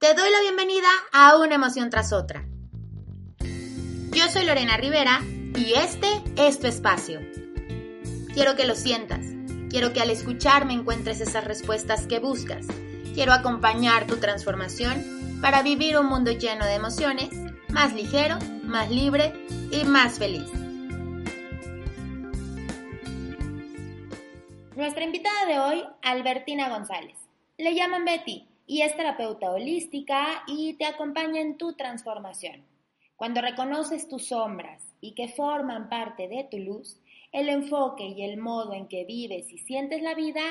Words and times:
Te 0.00 0.14
doy 0.14 0.30
la 0.30 0.40
bienvenida 0.40 0.88
a 1.12 1.36
una 1.36 1.56
emoción 1.56 1.90
tras 1.90 2.14
otra. 2.14 2.46
Yo 3.38 4.28
soy 4.32 4.46
Lorena 4.46 4.78
Rivera 4.78 5.20
y 5.54 5.74
este 5.74 6.08
es 6.38 6.58
tu 6.58 6.68
espacio. 6.68 7.20
Quiero 8.32 8.56
que 8.56 8.64
lo 8.64 8.76
sientas. 8.76 9.20
Quiero 9.68 9.92
que 9.92 10.00
al 10.00 10.08
escucharme 10.08 10.72
encuentres 10.72 11.20
esas 11.20 11.44
respuestas 11.44 12.06
que 12.06 12.18
buscas. 12.18 12.66
Quiero 13.12 13.34
acompañar 13.34 14.06
tu 14.06 14.16
transformación 14.16 15.38
para 15.42 15.62
vivir 15.62 15.98
un 15.98 16.06
mundo 16.06 16.30
lleno 16.30 16.64
de 16.64 16.76
emociones, 16.76 17.28
más 17.68 17.92
ligero, 17.92 18.38
más 18.62 18.90
libre 18.90 19.34
y 19.70 19.84
más 19.84 20.18
feliz. 20.18 20.48
Nuestra 24.76 25.04
invitada 25.04 25.44
de 25.44 25.58
hoy, 25.58 25.84
Albertina 26.00 26.70
González. 26.70 27.18
Le 27.58 27.74
llaman 27.74 28.06
Betty 28.06 28.49
y 28.70 28.82
es 28.82 28.96
terapeuta 28.96 29.50
holística 29.50 30.44
y 30.46 30.74
te 30.74 30.86
acompaña 30.86 31.40
en 31.40 31.58
tu 31.58 31.72
transformación. 31.72 32.64
Cuando 33.16 33.40
reconoces 33.40 34.08
tus 34.08 34.28
sombras 34.28 34.94
y 35.00 35.16
que 35.16 35.26
forman 35.26 35.88
parte 35.88 36.28
de 36.28 36.44
tu 36.44 36.56
luz, 36.56 36.96
el 37.32 37.48
enfoque 37.48 38.04
y 38.04 38.22
el 38.22 38.36
modo 38.36 38.72
en 38.72 38.86
que 38.86 39.04
vives 39.04 39.50
y 39.50 39.58
sientes 39.58 40.02
la 40.02 40.14
vida 40.14 40.42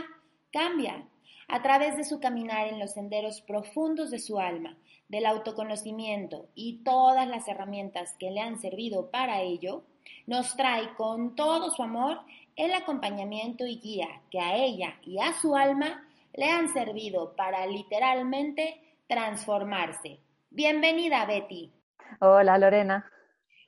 cambia 0.52 1.08
a 1.48 1.62
través 1.62 1.96
de 1.96 2.04
su 2.04 2.20
caminar 2.20 2.68
en 2.68 2.78
los 2.78 2.92
senderos 2.92 3.40
profundos 3.40 4.12
de 4.12 4.20
su 4.20 4.38
alma, 4.38 4.78
del 5.08 5.26
autoconocimiento 5.26 6.50
y 6.56 6.84
todas 6.84 7.26
las 7.26 7.48
herramientas 7.48 8.18
que 8.20 8.32
le 8.32 8.42
han 8.42 8.60
servido 8.60 9.12
para 9.12 9.44
ello, 9.44 9.86
nos 10.28 10.58
trae 10.58 10.94
con 10.96 11.36
todo 11.36 11.72
su 11.72 11.84
amor 11.84 12.20
el 12.58 12.74
acompañamiento 12.74 13.66
y 13.66 13.78
guía 13.78 14.10
que 14.30 14.42
a 14.42 14.58
ella 14.58 15.00
y 15.04 15.20
a 15.20 15.32
su 15.40 15.56
alma 15.56 16.04
le 16.34 16.46
han 16.46 16.70
servido 16.70 17.36
para 17.36 17.66
literalmente 17.66 18.98
transformarse. 19.08 20.20
Bienvenida, 20.50 21.26
Betty. 21.26 21.74
Hola, 22.20 22.58
Lorena. 22.58 23.10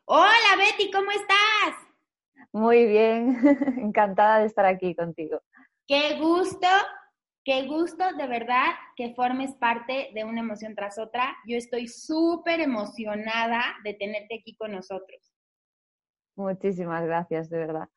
Hola, 0.06 0.58
Betty, 0.58 0.92
¿cómo 0.92 1.12
estás? 1.12 1.88
Muy 2.52 2.86
bien, 2.86 3.38
encantada 3.78 4.40
de 4.40 4.45
estar 4.45 4.66
aquí 4.66 4.95
contigo. 4.95 5.42
Qué 5.88 6.18
gusto, 6.20 6.68
qué 7.44 7.66
gusto 7.68 8.03
de 8.18 8.28
verdad 8.28 8.66
que 8.96 9.14
formes 9.14 9.53
parte 9.56 10.12
de 10.14 10.23
una 10.23 10.42
emoción 10.42 10.75
tras 10.75 10.98
otra. 10.98 11.36
Yo 11.48 11.58
estoy 11.58 11.88
súper 11.88 12.59
emocionada 12.59 13.64
de 13.84 13.94
tenerte 13.94 14.40
aquí 14.40 14.56
con 14.56 14.72
nosotros. 14.72 15.31
Muchísimas 16.36 17.03
gracias, 17.06 17.50
de 17.50 17.58
verdad. 17.58 17.90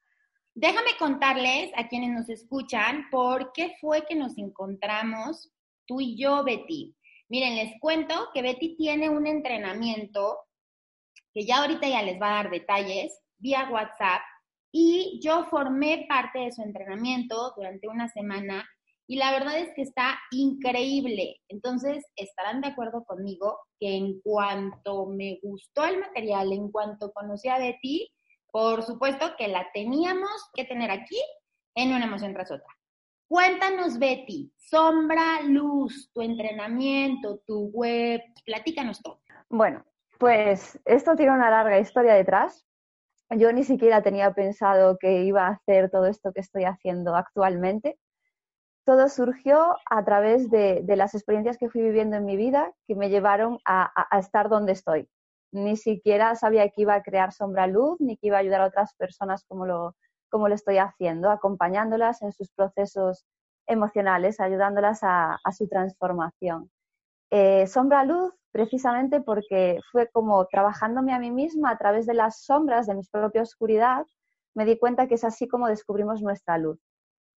Déjame 0.56 0.90
contarles 1.00 1.72
a 1.74 1.88
quienes 1.88 2.12
nos 2.12 2.28
escuchan 2.28 3.10
por 3.10 3.52
qué 3.52 3.74
fue 3.80 4.06
que 4.06 4.14
nos 4.14 4.38
encontramos 4.38 5.52
tú 5.84 6.00
y 6.00 6.16
yo, 6.16 6.44
Betty. 6.44 6.94
Miren, 7.28 7.56
les 7.56 7.72
cuento 7.80 8.28
que 8.32 8.42
Betty 8.42 8.76
tiene 8.76 9.10
un 9.10 9.26
entrenamiento 9.26 10.38
que 11.32 11.44
ya 11.44 11.62
ahorita 11.62 11.88
ya 11.88 12.02
les 12.02 12.20
va 12.22 12.28
a 12.28 12.42
dar 12.44 12.50
detalles 12.52 13.18
vía 13.38 13.68
WhatsApp 13.68 14.22
y 14.70 15.20
yo 15.20 15.44
formé 15.46 16.06
parte 16.08 16.38
de 16.38 16.52
su 16.52 16.62
entrenamiento 16.62 17.52
durante 17.56 17.88
una 17.88 18.08
semana 18.08 18.64
y 19.08 19.16
la 19.16 19.32
verdad 19.32 19.58
es 19.58 19.70
que 19.74 19.82
está 19.82 20.18
increíble. 20.30 21.40
Entonces, 21.48 22.04
estarán 22.16 22.60
de 22.60 22.68
acuerdo 22.68 23.04
conmigo 23.04 23.58
que 23.78 23.96
en 23.96 24.20
cuanto 24.20 25.06
me 25.06 25.40
gustó 25.42 25.84
el 25.84 25.98
material, 25.98 26.52
en 26.52 26.70
cuanto 26.70 27.12
conocí 27.12 27.48
a 27.48 27.58
Betty, 27.58 28.08
por 28.54 28.84
supuesto 28.84 29.34
que 29.36 29.48
la 29.48 29.66
teníamos 29.72 30.48
que 30.54 30.64
tener 30.64 30.88
aquí 30.88 31.20
en 31.74 31.92
una 31.92 32.04
emoción 32.04 32.32
tras 32.32 32.52
otra. 32.52 32.68
Cuéntanos, 33.26 33.98
Betty, 33.98 34.52
sombra, 34.56 35.42
luz, 35.42 36.12
tu 36.14 36.22
entrenamiento, 36.22 37.40
tu 37.48 37.70
web, 37.72 38.22
platícanos 38.46 39.02
todo. 39.02 39.20
Bueno, 39.48 39.84
pues 40.20 40.78
esto 40.84 41.16
tiene 41.16 41.32
una 41.32 41.50
larga 41.50 41.80
historia 41.80 42.14
detrás. 42.14 42.64
Yo 43.30 43.52
ni 43.52 43.64
siquiera 43.64 44.04
tenía 44.04 44.32
pensado 44.34 44.98
que 44.98 45.24
iba 45.24 45.48
a 45.48 45.54
hacer 45.54 45.90
todo 45.90 46.06
esto 46.06 46.32
que 46.32 46.40
estoy 46.40 46.62
haciendo 46.62 47.16
actualmente. 47.16 47.98
Todo 48.86 49.08
surgió 49.08 49.74
a 49.90 50.04
través 50.04 50.48
de, 50.48 50.84
las 50.86 51.16
experiencias 51.16 51.58
que 51.58 51.70
fui 51.70 51.82
viviendo 51.82 52.14
en 52.14 52.24
mi 52.24 52.36
vida 52.36 52.72
que 52.86 52.94
me 52.94 53.10
llevaron 53.10 53.58
a 53.64 53.90
estar 54.16 54.48
donde 54.48 54.74
estoy 54.74 55.08
ni 55.54 55.76
siquiera 55.76 56.34
sabía 56.34 56.68
que 56.68 56.82
iba 56.82 56.94
a 56.94 57.02
crear 57.02 57.32
sombra 57.32 57.66
luz, 57.68 58.00
ni 58.00 58.16
que 58.16 58.26
iba 58.26 58.36
a 58.36 58.40
ayudar 58.40 58.60
a 58.60 58.66
otras 58.66 58.94
personas 58.94 59.44
como 59.44 59.66
lo, 59.66 59.94
como 60.28 60.48
lo 60.48 60.54
estoy 60.54 60.78
haciendo, 60.78 61.30
acompañándolas 61.30 62.22
en 62.22 62.32
sus 62.32 62.50
procesos 62.50 63.24
emocionales, 63.66 64.40
ayudándolas 64.40 65.00
a, 65.02 65.38
su 65.56 65.68
transformación. 65.68 66.70
Eh, 67.30 67.68
sombra 67.68 68.04
luz, 68.04 68.34
precisamente 68.50 69.20
porque 69.20 69.78
fue 69.92 70.08
como 70.10 70.44
trabajándome 70.46 71.14
a 71.14 71.20
mí 71.20 71.30
misma 71.30 71.70
a 71.70 71.78
través 71.78 72.04
de 72.06 72.14
las 72.14 72.42
sombras 72.42 72.88
de 72.88 72.96
mi 72.96 73.02
propia 73.10 73.42
oscuridad, 73.42 74.04
me 74.54 74.64
di 74.64 74.76
cuenta 74.76 75.06
que 75.06 75.14
es 75.14 75.24
así 75.24 75.46
como 75.46 75.68
descubrimos 75.68 76.20
nuestra 76.20 76.58
luz. 76.58 76.80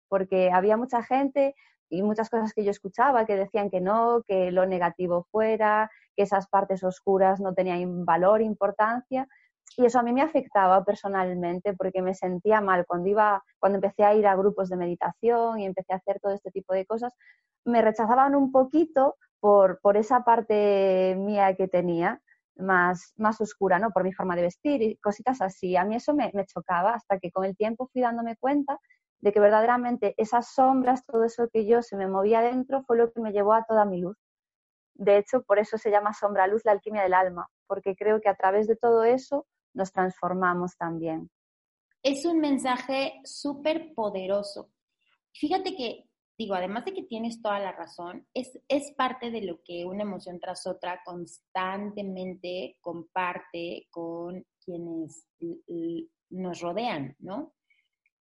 Porque 0.09 0.51
había 0.51 0.79
mucha 0.79 1.03
gente 1.03 1.55
y 1.89 2.03
muchas 2.03 2.31
cosas 2.31 2.53
que 2.53 2.65
yo 2.65 2.71
escuchaba 2.71 3.27
que 3.27 3.37
decían 3.37 3.71
que 3.71 3.81
no, 3.81 4.23
que 4.27 4.51
lo 4.51 4.67
negativo 4.67 5.27
fuera, 5.31 5.91
que 6.17 6.23
esas 6.23 6.49
partes 6.49 6.83
oscuras 6.83 7.41
no 7.41 7.55
tenían 7.55 8.05
valor, 8.05 8.43
importancia. 8.43 9.29
Y 9.77 9.85
eso 9.85 9.99
a 9.99 10.03
mí 10.03 10.13
me 10.13 10.23
afectaba 10.23 10.85
personalmente 10.85 11.75
porque 11.75 12.03
me 12.03 12.15
sentía 12.15 12.61
mal 12.61 12.87
cuando 12.87 13.09
iba, 13.09 13.43
cuando 13.59 13.77
empecé 13.77 14.05
a 14.05 14.15
ir 14.15 14.27
a 14.27 14.37
grupos 14.37 14.69
de 14.69 14.77
meditación 14.77 15.61
y 15.61 15.67
empecé 15.67 15.93
a 15.93 15.97
hacer 15.97 16.19
todo 16.21 16.33
este 16.33 16.51
tipo 16.51 16.73
de 16.73 16.87
cosas, 16.87 17.13
me 17.65 17.83
rechazaban 17.83 18.35
un 18.35 18.53
poquito 18.53 19.17
por, 19.41 19.81
por 19.81 19.97
esa 19.97 20.25
parte 20.25 21.15
mía 21.19 21.55
que 21.57 21.69
tenía 21.69 22.21
más, 22.57 23.13
más 23.17 23.41
oscura, 23.41 23.79
¿no? 23.79 23.91
Por 23.91 24.05
mi 24.05 24.13
forma 24.13 24.35
de 24.37 24.43
vestir 24.43 24.83
y 24.83 24.97
cositas 24.97 25.43
así. 25.43 25.77
A 25.77 25.85
mí 25.85 25.97
eso 25.97 26.15
me, 26.15 26.31
me 26.33 26.47
chocaba 26.47 26.95
hasta 26.95 27.19
que 27.19 27.31
con 27.31 27.45
el 27.45 27.57
tiempo 27.57 27.89
fui 27.93 28.01
dándome 28.01 28.37
cuenta 28.37 28.79
de 29.21 29.33
que 29.33 29.41
verdaderamente 29.41 30.15
esas 30.19 30.53
sombras, 30.55 31.05
todo 31.05 31.25
eso 31.25 31.49
que 31.53 31.67
yo 31.67 31.83
se 31.83 31.97
me 31.97 32.07
movía 32.07 32.41
dentro 32.41 32.83
fue 32.83 32.97
lo 32.97 33.13
que 33.13 33.21
me 33.21 33.33
llevó 33.33 33.55
a 33.55 33.65
toda 33.65 33.85
mi 33.85 34.01
luz. 34.01 34.17
De 34.95 35.19
hecho, 35.19 35.43
por 35.43 35.59
eso 35.59 35.79
se 35.79 35.91
llama 35.91 36.13
sombra 36.13 36.47
luz 36.47 36.65
la 36.65 36.73
alquimia 36.73 37.03
del 37.03 37.15
alma, 37.15 37.49
porque 37.67 37.95
creo 37.97 38.21
que 38.21 38.29
a 38.29 38.37
través 38.37 38.67
de 38.67 38.77
todo 38.77 39.05
eso 39.05 39.47
nos 39.75 39.93
transformamos 39.93 40.77
también. 40.77 41.31
Es 42.03 42.25
un 42.25 42.41
mensaje 42.41 43.21
súper 43.25 43.93
poderoso. 43.95 44.71
Fíjate 45.35 45.77
que, 45.77 46.05
digo, 46.39 46.55
además 46.55 46.85
de 46.85 46.95
que 46.95 47.03
tienes 47.03 47.43
toda 47.43 47.59
la 47.59 47.73
razón, 47.73 48.27
es, 48.33 48.59
es 48.69 48.93
parte 48.97 49.31
de 49.31 49.43
lo 49.43 49.61
que 49.63 49.85
una 49.85 50.03
emoción 50.03 50.41
tras 50.41 50.67
otra 50.67 51.03
constantemente 51.05 52.79
comparte 52.81 53.87
con 53.91 54.47
quienes 54.65 55.27
nos 56.31 56.61
rodean, 56.61 57.17
¿no? 57.19 57.55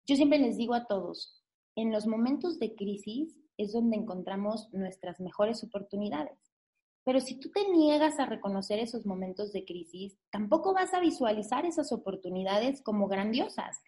Yo 0.07 0.15
siempre 0.15 0.39
les 0.39 0.57
digo 0.57 0.73
a 0.73 0.85
todos, 0.85 1.41
en 1.75 1.91
los 1.91 2.07
momentos 2.07 2.59
de 2.59 2.75
crisis 2.75 3.37
es 3.57 3.73
donde 3.73 3.97
encontramos 3.97 4.67
nuestras 4.73 5.19
mejores 5.19 5.63
oportunidades. 5.63 6.37
Pero 7.03 7.19
si 7.19 7.39
tú 7.39 7.49
te 7.51 7.67
niegas 7.69 8.19
a 8.19 8.25
reconocer 8.25 8.79
esos 8.79 9.05
momentos 9.05 9.51
de 9.51 9.65
crisis, 9.65 10.17
tampoco 10.31 10.73
vas 10.73 10.93
a 10.93 10.99
visualizar 10.99 11.65
esas 11.65 11.91
oportunidades 11.91 12.81
como 12.83 13.07
grandiosas. 13.07 13.81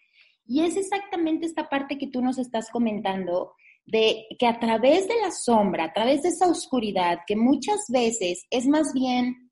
Y 0.46 0.62
es 0.62 0.76
exactamente 0.76 1.46
esta 1.46 1.70
parte 1.70 1.98
que 1.98 2.08
tú 2.08 2.22
nos 2.22 2.38
estás 2.38 2.70
comentando, 2.72 3.54
de 3.86 4.26
que 4.40 4.48
a 4.48 4.60
través 4.60 5.08
de 5.08 5.20
la 5.22 5.32
sombra, 5.32 5.86
a 5.86 5.94
través 5.94 6.24
de 6.24 6.30
esa 6.30 6.50
oscuridad, 6.50 7.20
que 7.28 7.36
muchas 7.36 7.86
veces 7.90 8.46
es 8.50 8.66
más 8.66 8.94
bien 8.94 9.43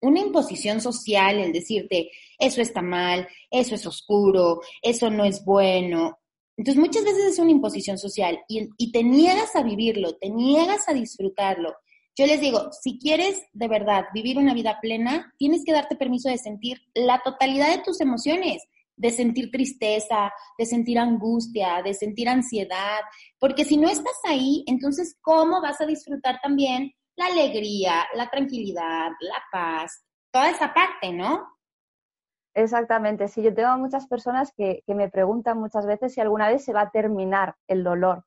una 0.00 0.20
imposición 0.20 0.80
social 0.80 1.38
el 1.38 1.52
decirte, 1.52 2.10
eso 2.38 2.60
está 2.60 2.82
mal, 2.82 3.28
eso 3.50 3.74
es 3.74 3.86
oscuro, 3.86 4.60
eso 4.82 5.10
no 5.10 5.24
es 5.24 5.44
bueno. 5.44 6.18
Entonces 6.56 6.80
muchas 6.80 7.04
veces 7.04 7.24
es 7.32 7.38
una 7.38 7.52
imposición 7.52 7.98
social 7.98 8.40
y, 8.48 8.68
y 8.76 8.92
te 8.92 9.02
niegas 9.02 9.54
a 9.56 9.62
vivirlo, 9.62 10.16
te 10.16 10.28
niegas 10.28 10.88
a 10.88 10.94
disfrutarlo 10.94 11.74
yo 12.18 12.26
les 12.26 12.40
digo, 12.40 12.72
si 12.72 12.98
quieres 12.98 13.40
de 13.52 13.68
verdad 13.68 14.06
vivir 14.12 14.38
una 14.38 14.52
vida 14.52 14.80
plena, 14.82 15.32
tienes 15.38 15.62
que 15.64 15.70
darte 15.70 15.94
permiso 15.94 16.28
de 16.28 16.36
sentir 16.36 16.80
la 16.92 17.20
totalidad 17.24 17.70
de 17.70 17.84
tus 17.84 18.00
emociones, 18.00 18.60
de 18.96 19.12
sentir 19.12 19.52
tristeza, 19.52 20.32
de 20.58 20.66
sentir 20.66 20.98
angustia, 20.98 21.80
de 21.84 21.94
sentir 21.94 22.28
ansiedad, 22.28 23.02
porque 23.38 23.64
si 23.64 23.76
no 23.76 23.88
estás 23.88 24.16
ahí, 24.24 24.64
entonces, 24.66 25.16
¿cómo 25.20 25.62
vas 25.62 25.80
a 25.80 25.86
disfrutar 25.86 26.40
también 26.42 26.92
la 27.18 27.26
alegría, 27.26 28.06
la 28.14 28.30
tranquilidad, 28.30 29.10
la 29.20 29.42
paz, 29.52 30.04
toda 30.30 30.50
esa 30.50 30.72
parte, 30.72 31.12
¿no? 31.12 31.46
Exactamente, 32.54 33.28
sí, 33.28 33.42
yo 33.42 33.52
tengo 33.54 33.76
muchas 33.76 34.06
personas 34.06 34.52
que, 34.56 34.82
que 34.86 34.94
me 34.94 35.10
preguntan 35.10 35.58
muchas 35.58 35.86
veces 35.86 36.14
si 36.14 36.20
alguna 36.20 36.48
vez 36.48 36.64
se 36.64 36.72
va 36.72 36.82
a 36.82 36.90
terminar 36.90 37.54
el 37.66 37.84
dolor 37.84 38.24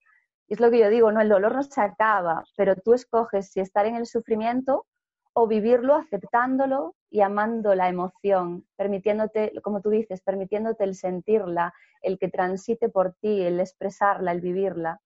es 0.51 0.59
lo 0.59 0.69
que 0.69 0.79
yo 0.79 0.89
digo, 0.89 1.13
no, 1.13 1.21
el 1.21 1.29
dolor 1.29 1.55
no 1.55 1.63
se 1.63 1.79
acaba, 1.79 2.43
pero 2.57 2.75
tú 2.75 2.93
escoges 2.93 3.51
si 3.51 3.61
estar 3.61 3.85
en 3.85 3.95
el 3.95 4.05
sufrimiento 4.05 4.85
o 5.31 5.47
vivirlo 5.47 5.95
aceptándolo 5.95 6.93
y 7.09 7.21
amando 7.21 7.73
la 7.73 7.87
emoción, 7.87 8.67
permitiéndote, 8.75 9.53
como 9.63 9.79
tú 9.79 9.89
dices, 9.91 10.19
permitiéndote 10.21 10.83
el 10.83 10.95
sentirla, 10.95 11.73
el 12.01 12.19
que 12.19 12.27
transite 12.27 12.89
por 12.89 13.13
ti, 13.21 13.41
el 13.41 13.61
expresarla, 13.61 14.33
el 14.33 14.41
vivirla. 14.41 14.99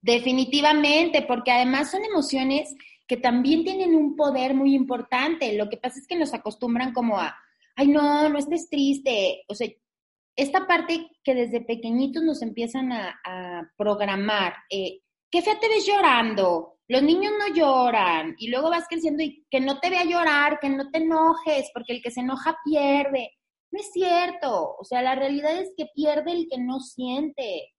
Definitivamente, 0.00 1.22
porque 1.22 1.52
además 1.52 1.92
son 1.92 2.04
emociones 2.04 2.74
que 3.06 3.16
también 3.16 3.64
tienen 3.64 3.94
un 3.94 4.16
poder 4.16 4.54
muy 4.54 4.74
importante. 4.74 5.56
Lo 5.56 5.68
que 5.68 5.76
pasa 5.76 5.98
es 5.98 6.06
que 6.06 6.16
nos 6.16 6.32
acostumbran 6.32 6.92
como 6.92 7.18
a, 7.18 7.36
ay, 7.76 7.88
no, 7.88 8.28
no 8.28 8.38
estés 8.38 8.68
triste. 8.68 9.42
O 9.48 9.54
sea, 9.54 9.68
esta 10.36 10.66
parte 10.66 11.10
que 11.22 11.34
desde 11.34 11.60
pequeñitos 11.60 12.22
nos 12.22 12.42
empiezan 12.42 12.92
a, 12.92 13.72
programar, 13.76 14.54
eh, 14.70 15.00
¿qué 15.30 15.42
fea 15.42 15.58
te 15.58 15.68
ves 15.68 15.86
llorando? 15.86 16.78
Los 16.88 17.02
niños 17.02 17.32
no 17.38 17.54
lloran 17.54 18.34
y 18.38 18.48
luego 18.48 18.68
vas 18.68 18.86
creciendo 18.88 19.22
y 19.22 19.46
que 19.50 19.60
no 19.60 19.80
te 19.80 19.90
vea 19.90 20.04
llorar, 20.04 20.58
que 20.60 20.68
no 20.68 20.90
te 20.90 20.98
enojes, 20.98 21.70
porque 21.72 21.94
el 21.94 22.02
que 22.02 22.10
se 22.10 22.20
enoja 22.20 22.58
pierde. 22.64 23.30
No 23.70 23.80
es 23.80 23.90
cierto, 23.92 24.76
o 24.78 24.84
sea, 24.84 25.02
la 25.02 25.14
realidad 25.14 25.56
es 25.56 25.72
que 25.76 25.86
pierde 25.94 26.32
el 26.32 26.46
que 26.50 26.58
no 26.58 26.80
siente. 26.80 27.72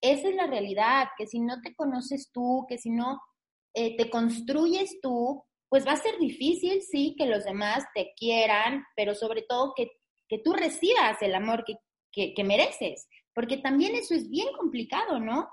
Esa 0.00 0.28
es 0.28 0.34
la 0.34 0.46
realidad, 0.46 1.08
que 1.16 1.26
si 1.26 1.40
no 1.40 1.60
te 1.60 1.74
conoces 1.74 2.30
tú, 2.32 2.66
que 2.68 2.78
si 2.78 2.90
no 2.90 3.20
eh, 3.74 3.96
te 3.96 4.08
construyes 4.08 5.00
tú, 5.00 5.44
pues 5.68 5.86
va 5.86 5.92
a 5.92 5.96
ser 5.96 6.18
difícil, 6.18 6.82
sí, 6.82 7.16
que 7.18 7.26
los 7.26 7.44
demás 7.44 7.84
te 7.94 8.12
quieran, 8.16 8.84
pero 8.94 9.14
sobre 9.14 9.42
todo 9.42 9.72
que, 9.76 9.90
que 10.28 10.38
tú 10.38 10.52
recibas 10.52 11.20
el 11.20 11.34
amor 11.34 11.64
que, 11.64 11.76
que, 12.34 12.44
mereces, 12.44 13.08
porque 13.34 13.56
también 13.56 13.96
eso 13.96 14.14
es 14.14 14.30
bien 14.30 14.48
complicado, 14.56 15.18
¿no? 15.18 15.48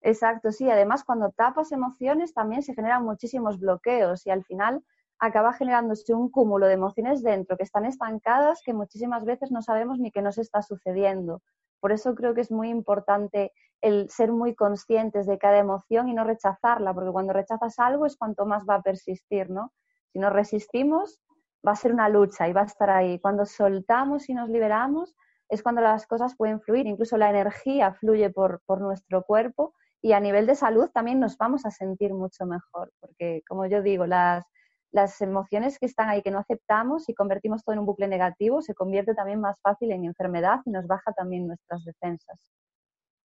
Exacto, 0.00 0.50
sí. 0.50 0.68
Además, 0.68 1.04
cuando 1.04 1.30
tapas 1.30 1.70
emociones 1.72 2.34
también 2.34 2.62
se 2.62 2.74
generan 2.74 3.04
muchísimos 3.04 3.58
bloqueos 3.58 4.26
y 4.26 4.30
al 4.30 4.44
final 4.44 4.84
acaba 5.18 5.52
generándose 5.52 6.12
un 6.12 6.28
cúmulo 6.28 6.66
de 6.66 6.74
emociones 6.74 7.22
dentro 7.22 7.56
que 7.56 7.62
están 7.62 7.86
estancadas 7.86 8.60
que 8.64 8.74
muchísimas 8.74 9.24
veces 9.24 9.50
no 9.52 9.62
sabemos 9.62 9.98
ni 9.98 10.10
qué 10.10 10.20
nos 10.20 10.38
está 10.38 10.60
sucediendo. 10.60 11.40
Por 11.84 11.92
eso 11.92 12.14
creo 12.14 12.32
que 12.32 12.40
es 12.40 12.50
muy 12.50 12.70
importante 12.70 13.52
el 13.82 14.08
ser 14.08 14.32
muy 14.32 14.54
conscientes 14.54 15.26
de 15.26 15.36
cada 15.36 15.58
emoción 15.58 16.08
y 16.08 16.14
no 16.14 16.24
rechazarla, 16.24 16.94
porque 16.94 17.10
cuando 17.12 17.34
rechazas 17.34 17.78
algo 17.78 18.06
es 18.06 18.16
cuanto 18.16 18.46
más 18.46 18.64
va 18.66 18.76
a 18.76 18.82
persistir, 18.82 19.50
¿no? 19.50 19.70
Si 20.10 20.18
nos 20.18 20.32
resistimos, 20.32 21.20
va 21.60 21.72
a 21.72 21.76
ser 21.76 21.92
una 21.92 22.08
lucha 22.08 22.48
y 22.48 22.54
va 22.54 22.62
a 22.62 22.64
estar 22.64 22.88
ahí. 22.88 23.20
Cuando 23.20 23.44
soltamos 23.44 24.30
y 24.30 24.32
nos 24.32 24.48
liberamos, 24.48 25.14
es 25.50 25.62
cuando 25.62 25.82
las 25.82 26.06
cosas 26.06 26.34
pueden 26.38 26.58
fluir, 26.62 26.86
incluso 26.86 27.18
la 27.18 27.28
energía 27.28 27.92
fluye 27.92 28.30
por, 28.30 28.62
por 28.64 28.80
nuestro 28.80 29.22
cuerpo 29.22 29.74
y 30.00 30.14
a 30.14 30.20
nivel 30.20 30.46
de 30.46 30.54
salud 30.54 30.88
también 30.88 31.20
nos 31.20 31.36
vamos 31.36 31.66
a 31.66 31.70
sentir 31.70 32.14
mucho 32.14 32.46
mejor, 32.46 32.94
porque 32.98 33.42
como 33.46 33.66
yo 33.66 33.82
digo, 33.82 34.06
las, 34.06 34.46
las 34.94 35.20
emociones 35.20 35.78
que 35.80 35.86
están 35.86 36.08
ahí 36.08 36.22
que 36.22 36.30
no 36.30 36.38
aceptamos 36.38 37.08
y 37.08 37.14
convertimos 37.14 37.64
todo 37.64 37.72
en 37.72 37.80
un 37.80 37.86
bucle 37.86 38.06
negativo, 38.06 38.62
se 38.62 38.74
convierte 38.74 39.12
también 39.12 39.40
más 39.40 39.60
fácil 39.60 39.90
en 39.90 40.04
enfermedad 40.04 40.60
y 40.64 40.70
nos 40.70 40.86
baja 40.86 41.12
también 41.12 41.48
nuestras 41.48 41.84
defensas. 41.84 42.38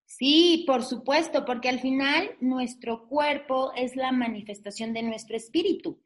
Sí, 0.07 0.63
por 0.66 0.83
supuesto, 0.83 1.45
porque 1.45 1.69
al 1.69 1.80
final 1.80 2.31
nuestro 2.42 3.07
cuerpo 3.07 3.71
es 3.75 3.95
la 3.95 4.12
manifestación 4.12 4.94
de 4.94 5.04
nuestro 5.04 5.38
espíritu. 5.38 6.01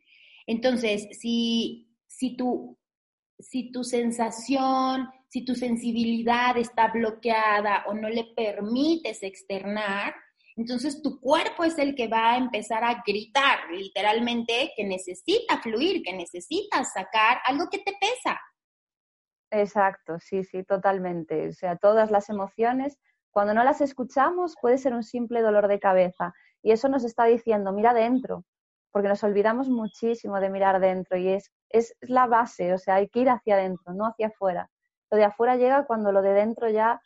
Entonces, 0.45 1.07
si, 1.17 1.87
si, 2.07 2.35
tu, 2.35 2.77
si 3.39 3.71
tu 3.71 3.85
sensación, 3.85 5.07
si 5.29 5.45
tu 5.45 5.55
sensibilidad 5.55 6.57
está 6.57 6.89
bloqueada 6.89 7.85
o 7.87 7.93
no 7.93 8.09
le 8.09 8.25
permites 8.35 9.23
externar, 9.23 10.13
entonces 10.55 11.01
tu 11.01 11.19
cuerpo 11.19 11.63
es 11.63 11.77
el 11.77 11.95
que 11.95 12.07
va 12.07 12.33
a 12.33 12.37
empezar 12.37 12.83
a 12.83 13.01
gritar 13.05 13.69
literalmente 13.71 14.71
que 14.75 14.83
necesita 14.83 15.59
fluir, 15.61 16.03
que 16.03 16.13
necesita 16.13 16.83
sacar 16.83 17.39
algo 17.45 17.69
que 17.69 17.79
te 17.79 17.93
pesa. 17.99 18.39
Exacto, 19.51 20.17
sí, 20.19 20.43
sí, 20.43 20.63
totalmente. 20.63 21.47
O 21.49 21.53
sea, 21.53 21.75
todas 21.77 22.11
las 22.11 22.29
emociones, 22.29 22.99
cuando 23.31 23.53
no 23.53 23.63
las 23.63 23.81
escuchamos, 23.81 24.55
puede 24.61 24.77
ser 24.77 24.93
un 24.93 25.03
simple 25.03 25.41
dolor 25.41 25.67
de 25.67 25.79
cabeza. 25.79 26.33
Y 26.61 26.71
eso 26.71 26.87
nos 26.89 27.03
está 27.03 27.25
diciendo, 27.25 27.71
mira 27.71 27.93
dentro, 27.93 28.45
porque 28.91 29.09
nos 29.09 29.23
olvidamos 29.23 29.69
muchísimo 29.69 30.39
de 30.39 30.49
mirar 30.49 30.79
dentro 30.79 31.17
y 31.17 31.29
es, 31.29 31.51
es 31.69 31.95
la 32.01 32.27
base, 32.27 32.73
o 32.73 32.77
sea, 32.77 32.95
hay 32.95 33.09
que 33.09 33.21
ir 33.21 33.29
hacia 33.29 33.55
adentro, 33.55 33.93
no 33.93 34.05
hacia 34.05 34.27
afuera. 34.27 34.69
Lo 35.11 35.17
de 35.17 35.25
afuera 35.25 35.55
llega 35.55 35.85
cuando 35.85 36.11
lo 36.11 36.21
de 36.21 36.33
dentro 36.33 36.69
ya 36.69 37.01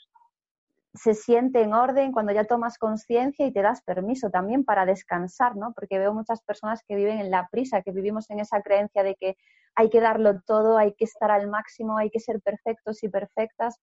se 0.97 1.13
siente 1.13 1.61
en 1.61 1.73
orden 1.73 2.11
cuando 2.11 2.31
ya 2.33 2.45
tomas 2.45 2.77
conciencia 2.77 3.45
y 3.45 3.53
te 3.53 3.61
das 3.61 3.81
permiso 3.83 4.29
también 4.29 4.63
para 4.63 4.85
descansar, 4.85 5.55
¿no? 5.55 5.73
Porque 5.73 5.99
veo 5.99 6.13
muchas 6.13 6.41
personas 6.41 6.83
que 6.87 6.95
viven 6.95 7.19
en 7.19 7.31
la 7.31 7.47
prisa, 7.51 7.81
que 7.81 7.91
vivimos 7.91 8.29
en 8.29 8.39
esa 8.39 8.61
creencia 8.61 9.03
de 9.03 9.15
que 9.15 9.37
hay 9.75 9.89
que 9.89 10.01
darlo 10.01 10.41
todo, 10.41 10.77
hay 10.77 10.93
que 10.95 11.05
estar 11.05 11.31
al 11.31 11.47
máximo, 11.47 11.97
hay 11.97 12.09
que 12.09 12.19
ser 12.19 12.41
perfectos 12.41 13.03
y 13.03 13.09
perfectas. 13.09 13.79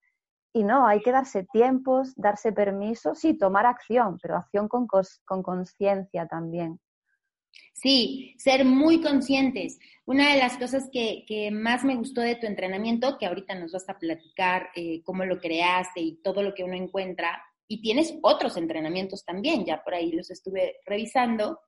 Y 0.53 0.63
no, 0.63 0.87
hay 0.87 1.01
que 1.01 1.11
darse 1.11 1.45
tiempos, 1.51 2.13
darse 2.15 2.51
permiso, 2.51 3.15
sí, 3.15 3.37
tomar 3.37 3.65
acción, 3.65 4.17
pero 4.21 4.37
acción 4.37 4.67
con 4.67 5.43
conciencia 5.43 6.27
también. 6.27 6.79
Sí, 7.73 8.33
ser 8.37 8.65
muy 8.65 9.01
conscientes. 9.01 9.79
Una 10.05 10.31
de 10.31 10.39
las 10.39 10.57
cosas 10.57 10.89
que, 10.91 11.49
más 11.51 11.83
me 11.83 11.95
gustó 11.95 12.21
de 12.21 12.35
tu 12.35 12.47
entrenamiento, 12.47 13.17
que 13.17 13.25
ahorita 13.25 13.55
nos 13.55 13.73
vas 13.73 13.87
a 13.89 13.99
platicar 13.99 14.69
eh, 14.75 15.01
cómo 15.03 15.25
lo 15.25 15.39
creaste 15.39 16.01
y 16.01 16.15
todo 16.23 16.41
lo 16.41 16.53
que 16.53 16.63
uno 16.63 16.75
encuentra, 16.75 17.43
y 17.67 17.81
tienes 17.81 18.15
otros 18.21 18.57
entrenamientos 18.57 19.25
también, 19.25 19.65
ya 19.65 19.83
por 19.83 19.95
ahí 19.95 20.11
los 20.11 20.29
estuve 20.31 20.77
revisando, 20.85 21.59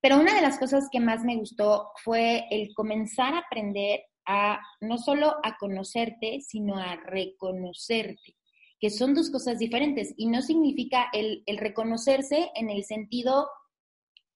pero 0.00 0.18
una 0.18 0.34
de 0.34 0.42
las 0.42 0.58
cosas 0.58 0.88
que 0.90 1.00
más 1.00 1.22
me 1.24 1.36
gustó 1.36 1.90
fue 2.02 2.46
el 2.50 2.74
comenzar 2.74 3.34
a 3.34 3.38
aprender 3.38 4.00
a 4.26 4.60
no 4.80 4.98
solo 4.98 5.36
a 5.42 5.56
conocerte, 5.58 6.40
sino 6.40 6.76
a 6.76 6.96
reconocerte, 6.96 8.36
que 8.80 8.90
son 8.90 9.14
dos 9.14 9.30
cosas 9.30 9.58
diferentes 9.58 10.12
y 10.16 10.26
no 10.26 10.42
significa 10.42 11.08
el, 11.12 11.42
el 11.46 11.58
reconocerse 11.58 12.50
en 12.54 12.70
el 12.70 12.84
sentido 12.84 13.48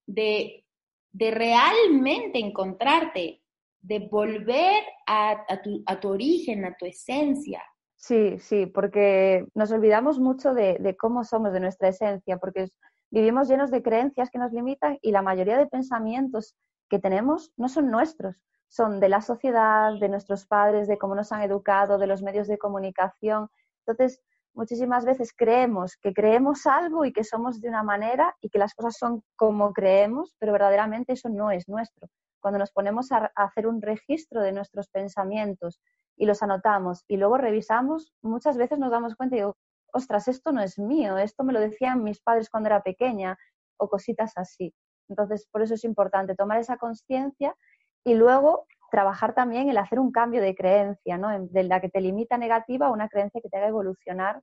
de 0.05 0.66
de 1.11 1.31
realmente 1.31 2.39
encontrarte, 2.39 3.41
de 3.81 4.07
volver 4.11 4.83
a, 5.07 5.45
tu, 5.63 6.07
origen, 6.09 6.65
a 6.65 6.75
tu 6.77 6.85
esencia. 6.85 7.61
Sí, 7.95 8.37
sí, 8.39 8.65
porque 8.67 9.45
nos 9.55 9.71
olvidamos 9.71 10.19
mucho 10.19 10.53
de, 10.53 10.95
cómo 10.99 11.23
somos, 11.23 11.53
de 11.53 11.59
nuestra 11.59 11.89
esencia, 11.89 12.37
porque 12.37 12.67
vivimos 13.09 13.47
llenos 13.47 13.71
de 13.71 13.81
creencias 13.81 14.29
que 14.29 14.39
nos 14.39 14.51
limitan 14.51 14.99
y 15.01 15.11
la 15.11 15.21
mayoría 15.21 15.57
de 15.57 15.67
pensamientos 15.67 16.55
que 16.89 16.99
tenemos 16.99 17.51
no 17.57 17.69
son 17.69 17.89
nuestros, 17.89 18.35
son 18.67 18.99
de 18.99 19.09
la 19.09 19.21
sociedad, 19.21 19.97
de 19.99 20.09
nuestros 20.09 20.45
padres, 20.45 20.87
de 20.87 20.97
cómo 20.97 21.15
nos 21.15 21.31
han 21.31 21.41
educado, 21.41 21.97
de 21.97 22.07
los 22.07 22.21
medios 22.21 22.47
de 22.47 22.57
comunicación. 22.57 23.49
Entonces, 23.85 24.21
muchísimas 24.57 25.05
veces 25.05 25.33
creemos 25.37 25.97
que 25.97 26.13
creemos 26.13 26.65
algo 26.65 27.05
y 27.05 27.13
que 27.13 27.23
somos 27.23 27.61
de 27.61 27.69
una 27.69 27.83
manera 27.83 28.35
y 28.41 28.49
que 28.49 28.57
las 28.57 28.73
cosas 28.73 28.97
son 28.97 29.23
como 29.35 29.71
creemos, 29.71 30.33
pero 30.39 30.51
verdaderamente 30.51 31.13
eso 31.13 31.29
no 31.29 31.51
es 31.51 31.69
nuestro. 31.69 32.09
Cuando 32.41 32.57
nos 32.57 32.71
ponemos 32.71 33.11
a, 33.11 33.31
hacer 33.35 33.67
un 33.67 33.83
registro 33.83 34.41
de 34.41 34.51
nuestros 34.51 34.89
pensamientos 34.89 35.79
y 36.17 36.25
los 36.25 36.41
anotamos 36.41 37.05
y 37.07 37.17
luego 37.17 37.37
revisamos, 37.37 38.11
muchas 38.23 38.57
veces 38.57 38.79
nos 38.79 38.89
damos 38.89 39.15
cuenta 39.15 39.35
y 39.35 39.39
digo, 39.39 39.57
ostras, 39.93 40.27
esto 40.27 40.51
no 40.51 40.61
es 40.61 40.79
mío, 40.79 41.19
esto 41.19 41.43
me 41.43 41.53
lo 41.53 41.59
decían 41.59 42.03
mis 42.03 42.19
padres 42.19 42.49
cuando 42.49 42.67
era 42.67 42.81
pequeña 42.81 43.37
o 43.77 43.87
cositas 43.87 44.33
así. 44.37 44.73
Entonces, 45.07 45.47
por 45.51 45.61
eso 45.61 45.75
es 45.75 45.83
importante 45.83 46.35
tomar 46.35 46.59
esa 46.59 46.77
conciencia 46.77 47.55
y 48.03 48.15
luego 48.15 48.65
trabajar 48.91 49.33
también 49.33 49.69
el 49.69 49.77
hacer 49.77 49.99
un 49.99 50.11
cambio 50.11 50.41
de 50.41 50.55
creencia, 50.55 51.17
¿no? 51.17 51.29
De 51.47 51.63
la 51.63 51.81
que 51.81 51.89
te 51.89 52.01
limita 52.01 52.37
negativa 52.37 52.87
a 52.87 52.91
una 52.91 53.09
creencia 53.09 53.41
que 53.41 53.49
te 53.49 53.57
haga 53.57 53.67
evolucionar 53.67 54.41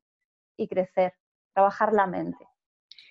y 0.57 0.69
crecer, 0.69 1.15
trabajar 1.53 1.93
la 1.93 2.07
mente. 2.07 2.47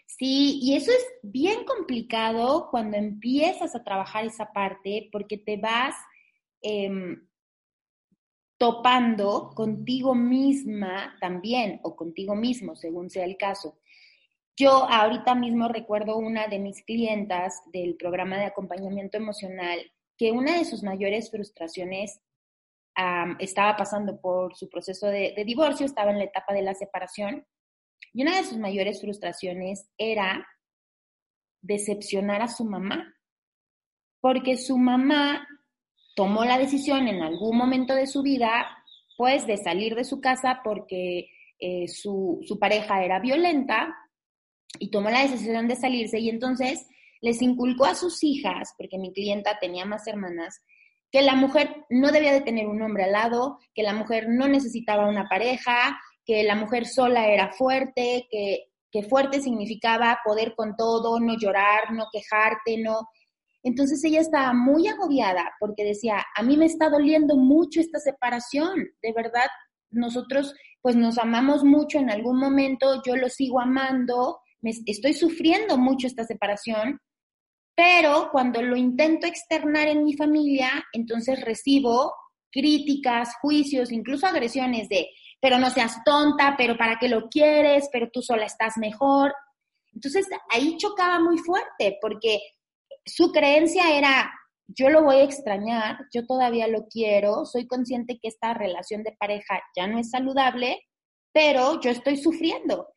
Sí, 0.06 0.60
y 0.62 0.76
eso 0.76 0.92
es 0.92 1.06
bien 1.24 1.66
complicado 1.66 2.70
cuando 2.70 2.98
empiezas 2.98 3.76
a 3.76 3.84
trabajar 3.84 4.26
esa 4.26 4.52
parte 4.54 5.10
porque 5.12 5.38
te 5.38 5.58
vas 5.58 5.96
em, 6.62 7.28
topando 8.58 9.52
contigo 9.56 10.14
misma 10.14 11.16
también 11.20 11.80
o 11.84 11.96
contigo 11.96 12.36
mismo, 12.36 12.76
según 12.76 13.10
sea 13.10 13.26
el 13.26 13.38
caso. 13.38 13.80
Yo 14.56 14.88
ahorita 14.88 15.34
mismo 15.34 15.68
recuerdo 15.68 16.18
una 16.18 16.48
de 16.48 16.60
mis 16.60 16.84
clientas 16.84 17.64
del 17.74 17.96
programa 17.96 18.38
de 18.38 18.46
acompañamiento 18.46 19.18
emocional 19.18 19.80
que 20.24 20.32
una 20.32 20.58
de 20.58 20.64
sus 20.64 20.84
mayores 20.84 21.30
frustraciones 21.30 22.22
estaba 23.40 23.76
pasando 23.76 24.22
por 24.22 24.56
su 24.56 24.70
proceso 24.70 25.08
de, 25.08 25.36
divorcio, 25.46 25.86
estaba 25.86 26.12
en 26.12 26.18
la 26.18 26.24
etapa 26.24 26.54
de 26.54 26.62
la 26.62 26.74
separación, 26.74 27.46
y 28.14 28.22
una 28.22 28.38
de 28.38 28.46
sus 28.46 28.58
mayores 28.58 29.02
frustraciones 29.02 29.90
era 29.98 30.48
decepcionar 31.62 32.42
a 32.42 32.48
su 32.48 32.64
mamá, 32.64 33.14
porque 34.22 34.56
su 34.56 34.78
mamá 34.78 35.46
tomó 36.16 36.46
la 36.46 36.58
decisión 36.58 37.10
en 37.10 37.22
algún 37.22 37.58
momento 37.58 37.94
de 37.94 38.08
su 38.08 38.22
vida, 38.22 38.66
pues, 39.18 39.46
de 39.46 39.58
salir 39.58 39.94
de 39.94 40.06
su 40.06 40.22
casa 40.22 40.62
porque 40.64 41.32
eh, 41.60 41.90
su, 41.90 42.40
su 42.48 42.58
pareja 42.58 43.04
era 43.04 43.20
violenta 43.20 43.94
y 44.80 44.90
tomó 44.90 45.10
la 45.10 45.24
decisión 45.24 45.68
de 45.68 45.76
salirse 45.76 46.18
y 46.20 46.30
entonces 46.30 46.88
les 47.24 47.42
inculcó 47.42 47.86
a 47.86 47.96
sus 47.96 48.24
hijas, 48.24 48.76
porque 48.78 49.00
mi 49.00 49.12
clienta 49.12 49.58
tenía 49.60 49.86
más 49.86 50.06
hermanas, 50.06 50.62
que 51.12 51.24
la 51.24 51.34
mujer 51.34 51.86
no 51.90 52.12
debía 52.12 52.34
de 52.34 52.42
tener 52.42 52.68
un 52.68 52.84
hombre 52.84 53.06
al 53.06 53.14
lado, 53.14 53.58
que 53.74 53.82
la 53.82 53.94
mujer 53.94 54.28
no 54.30 54.48
necesitaba 54.48 55.08
una 55.08 55.28
pareja, 55.28 56.00
que 56.24 56.44
la 56.44 56.56
mujer 56.56 56.86
sola 56.86 57.28
era 57.28 57.52
fuerte, 57.52 58.28
que 58.30 58.68
que 58.94 59.02
fuerte 59.02 59.42
significaba 59.42 60.20
poder 60.24 60.54
con 60.56 60.76
todo, 60.76 61.20
no 61.20 61.36
llorar, 61.36 61.92
no 61.92 62.06
quejarte, 62.14 62.78
no. 62.78 63.10
Entonces 63.64 64.04
ella 64.04 64.22
estaba 64.22 64.54
muy 64.54 64.88
agobiada 64.88 65.52
porque 65.60 65.84
decía, 65.84 66.24
a 66.36 66.44
mí 66.44 66.58
me 66.58 66.66
está 66.66 66.90
doliendo 66.90 67.36
mucho 67.36 67.82
esta 67.82 68.00
separación, 68.00 68.88
de 69.02 69.14
verdad, 69.14 69.48
nosotros 69.90 70.54
pues 70.82 70.96
nos 70.96 71.18
amamos 71.18 71.64
mucho 71.64 71.98
en 71.98 72.12
algún 72.12 72.38
momento, 72.38 73.02
yo 73.04 73.16
lo 73.16 73.30
sigo 73.30 73.60
amando, 73.60 74.40
me, 74.62 74.72
estoy 74.86 75.14
sufriendo 75.14 75.78
mucho 75.78 76.06
esta 76.06 76.24
separación, 76.24 77.00
pero 77.76 78.30
cuando 78.32 78.62
lo 78.62 78.76
intento 78.76 79.26
externar 79.26 79.88
en 79.88 80.04
mi 80.04 80.16
familia, 80.16 80.70
entonces 80.94 81.42
recibo 81.42 82.14
críticas, 82.52 83.36
juicios, 83.42 83.92
incluso 83.92 84.28
agresiones 84.28 84.88
de, 84.90 85.10
pero 85.42 85.58
no 85.58 85.70
seas 85.72 86.04
tonta, 86.06 86.56
pero 86.58 86.78
para 86.78 86.98
qué 87.00 87.10
lo 87.10 87.28
quieres, 87.30 87.90
pero 87.92 88.10
tú 88.12 88.22
sola 88.22 88.46
estás 88.46 88.78
mejor. 88.78 89.34
Entonces 89.92 90.28
ahí 90.50 90.78
chocaba 90.78 91.20
muy 91.20 91.38
fuerte 91.40 91.98
porque 92.00 92.40
su 93.06 93.32
creencia 93.32 93.98
era, 93.98 94.32
yo 94.68 94.90
lo 94.90 95.04
voy 95.04 95.18
a 95.18 95.24
extrañar, 95.24 95.98
yo 96.14 96.26
todavía 96.26 96.68
lo 96.68 96.88
quiero, 96.88 97.46
soy 97.46 97.68
consciente 97.68 98.20
que 98.20 98.28
esta 98.28 98.54
relación 98.54 99.04
de 99.04 99.16
pareja 99.20 99.62
ya 99.76 99.88
no 99.88 100.00
es 100.00 100.12
saludable, 100.12 100.80
pero 101.34 101.82
yo 101.82 101.90
estoy 101.90 102.18
sufriendo. 102.18 102.88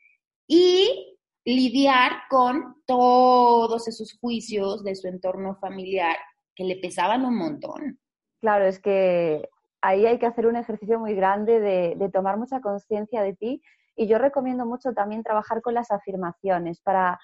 Y 0.47 1.16
lidiar 1.47 2.23
con 2.29 2.83
todos 2.87 3.87
esos 3.87 4.19
juicios 4.21 4.83
de 4.83 4.97
su 4.97 5.07
entorno 5.07 5.55
familiar 5.57 6.17
que 6.57 6.65
le 6.65 6.76
pesaban 6.76 7.25
un 7.25 7.37
montón. 7.37 8.00
Claro, 8.41 8.67
es 8.67 8.81
que 8.81 9.49
ahí 9.81 10.07
hay 10.07 10.19
que 10.19 10.26
hacer 10.26 10.49
un 10.49 10.57
ejercicio 10.57 10.99
muy 10.99 11.15
grande 11.15 11.61
de, 11.61 12.11
tomar 12.12 12.37
mucha 12.37 12.61
conciencia 12.61 13.23
de 13.23 13.35
ti 13.35 13.62
y 13.95 14.09
yo 14.09 14.19
recomiendo 14.19 14.67
mucho 14.67 14.93
también 14.93 15.23
trabajar 15.23 15.62
con 15.62 15.75
las 15.75 15.93
afirmaciones 15.93 16.81
para, 16.81 17.21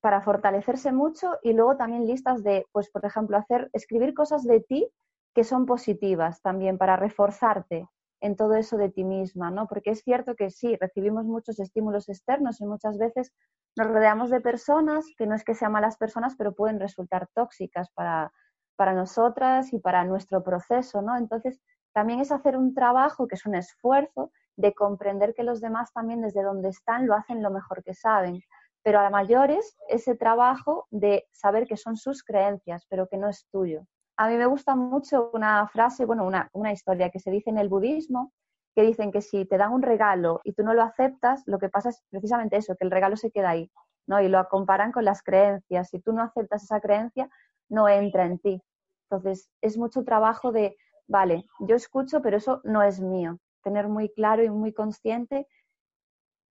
para 0.00 0.20
fortalecerse 0.20 0.92
mucho 0.92 1.38
y 1.42 1.54
luego 1.54 1.78
también 1.78 2.06
listas 2.06 2.44
de, 2.44 2.66
pues 2.72 2.90
por 2.90 3.06
ejemplo, 3.06 3.38
hacer, 3.38 3.70
escribir 3.72 4.12
cosas 4.12 4.44
de 4.44 4.60
ti 4.60 4.86
que 5.34 5.44
son 5.44 5.64
positivas 5.64 6.42
también 6.42 6.76
para 6.76 6.96
reforzarte 6.96 7.88
en 8.26 8.34
todo 8.34 8.54
eso 8.54 8.76
de 8.76 8.90
ti 8.90 9.04
misma, 9.04 9.50
¿no? 9.50 9.68
Porque 9.68 9.90
es 9.90 10.00
cierto 10.02 10.34
que 10.34 10.50
sí, 10.50 10.76
recibimos 10.80 11.24
muchos 11.24 11.60
estímulos 11.60 12.08
externos 12.08 12.60
y 12.60 12.66
muchas 12.66 12.98
veces 12.98 13.32
nos 13.76 13.86
rodeamos 13.86 14.30
de 14.30 14.40
personas 14.40 15.06
que 15.16 15.26
no 15.26 15.36
es 15.36 15.44
que 15.44 15.54
sean 15.54 15.72
malas 15.72 15.96
personas, 15.96 16.34
pero 16.36 16.52
pueden 16.52 16.80
resultar 16.80 17.28
tóxicas 17.34 17.88
para, 17.92 18.32
para 18.74 18.94
nosotras 18.94 19.72
y 19.72 19.78
para 19.78 20.04
nuestro 20.04 20.42
proceso, 20.42 21.02
¿no? 21.02 21.16
Entonces, 21.16 21.60
también 21.94 22.18
es 22.18 22.32
hacer 22.32 22.56
un 22.56 22.74
trabajo 22.74 23.28
que 23.28 23.36
es 23.36 23.46
un 23.46 23.54
esfuerzo 23.54 24.32
de 24.56 24.74
comprender 24.74 25.32
que 25.32 25.44
los 25.44 25.60
demás 25.60 25.92
también 25.92 26.20
desde 26.20 26.42
donde 26.42 26.70
están 26.70 27.06
lo 27.06 27.14
hacen 27.14 27.42
lo 27.42 27.50
mejor 27.50 27.84
que 27.84 27.94
saben. 27.94 28.42
Pero 28.82 28.98
a 28.98 29.08
mayores, 29.08 29.76
ese 29.88 30.16
trabajo 30.16 30.88
de 30.90 31.28
saber 31.30 31.66
que 31.66 31.76
son 31.76 31.96
sus 31.96 32.24
creencias, 32.24 32.86
pero 32.88 33.06
que 33.06 33.18
no 33.18 33.28
es 33.28 33.46
tuyo. 33.52 33.86
A 34.18 34.28
mí 34.28 34.36
me 34.36 34.46
gusta 34.46 34.74
mucho 34.74 35.30
una 35.34 35.68
frase, 35.68 36.06
bueno, 36.06 36.24
una, 36.24 36.72
historia 36.72 37.10
que 37.10 37.20
se 37.20 37.30
dice 37.30 37.50
en 37.50 37.58
el 37.58 37.68
budismo, 37.68 38.32
que 38.74 38.82
dicen 38.82 39.12
que 39.12 39.20
si 39.20 39.44
te 39.44 39.58
dan 39.58 39.72
un 39.72 39.82
regalo 39.82 40.40
y 40.42 40.54
tú 40.54 40.62
no 40.62 40.72
lo 40.72 40.82
aceptas, 40.82 41.42
lo 41.46 41.58
que 41.58 41.68
pasa 41.68 41.90
es 41.90 42.02
precisamente 42.10 42.56
eso, 42.56 42.76
que 42.76 42.84
el 42.84 42.90
regalo 42.90 43.16
se 43.16 43.30
queda 43.30 43.50
ahí, 43.50 43.70
¿no? 44.06 44.20
Y 44.20 44.28
lo 44.28 44.42
comparan 44.48 44.92
con 44.92 45.04
las 45.04 45.22
creencias. 45.22 45.90
Si 45.90 46.00
tú 46.00 46.12
no 46.12 46.22
aceptas 46.22 46.62
esa 46.62 46.80
creencia, 46.80 47.28
no 47.68 47.88
entra 47.88 48.24
en 48.24 48.38
ti. 48.38 48.62
Entonces, 49.10 49.50
es 49.60 49.76
mucho 49.76 50.04
trabajo 50.04 50.50
de 50.50 50.76
vale, 51.08 51.44
yo 51.60 51.76
escucho, 51.76 52.22
pero 52.22 52.38
eso 52.38 52.60
no 52.64 52.82
es 52.82 53.00
mío. 53.00 53.38
Tener 53.62 53.88
muy 53.88 54.08
claro 54.10 54.42
y 54.42 54.50
muy 54.50 54.72
consciente 54.72 55.46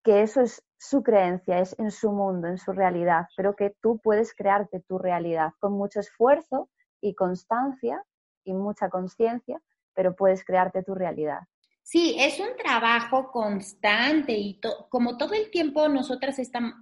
que 0.03 0.21
eso 0.21 0.41
es 0.41 0.63
su 0.77 1.01
creencia, 1.01 1.59
es 1.59 1.77
en 1.79 1.89
su 1.89 2.11
mundo, 2.11 2.47
en 2.47 2.59
su 2.59 2.73
realidad, 2.73 3.25
pero 3.35 3.55
que 3.55 3.75
tú 3.81 3.99
puedes 4.03 4.35
crearte 4.35 4.81
tu 4.81 4.99
realidad 4.99 5.53
con 5.59 5.73
mucho 5.73 5.99
esfuerzo 5.99 6.69
y 7.05 7.13
constancia 7.13 8.03
y 8.43 8.53
mucha 8.53 8.89
conciencia, 8.89 9.61
pero 9.93 10.15
puedes 10.15 10.43
crearte 10.43 10.83
tu 10.83 10.95
realidad. 10.95 11.39
Sí, 11.83 12.15
es 12.17 12.39
un 12.39 12.57
trabajo 12.57 13.31
constante 13.31 14.33
y 14.33 14.59
como 14.89 15.17
todo 15.17 15.33
el 15.33 15.51
tiempo 15.51 15.87
nosotras 15.87 16.39
estamos, 16.39 16.73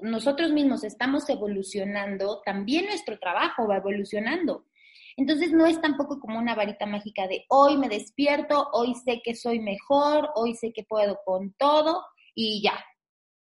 nosotros 0.00 0.52
mismos 0.52 0.84
estamos 0.84 1.28
evolucionando, 1.28 2.42
también 2.44 2.86
nuestro 2.86 3.18
trabajo 3.18 3.66
va 3.66 3.78
evolucionando. 3.78 4.66
Entonces 5.16 5.50
no 5.50 5.66
es 5.66 5.80
tampoco 5.80 6.20
como 6.20 6.38
una 6.38 6.54
varita 6.54 6.86
mágica 6.86 7.26
de 7.26 7.44
hoy 7.48 7.76
me 7.76 7.88
despierto, 7.88 8.68
hoy 8.72 8.94
sé 8.94 9.20
que 9.24 9.34
soy 9.34 9.58
mejor, 9.58 10.30
hoy 10.36 10.54
sé 10.54 10.72
que 10.72 10.84
puedo 10.84 11.18
con 11.24 11.52
todo 11.54 12.04
y 12.34 12.62
ya. 12.62 12.84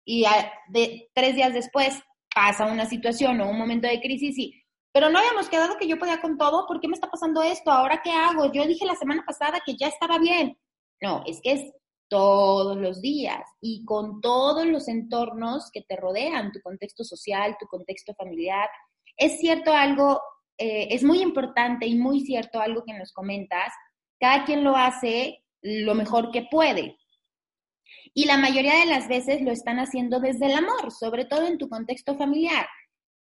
Y 0.03 0.25
de, 0.70 1.10
tres 1.13 1.36
días 1.36 1.53
después 1.53 2.01
pasa 2.34 2.65
una 2.65 2.86
situación 2.86 3.39
o 3.39 3.50
un 3.50 3.58
momento 3.58 3.88
de 3.88 4.01
crisis 4.01 4.38
y, 4.38 4.61
pero 4.91 5.10
no 5.10 5.19
habíamos 5.19 5.50
quedado 5.50 5.77
que 5.77 5.88
yo 5.88 5.98
podía 5.98 6.21
con 6.21 6.38
todo, 6.38 6.65
¿por 6.67 6.79
qué 6.79 6.88
me 6.88 6.95
está 6.95 7.10
pasando 7.10 7.41
esto? 7.41 7.71
¿Ahora 7.71 8.01
qué 8.03 8.12
hago? 8.12 8.51
Yo 8.51 8.65
dije 8.65 8.86
la 8.86 8.95
semana 8.95 9.24
pasada 9.25 9.62
que 9.65 9.75
ya 9.75 9.88
estaba 9.88 10.17
bien. 10.17 10.57
No, 11.01 11.24
es 11.25 11.39
que 11.41 11.53
es 11.53 11.71
todos 12.10 12.75
los 12.77 13.01
días 13.01 13.41
y 13.62 13.86
con 13.86 14.19
todos 14.19 14.65
los 14.65 14.88
entornos 14.88 15.71
que 15.71 15.81
te 15.81 15.95
rodean, 15.95 16.51
tu 16.51 16.60
contexto 16.62 17.03
social, 17.03 17.55
tu 17.60 17.67
contexto 17.67 18.13
familiar. 18.15 18.69
Es 19.15 19.39
cierto 19.39 19.74
algo 19.74 20.19
eh, 20.63 20.93
es 20.93 21.03
muy 21.03 21.24
importante 21.24 21.88
y 21.88 21.95
muy 21.95 22.19
cierto 22.19 22.60
algo 22.60 22.83
que 22.86 22.93
nos 22.93 23.12
comentas, 23.13 23.74
cada 24.19 24.45
quien 24.45 24.63
lo 24.63 24.75
hace 24.75 25.43
lo 25.63 25.95
mejor 25.95 26.31
que 26.31 26.48
puede. 26.51 27.00
Y 28.13 28.25
la 28.25 28.38
mayoría 28.38 28.75
de 28.75 28.86
las 28.86 29.07
veces 29.07 29.41
lo 29.41 29.51
están 29.51 29.79
haciendo 29.79 30.19
desde 30.19 30.45
el 30.45 30.53
amor, 30.53 30.91
sobre 30.91 31.25
todo 31.25 31.48
en 31.48 31.57
tu 31.57 31.67
contexto 31.67 32.15
familiar. 32.15 32.67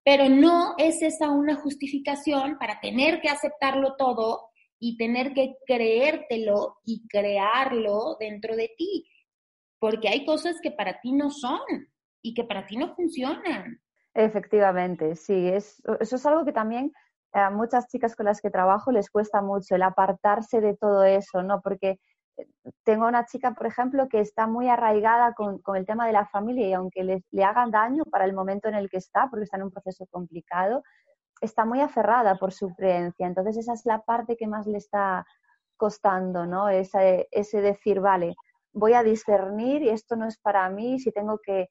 Pero 0.03 0.29
no 0.29 0.75
es 0.77 1.01
esa 1.01 1.29
una 1.29 1.55
justificación 1.55 2.57
para 2.57 2.79
tener 2.79 3.21
que 3.21 3.29
aceptarlo 3.29 3.95
todo 3.97 4.49
y 4.79 4.97
tener 4.97 5.33
que 5.33 5.55
creértelo 5.65 6.77
y 6.83 7.07
crearlo 7.07 8.17
dentro 8.19 8.55
de 8.55 8.71
ti. 8.77 9.07
Porque 9.79 10.09
hay 10.09 10.25
cosas 10.25 10.57
que 10.61 10.71
para 10.71 10.99
ti 11.01 11.11
no 11.13 11.29
son 11.29 11.59
y 12.21 12.33
que 12.33 12.43
para 12.43 12.65
ti 12.65 12.77
no 12.77 12.95
funcionan. 12.95 13.79
Efectivamente, 14.13 15.15
sí, 15.15 15.47
es, 15.47 15.81
eso 15.99 16.15
es 16.15 16.25
algo 16.25 16.43
que 16.45 16.51
también 16.51 16.91
a 17.33 17.49
muchas 17.49 17.87
chicas 17.87 18.15
con 18.15 18.25
las 18.25 18.41
que 18.41 18.49
trabajo 18.49 18.91
les 18.91 19.09
cuesta 19.09 19.41
mucho 19.41 19.75
el 19.75 19.83
apartarse 19.83 20.59
de 20.59 20.75
todo 20.75 21.03
eso, 21.03 21.43
¿no? 21.43 21.61
Porque 21.61 21.99
tengo 22.83 23.07
una 23.07 23.25
chica, 23.25 23.53
por 23.53 23.67
ejemplo, 23.67 24.07
que 24.09 24.19
está 24.19 24.47
muy 24.47 24.69
arraigada 24.69 25.33
con, 25.33 25.61
el 25.75 25.85
tema 25.85 26.07
de 26.07 26.13
la 26.13 26.25
familia 26.27 26.67
y 26.67 26.73
aunque 26.73 27.03
le, 27.03 27.23
le, 27.31 27.43
hagan 27.43 27.71
daño 27.71 28.03
para 28.05 28.25
el 28.25 28.33
momento 28.33 28.69
en 28.69 28.75
el 28.75 28.89
que 28.89 28.97
está, 28.97 29.27
porque 29.29 29.43
está 29.45 29.57
en 29.57 29.63
un 29.63 29.71
proceso 29.71 30.05
complicado, 30.07 30.83
está 31.41 31.65
muy 31.65 31.81
aferrada 31.81 32.35
por 32.35 32.53
su 32.53 32.73
creencia. 32.75 33.27
Entonces 33.27 33.57
esa 33.57 33.73
es 33.73 33.85
la 33.85 34.01
parte 34.01 34.37
que 34.37 34.47
más 34.47 34.67
le 34.67 34.77
está 34.77 35.25
costando, 35.77 36.45
¿no? 36.45 36.69
Ese, 36.69 37.27
ese 37.31 37.61
decir, 37.61 37.99
vale, 37.99 38.35
voy 38.73 38.93
a 38.93 39.03
discernir 39.03 39.81
y 39.81 39.89
esto 39.89 40.15
no 40.15 40.27
es 40.27 40.37
para 40.37 40.69
mí, 40.69 40.99
si 40.99 41.11
tengo 41.11 41.39
que 41.39 41.69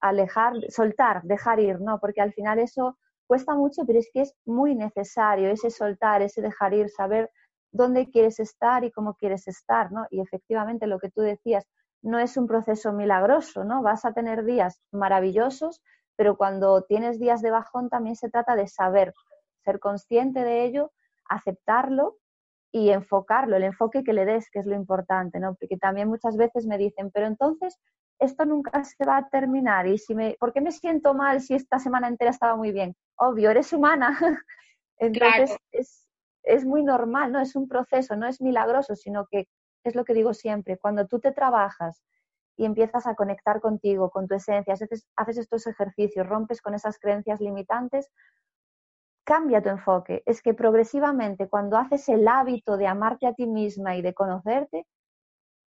alejar, 0.00 0.54
soltar, 0.68 1.22
dejar 1.22 1.60
ir, 1.60 1.80
¿no? 1.80 1.98
Porque 2.00 2.20
al 2.20 2.32
final 2.32 2.58
eso 2.58 2.98
cuesta 3.26 3.54
mucho, 3.54 3.84
pero 3.86 3.98
es 3.98 4.10
que 4.12 4.22
es 4.22 4.34
muy 4.44 4.74
necesario 4.74 5.50
ese 5.50 5.70
soltar, 5.70 6.20
ese 6.22 6.42
dejar 6.42 6.74
ir, 6.74 6.90
saber 6.90 7.30
dónde 7.74 8.08
quieres 8.08 8.38
estar 8.38 8.84
y 8.84 8.92
cómo 8.92 9.14
quieres 9.14 9.48
estar, 9.48 9.90
¿no? 9.92 10.06
Y 10.10 10.20
efectivamente 10.20 10.86
lo 10.86 11.00
que 11.00 11.10
tú 11.10 11.20
decías, 11.20 11.66
no 12.02 12.18
es 12.18 12.36
un 12.36 12.46
proceso 12.46 12.92
milagroso, 12.92 13.64
¿no? 13.64 13.82
Vas 13.82 14.04
a 14.04 14.12
tener 14.12 14.44
días 14.44 14.80
maravillosos, 14.92 15.82
pero 16.16 16.36
cuando 16.36 16.82
tienes 16.82 17.18
días 17.18 17.42
de 17.42 17.50
bajón 17.50 17.90
también 17.90 18.14
se 18.14 18.30
trata 18.30 18.54
de 18.54 18.68
saber, 18.68 19.12
ser 19.64 19.80
consciente 19.80 20.44
de 20.44 20.64
ello, 20.64 20.92
aceptarlo 21.28 22.16
y 22.70 22.90
enfocarlo, 22.90 23.56
el 23.56 23.64
enfoque 23.64 24.04
que 24.04 24.12
le 24.12 24.24
des, 24.24 24.48
que 24.50 24.60
es 24.60 24.66
lo 24.66 24.76
importante, 24.76 25.40
¿no? 25.40 25.56
Porque 25.56 25.76
también 25.76 26.08
muchas 26.08 26.36
veces 26.36 26.66
me 26.66 26.78
dicen, 26.78 27.10
pero 27.10 27.26
entonces 27.26 27.80
esto 28.20 28.44
nunca 28.44 28.84
se 28.84 29.04
va 29.04 29.16
a 29.16 29.28
terminar 29.28 29.88
y 29.88 29.98
si 29.98 30.14
me, 30.14 30.36
¿por 30.38 30.52
qué 30.52 30.60
me 30.60 30.70
siento 30.70 31.12
mal 31.12 31.40
si 31.40 31.54
esta 31.54 31.80
semana 31.80 32.06
entera 32.06 32.30
estaba 32.30 32.54
muy 32.54 32.70
bien? 32.70 32.94
Obvio, 33.16 33.50
eres 33.50 33.72
humana. 33.72 34.16
Entonces 34.98 35.56
es, 35.72 36.03
es 36.44 36.64
muy 36.64 36.82
normal, 36.82 37.32
¿no? 37.32 37.40
Es 37.40 37.56
un 37.56 37.68
proceso, 37.68 38.16
no 38.16 38.26
es 38.26 38.40
milagroso, 38.40 38.94
sino 38.94 39.26
que 39.30 39.48
es 39.84 39.94
lo 39.94 40.04
que 40.04 40.14
digo 40.14 40.34
siempre, 40.34 40.78
cuando 40.78 41.06
tú 41.06 41.20
te 41.20 41.32
trabajas 41.32 42.02
y 42.56 42.64
empiezas 42.64 43.06
a 43.06 43.14
conectar 43.14 43.60
contigo, 43.60 44.10
con 44.10 44.28
tu 44.28 44.34
esencia, 44.34 44.74
haces, 44.74 45.06
haces 45.16 45.38
estos 45.38 45.66
ejercicios, 45.66 46.26
rompes 46.26 46.62
con 46.62 46.74
esas 46.74 46.98
creencias 46.98 47.40
limitantes, 47.40 48.10
cambia 49.24 49.62
tu 49.62 49.70
enfoque. 49.70 50.22
Es 50.26 50.42
que 50.42 50.54
progresivamente, 50.54 51.48
cuando 51.48 51.76
haces 51.76 52.08
el 52.08 52.28
hábito 52.28 52.76
de 52.76 52.86
amarte 52.86 53.26
a 53.26 53.34
ti 53.34 53.46
misma 53.46 53.96
y 53.96 54.02
de 54.02 54.14
conocerte, 54.14 54.86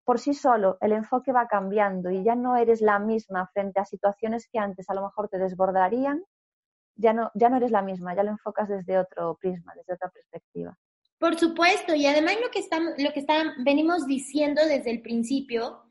por 0.04 0.20
sí 0.20 0.34
solo 0.34 0.78
el 0.80 0.92
enfoque 0.92 1.32
va 1.32 1.48
cambiando 1.48 2.10
y 2.10 2.22
ya 2.22 2.36
no 2.36 2.56
eres 2.56 2.80
la 2.80 2.98
misma 3.00 3.48
frente 3.48 3.80
a 3.80 3.84
situaciones 3.84 4.48
que 4.48 4.58
antes 4.58 4.88
a 4.88 4.94
lo 4.94 5.02
mejor 5.02 5.28
te 5.28 5.38
desbordarían, 5.38 6.22
ya 6.96 7.12
no, 7.12 7.30
ya 7.34 7.48
no 7.48 7.58
eres 7.58 7.70
la 7.70 7.82
misma, 7.82 8.14
ya 8.14 8.22
lo 8.22 8.30
enfocas 8.30 8.68
desde 8.68 8.98
otro 8.98 9.36
prisma, 9.40 9.72
desde 9.76 9.94
otra 9.94 10.08
perspectiva. 10.10 10.76
Por 11.18 11.38
supuesto, 11.38 11.94
y 11.94 12.06
además 12.06 12.36
lo 12.42 12.50
que, 12.50 12.58
estamos, 12.58 12.92
lo 12.98 13.12
que 13.12 13.20
está, 13.20 13.54
venimos 13.58 14.06
diciendo 14.06 14.62
desde 14.66 14.90
el 14.90 15.00
principio, 15.00 15.82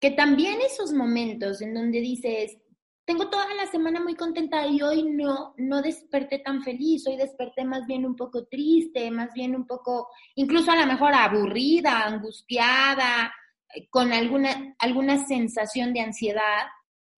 que 0.00 0.12
también 0.12 0.60
esos 0.60 0.92
momentos 0.92 1.60
en 1.60 1.74
donde 1.74 2.00
dices, 2.00 2.56
tengo 3.04 3.30
toda 3.30 3.52
la 3.54 3.66
semana 3.66 4.00
muy 4.00 4.14
contenta 4.14 4.66
y 4.66 4.82
hoy 4.82 5.02
no, 5.02 5.54
no 5.56 5.82
desperté 5.82 6.40
tan 6.40 6.62
feliz, 6.62 7.06
hoy 7.06 7.16
desperté 7.16 7.64
más 7.64 7.86
bien 7.86 8.04
un 8.04 8.14
poco 8.14 8.46
triste, 8.46 9.10
más 9.10 9.32
bien 9.32 9.56
un 9.56 9.66
poco, 9.66 10.08
incluso 10.34 10.70
a 10.70 10.76
lo 10.76 10.86
mejor 10.86 11.14
aburrida, 11.14 12.02
angustiada, 12.04 13.32
eh, 13.74 13.88
con 13.88 14.12
alguna, 14.12 14.76
alguna 14.78 15.26
sensación 15.26 15.92
de 15.92 16.02
ansiedad. 16.02 16.66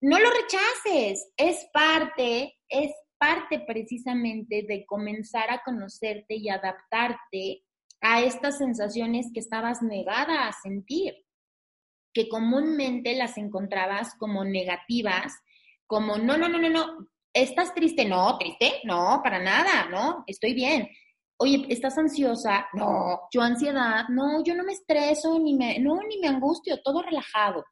No 0.00 0.18
lo 0.18 0.30
rechaces, 0.30 1.30
es 1.36 1.68
parte, 1.74 2.56
es 2.68 2.92
parte 3.20 3.60
precisamente 3.60 4.64
de 4.66 4.86
comenzar 4.86 5.50
a 5.50 5.62
conocerte 5.62 6.36
y 6.36 6.48
adaptarte 6.48 7.62
a 8.00 8.22
estas 8.22 8.56
sensaciones 8.56 9.30
que 9.32 9.40
estabas 9.40 9.82
negada 9.82 10.48
a 10.48 10.52
sentir, 10.52 11.14
que 12.14 12.30
comúnmente 12.30 13.14
las 13.14 13.36
encontrabas 13.36 14.14
como 14.14 14.42
negativas 14.44 15.34
como, 15.86 16.16
no, 16.16 16.38
no, 16.38 16.48
no, 16.48 16.58
no, 16.58 16.70
no, 16.70 17.08
¿estás 17.34 17.74
triste? 17.74 18.04
No, 18.04 18.38
triste, 18.38 18.80
no, 18.84 19.20
para 19.22 19.42
nada, 19.42 19.88
no, 19.90 20.22
estoy 20.26 20.54
bien. 20.54 20.88
Oye, 21.36 21.66
¿estás 21.68 21.98
ansiosa? 21.98 22.68
No, 22.74 23.22
yo 23.32 23.42
ansiedad, 23.42 24.04
no, 24.08 24.42
yo 24.44 24.54
no 24.54 24.62
me 24.62 24.72
estreso, 24.72 25.38
ni 25.38 25.54
me, 25.54 25.78
no, 25.80 26.00
ni 26.08 26.18
me 26.18 26.28
angustio, 26.28 26.80
todo 26.82 27.02
relajado. 27.02 27.64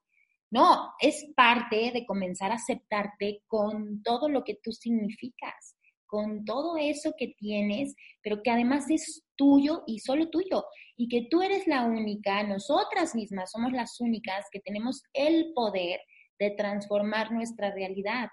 No, 0.50 0.92
es 1.00 1.26
parte 1.36 1.90
de 1.92 2.06
comenzar 2.06 2.52
a 2.52 2.56
aceptarte 2.56 3.42
con 3.46 4.02
todo 4.02 4.28
lo 4.28 4.44
que 4.44 4.58
tú 4.62 4.72
significas, 4.72 5.76
con 6.06 6.44
todo 6.44 6.76
eso 6.78 7.12
que 7.18 7.34
tienes, 7.38 7.94
pero 8.22 8.42
que 8.42 8.50
además 8.50 8.90
es 8.90 9.24
tuyo 9.36 9.82
y 9.86 9.98
solo 9.98 10.30
tuyo, 10.30 10.64
y 10.96 11.08
que 11.08 11.28
tú 11.30 11.42
eres 11.42 11.66
la 11.66 11.84
única, 11.84 12.42
nosotras 12.44 13.14
mismas 13.14 13.50
somos 13.50 13.72
las 13.72 14.00
únicas 14.00 14.46
que 14.50 14.60
tenemos 14.60 15.02
el 15.12 15.52
poder 15.54 16.00
de 16.38 16.50
transformar 16.52 17.30
nuestra 17.30 17.72
realidad. 17.72 18.28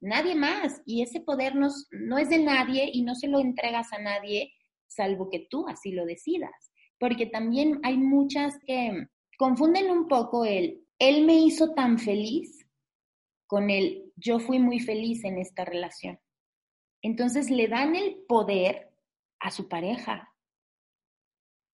Nadie 0.00 0.34
más. 0.34 0.80
Y 0.86 1.02
ese 1.02 1.20
poder 1.20 1.54
no 1.54 2.18
es 2.18 2.28
de 2.28 2.38
nadie 2.38 2.88
y 2.92 3.02
no 3.02 3.14
se 3.14 3.28
lo 3.28 3.40
entregas 3.40 3.92
a 3.92 3.98
nadie, 3.98 4.52
salvo 4.86 5.28
que 5.28 5.46
tú 5.50 5.66
así 5.68 5.92
lo 5.92 6.06
decidas. 6.06 6.72
Porque 6.98 7.26
también 7.26 7.80
hay 7.82 7.96
muchas 7.96 8.54
que 8.66 9.06
confunden 9.38 9.90
un 9.90 10.08
poco 10.08 10.44
el, 10.44 10.84
él 10.98 11.24
me 11.24 11.34
hizo 11.34 11.74
tan 11.74 11.98
feliz 11.98 12.66
con 13.46 13.70
el, 13.70 14.12
yo 14.16 14.38
fui 14.38 14.58
muy 14.58 14.80
feliz 14.80 15.24
en 15.24 15.38
esta 15.38 15.64
relación. 15.64 16.18
Entonces 17.02 17.50
le 17.50 17.68
dan 17.68 17.96
el 17.96 18.18
poder 18.26 18.90
a 19.40 19.50
su 19.50 19.68
pareja, 19.68 20.28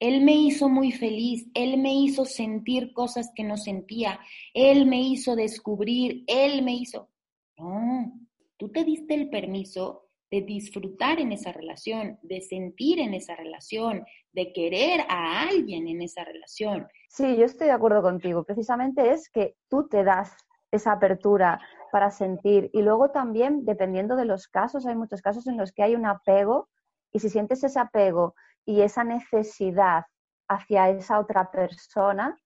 él 0.00 0.22
me 0.22 0.34
hizo 0.34 0.68
muy 0.68 0.92
feliz, 0.92 1.48
Él 1.54 1.78
me 1.78 1.94
hizo 1.94 2.26
sentir 2.26 2.92
cosas 2.92 3.30
que 3.34 3.44
no 3.44 3.56
sentía, 3.56 4.20
Él 4.52 4.84
me 4.84 5.00
hizo 5.00 5.34
descubrir, 5.34 6.24
Él 6.26 6.62
me 6.62 6.74
hizo... 6.74 7.08
No, 7.56 8.12
tú 8.58 8.70
te 8.70 8.84
diste 8.84 9.14
el 9.14 9.30
permiso 9.30 10.03
de 10.30 10.42
disfrutar 10.42 11.20
en 11.20 11.32
esa 11.32 11.52
relación, 11.52 12.18
de 12.22 12.40
sentir 12.40 12.98
en 12.98 13.14
esa 13.14 13.36
relación, 13.36 14.04
de 14.32 14.52
querer 14.52 15.02
a 15.08 15.42
alguien 15.42 15.86
en 15.88 16.02
esa 16.02 16.24
relación. 16.24 16.88
Sí, 17.08 17.36
yo 17.36 17.44
estoy 17.44 17.68
de 17.68 17.72
acuerdo 17.72 18.02
contigo. 18.02 18.44
Precisamente 18.44 19.12
es 19.12 19.30
que 19.30 19.56
tú 19.68 19.88
te 19.88 20.02
das 20.02 20.36
esa 20.72 20.92
apertura 20.92 21.60
para 21.92 22.10
sentir 22.10 22.70
y 22.72 22.82
luego 22.82 23.10
también, 23.10 23.64
dependiendo 23.64 24.16
de 24.16 24.24
los 24.24 24.48
casos, 24.48 24.86
hay 24.86 24.96
muchos 24.96 25.22
casos 25.22 25.46
en 25.46 25.56
los 25.56 25.72
que 25.72 25.84
hay 25.84 25.94
un 25.94 26.06
apego 26.06 26.68
y 27.12 27.20
si 27.20 27.30
sientes 27.30 27.62
ese 27.62 27.78
apego 27.78 28.34
y 28.66 28.80
esa 28.80 29.04
necesidad 29.04 30.04
hacia 30.48 30.90
esa 30.90 31.20
otra 31.20 31.50
persona, 31.50 32.36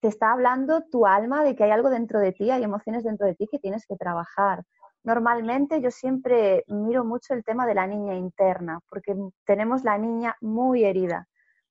te 0.00 0.08
está 0.08 0.32
hablando 0.32 0.82
tu 0.90 1.06
alma 1.06 1.44
de 1.44 1.54
que 1.54 1.64
hay 1.64 1.70
algo 1.70 1.90
dentro 1.90 2.18
de 2.18 2.32
ti, 2.32 2.50
hay 2.50 2.64
emociones 2.64 3.04
dentro 3.04 3.26
de 3.26 3.34
ti 3.34 3.46
que 3.50 3.58
tienes 3.58 3.86
que 3.86 3.96
trabajar. 3.96 4.64
Normalmente 5.04 5.80
yo 5.80 5.90
siempre 5.90 6.64
miro 6.68 7.04
mucho 7.04 7.34
el 7.34 7.44
tema 7.44 7.66
de 7.66 7.74
la 7.74 7.86
niña 7.86 8.14
interna, 8.14 8.80
porque 8.88 9.16
tenemos 9.44 9.82
la 9.82 9.98
niña 9.98 10.36
muy 10.40 10.84
herida, 10.84 11.28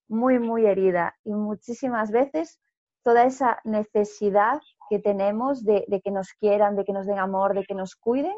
muy, 0.07 0.39
muy 0.39 0.65
herida. 0.65 1.15
Y 1.23 1.33
muchísimas 1.33 2.11
veces 2.11 2.59
toda 3.03 3.23
esa 3.23 3.59
necesidad 3.63 4.59
que 4.89 4.99
tenemos 4.99 5.63
de, 5.63 5.85
que 6.03 6.11
nos 6.11 6.33
quieran, 6.33 6.75
de 6.75 6.83
que 6.83 6.93
nos 6.93 7.05
den 7.05 7.19
amor, 7.19 7.53
de 7.53 7.63
que 7.63 7.73
nos 7.73 7.95
cuiden, 7.95 8.35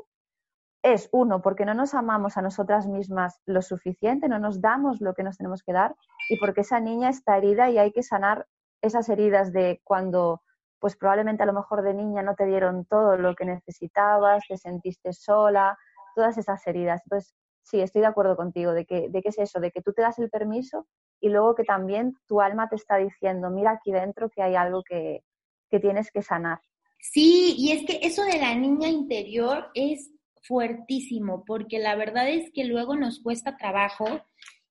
es 0.84 1.10
uno, 1.12 1.42
porque 1.42 1.66
no 1.66 1.74
nos 1.74 1.94
amamos 1.94 2.38
a 2.38 2.42
nosotras 2.42 2.88
mismas 2.88 3.40
lo 3.46 3.62
suficiente, 3.62 4.28
no 4.28 4.38
nos 4.38 4.62
damos 4.62 5.00
lo 5.00 5.14
que 5.14 5.24
nos 5.24 5.38
tenemos 5.38 5.64
que 5.64 5.72
dar 5.72 5.96
y 6.30 6.38
porque 6.38 6.62
esa 6.62 6.80
niña 6.82 7.10
está 7.10 7.38
herida 7.38 7.70
y 7.70 7.78
hay 7.78 7.92
que 7.94 8.04
sanar 8.04 8.48
esas 8.82 9.08
heridas 9.08 9.54
de 9.54 9.82
cuando 9.86 10.42
pues 10.84 10.98
probablemente 10.98 11.44
a 11.44 11.46
lo 11.46 11.54
mejor 11.54 11.82
de 11.82 11.94
niña 11.94 12.24
no 12.24 12.36
te 12.36 12.46
dieron 12.46 12.84
todo 12.84 13.16
lo 13.16 13.36
que 13.36 13.46
necesitabas, 13.46 14.44
te 14.46 14.58
sentiste 14.58 15.14
sola, 15.14 15.78
todas 16.14 16.38
esas 16.38 16.68
heridas. 16.68 17.02
Entonces, 17.06 17.34
sí, 17.62 17.80
estoy 17.80 18.02
de 18.02 18.08
acuerdo 18.08 18.36
contigo 18.36 18.74
de 18.74 18.86
que, 18.86 19.08
de 19.08 19.22
es 19.24 19.38
eso, 19.38 19.62
de 19.62 19.72
que 19.72 19.82
tú 19.82 19.94
te 19.94 20.02
das 20.02 20.20
el 20.20 20.30
permiso 20.30 20.86
y 21.22 21.30
luego 21.30 21.56
que 21.56 21.64
también 21.64 22.18
tu 22.28 22.42
alma 22.42 22.68
te 22.68 22.76
está 22.76 22.98
diciendo, 22.98 23.50
mira 23.50 23.72
aquí 23.72 23.94
dentro 23.94 24.30
que 24.30 24.42
hay 24.42 24.56
algo 24.56 24.84
que, 24.84 25.24
que 25.70 25.80
tienes 25.80 26.12
que 26.12 26.22
sanar. 26.22 26.60
Sí, 27.00 27.56
y 27.58 27.72
es 27.72 27.86
que 27.86 28.06
eso 28.06 28.26
de 28.26 28.40
la 28.40 28.54
niña 28.54 28.90
interior 28.90 29.72
es 29.76 30.12
fuertísimo, 30.42 31.46
porque 31.46 31.80
la 31.80 31.96
verdad 31.96 32.28
es 32.28 32.52
que 32.54 32.66
luego 32.66 32.98
nos 32.98 33.24
cuesta 33.24 33.56
trabajo. 33.56 34.06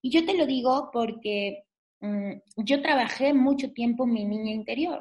Y 0.03 0.11
yo 0.11 0.27
te 0.27 0.37
lo 0.37 0.44
digo 0.44 0.90
porque 0.92 1.64
mm, 2.01 2.33
yo 2.59 2.83
trabajé 2.83 3.33
mucho 3.33 3.72
tiempo 3.72 4.05
mi 4.05 4.27
niña 4.27 4.53
interior 4.53 5.01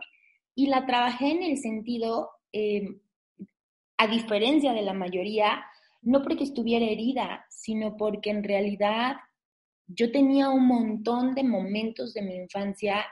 y 0.55 0.67
la 0.67 0.85
trabajé 0.85 1.31
en 1.31 1.43
el 1.43 1.57
sentido, 1.57 2.29
em, 2.51 2.99
a 3.97 4.07
diferencia 4.07 4.73
de 4.73 4.81
la 4.81 4.93
mayoría, 4.93 5.63
no 6.01 6.21
porque 6.23 6.43
estuviera 6.43 6.85
herida, 6.85 7.45
sino 7.49 7.95
porque 7.97 8.31
en 8.31 8.43
realidad 8.43 9.17
yo 9.87 10.11
tenía 10.11 10.49
un 10.49 10.65
montón 10.67 11.35
de 11.35 11.43
momentos 11.43 12.13
de 12.13 12.23
mi 12.23 12.35
infancia 12.35 13.05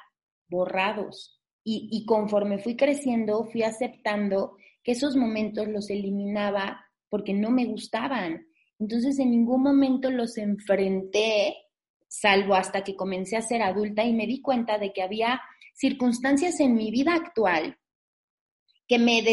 borrados 0.48 1.40
y, 1.64 1.90
y 1.92 2.06
conforme 2.06 2.58
fui 2.58 2.76
creciendo, 2.76 3.46
fui 3.46 3.64
aceptando 3.64 4.56
que 4.84 4.94
esos 4.94 5.16
momentos 5.16 5.68
los 5.68 5.90
eliminaba 5.90 6.84
porque 7.10 7.34
no 7.34 7.52
me 7.52 7.66
gustaban. 7.66 8.48
Entonces 8.80 9.20
en 9.20 9.32
ningún 9.32 9.62
momento 9.62 10.10
los 10.10 10.38
enfrenté, 10.38 11.56
salvo 12.08 12.56
hasta 12.56 12.84
que 12.84 12.96
comencé 12.96 13.38
a 13.38 13.42
ser 13.42 13.62
adulta 13.62 14.04
y 14.04 14.14
me 14.14 14.26
di 14.26 14.42
cuenta 14.42 14.78
de 14.78 14.94
que 14.94 15.04
había 15.04 15.42
circunstancias 15.80 16.60
en 16.60 16.76
mi 16.76 16.92
vida 16.92 17.14
actual 17.14 17.78
que 18.88 19.00
me, 19.00 19.24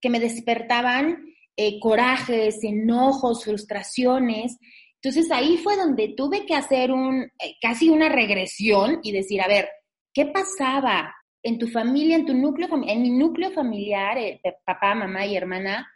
que 0.00 0.10
me 0.10 0.20
despertaban 0.20 1.24
eh, 1.56 1.78
corajes, 1.80 2.62
enojos, 2.62 3.44
frustraciones. 3.44 4.58
Entonces 5.02 5.30
ahí 5.30 5.56
fue 5.58 5.76
donde 5.76 6.14
tuve 6.16 6.46
que 6.46 6.54
hacer 6.54 6.92
un, 6.92 7.22
eh, 7.22 7.56
casi 7.60 7.88
una 7.88 8.08
regresión 8.08 9.00
y 9.02 9.12
decir, 9.12 9.40
a 9.40 9.48
ver, 9.48 9.68
¿qué 10.12 10.26
pasaba 10.26 11.14
en 11.42 11.58
tu 11.58 11.68
familia, 11.68 12.16
en 12.16 12.26
tu 12.26 12.34
núcleo, 12.34 12.68
en 12.86 13.02
mi 13.02 13.10
núcleo 13.10 13.50
familiar, 13.52 14.18
eh, 14.18 14.40
papá, 14.64 14.94
mamá 14.94 15.26
y 15.26 15.36
hermana? 15.36 15.86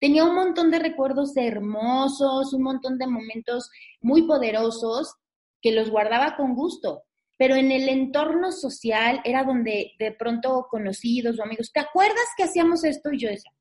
tenía 0.00 0.24
un 0.24 0.34
montón 0.34 0.70
de 0.70 0.78
recuerdos 0.78 1.36
hermosos, 1.36 2.52
un 2.52 2.62
montón 2.62 2.98
de 2.98 3.06
momentos 3.06 3.70
muy 4.00 4.22
poderosos 4.22 5.14
que 5.60 5.72
los 5.72 5.90
guardaba 5.90 6.36
con 6.36 6.54
gusto. 6.54 7.02
Pero 7.36 7.54
en 7.54 7.70
el 7.70 7.88
entorno 7.88 8.50
social 8.50 9.20
era 9.24 9.44
donde 9.44 9.92
de 9.98 10.12
pronto 10.12 10.66
conocidos 10.70 11.38
o 11.38 11.42
amigos, 11.42 11.70
¿te 11.72 11.80
acuerdas 11.80 12.26
que 12.36 12.44
hacíamos 12.44 12.82
esto? 12.84 13.12
Y 13.12 13.18
yo 13.18 13.28
decía, 13.28 13.52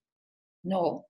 no, 0.63 1.05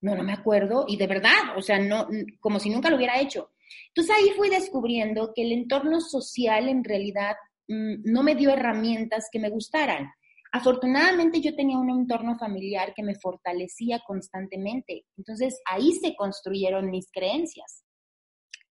no, 0.00 0.14
no 0.14 0.22
me 0.22 0.32
acuerdo. 0.32 0.84
Y 0.88 0.96
de 0.96 1.06
verdad, 1.06 1.56
o 1.56 1.62
sea, 1.62 1.78
no, 1.78 2.08
como 2.40 2.58
si 2.58 2.70
nunca 2.70 2.90
lo 2.90 2.96
hubiera 2.96 3.20
hecho. 3.20 3.50
Entonces 3.88 4.16
ahí 4.16 4.30
fui 4.36 4.48
descubriendo 4.48 5.32
que 5.34 5.42
el 5.42 5.52
entorno 5.52 6.00
social 6.00 6.68
en 6.68 6.84
realidad 6.84 7.36
mm, 7.68 8.02
no 8.04 8.22
me 8.22 8.34
dio 8.34 8.50
herramientas 8.50 9.28
que 9.30 9.38
me 9.38 9.50
gustaran. 9.50 10.10
Afortunadamente 10.52 11.40
yo 11.40 11.54
tenía 11.54 11.78
un 11.78 11.90
entorno 11.90 12.36
familiar 12.36 12.92
que 12.94 13.04
me 13.04 13.14
fortalecía 13.14 14.00
constantemente. 14.04 15.04
Entonces 15.16 15.60
ahí 15.64 15.92
se 15.92 16.16
construyeron 16.16 16.90
mis 16.90 17.10
creencias. 17.12 17.84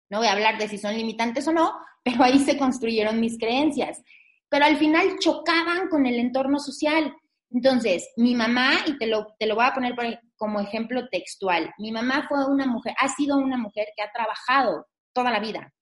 No 0.09 0.19
voy 0.19 0.27
a 0.27 0.33
hablar 0.33 0.57
de 0.57 0.67
si 0.67 0.77
son 0.77 0.95
limitantes 0.95 1.47
o 1.47 1.53
no, 1.53 1.73
pero 2.03 2.23
ahí 2.23 2.39
se 2.39 2.57
construyeron 2.57 3.19
mis 3.19 3.37
creencias. 3.37 4.01
Pero 4.49 4.65
al 4.65 4.77
final 4.77 5.19
chocaban 5.19 5.89
con 5.89 6.05
el 6.05 6.15
entorno 6.19 6.59
social. 6.59 7.13
Entonces, 7.51 8.09
mi 8.17 8.35
mamá, 8.35 8.71
y 8.85 8.97
te 8.97 9.07
lo, 9.07 9.35
te 9.39 9.45
lo 9.45 9.55
voy 9.55 9.65
a 9.65 9.73
poner 9.73 9.95
como 10.35 10.59
ejemplo 10.59 11.07
textual, 11.09 11.73
mi 11.77 11.91
mamá 11.91 12.25
fue 12.27 12.45
una 12.45 12.65
mujer, 12.65 12.93
ha 12.99 13.07
sido 13.07 13.37
una 13.37 13.57
mujer 13.57 13.87
que 13.95 14.03
ha 14.03 14.11
trabajado 14.11 14.85
toda 15.13 15.31
la 15.31 15.39
vida. 15.39 15.73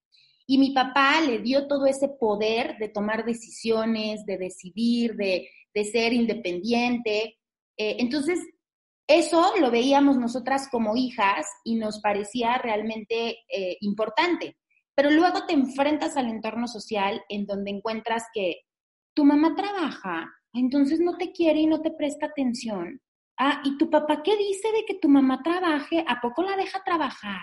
Y 0.48 0.60
mi 0.60 0.72
papá 0.72 1.22
le 1.22 1.40
dio 1.40 1.68
todo 1.68 1.88
ese 1.88 2.08
poder 2.08 2.78
de 2.78 2.90
tomar 2.90 3.26
decisiones, 3.26 4.26
de 4.26 4.38
decidir, 4.38 5.16
de, 5.16 5.50
de 5.74 5.84
ser 5.86 6.14
independiente. 6.14 7.38
Eh, 7.78 7.98
entonces, 8.00 8.40
eso 9.08 9.54
lo 9.60 9.70
veíamos 9.70 10.18
nosotras 10.18 10.68
como 10.72 10.96
hijas 10.96 11.48
y 11.64 11.76
nos 11.76 12.00
parecía 12.02 12.58
realmente 12.58 13.38
eh, 13.50 13.78
importante. 13.82 14.58
Pero 14.96 15.12
luego 15.12 15.46
te 15.46 15.54
enfrentas 15.54 16.18
al 16.18 16.30
entorno 16.30 16.68
social 16.68 17.22
en 17.30 17.46
donde 17.46 17.72
encuentras 17.72 18.24
que 18.34 18.62
tu 19.14 19.26
mamá 19.26 19.56
trabaja, 19.56 20.34
entonces 20.54 21.00
no 21.00 21.18
te 21.18 21.32
quiere 21.32 21.60
y 21.60 21.68
no 21.68 21.82
te 21.82 21.92
presta 21.92 22.28
atención. 22.28 23.02
Ah, 23.38 23.62
¿y 23.66 23.78
tu 23.78 23.90
papá 23.90 24.24
qué 24.24 24.38
dice 24.38 24.72
de 24.72 24.86
que 24.86 24.96
tu 24.96 25.10
mamá 25.10 25.42
trabaje? 25.44 26.04
¿A 26.08 26.22
poco 26.22 26.42
la 26.44 26.56
deja 26.56 26.82
trabajar? 26.84 27.42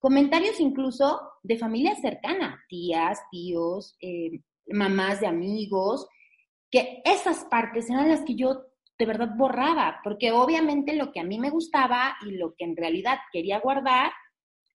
Comentarios 0.00 0.60
incluso 0.60 1.20
de 1.42 1.56
familia 1.56 1.94
cercana, 1.94 2.62
tías, 2.68 3.20
tíos, 3.30 3.96
eh, 4.00 4.40
mamás 4.66 5.20
de 5.20 5.28
amigos, 5.28 6.06
que 6.70 7.00
esas 7.04 7.44
partes 7.44 7.88
eran 7.88 8.08
las 8.08 8.22
que 8.22 8.34
yo 8.34 8.64
de 8.98 9.06
verdad 9.06 9.30
borraba, 9.36 10.00
porque 10.04 10.32
obviamente 10.32 10.94
lo 10.94 11.12
que 11.12 11.20
a 11.20 11.24
mí 11.24 11.38
me 11.38 11.50
gustaba 11.50 12.16
y 12.26 12.32
lo 12.32 12.54
que 12.56 12.64
en 12.64 12.76
realidad 12.76 13.18
quería 13.32 13.60
guardar, 13.60 14.12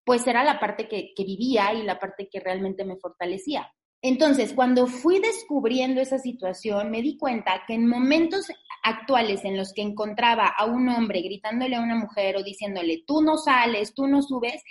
pues 0.04 0.26
era 0.28 0.44
la 0.44 0.60
parte 0.60 0.88
que, 0.88 1.14
que 1.16 1.24
vivía 1.24 1.74
y 1.74 1.84
la 1.84 2.00
parte 2.00 2.30
que 2.30 2.40
realmente 2.40 2.84
me 2.84 2.98
fortalecía. 2.98 3.72
Entonces, 4.02 4.54
cuando 4.54 4.88
fui 4.88 5.20
descubriendo 5.20 6.00
esa 6.00 6.20
situación, 6.20 6.90
me 6.90 7.02
di 7.02 7.18
cuenta 7.18 7.64
que 7.68 7.74
en 7.74 7.88
momentos 7.88 8.48
actuales 8.82 9.44
en 9.44 9.58
los 9.58 9.74
que 9.74 9.82
encontraba 9.82 10.48
a 10.48 10.66
un 10.66 10.88
hombre 10.88 11.22
gritándole 11.22 11.76
a 11.76 11.82
una 11.82 11.96
mujer 11.96 12.38
o 12.38 12.44
diciéndole, 12.44 13.04
tú 13.06 13.22
no 13.22 13.38
sales, 13.38 13.94
tú 13.94 14.08
no 14.08 14.22
subes, 14.22 14.64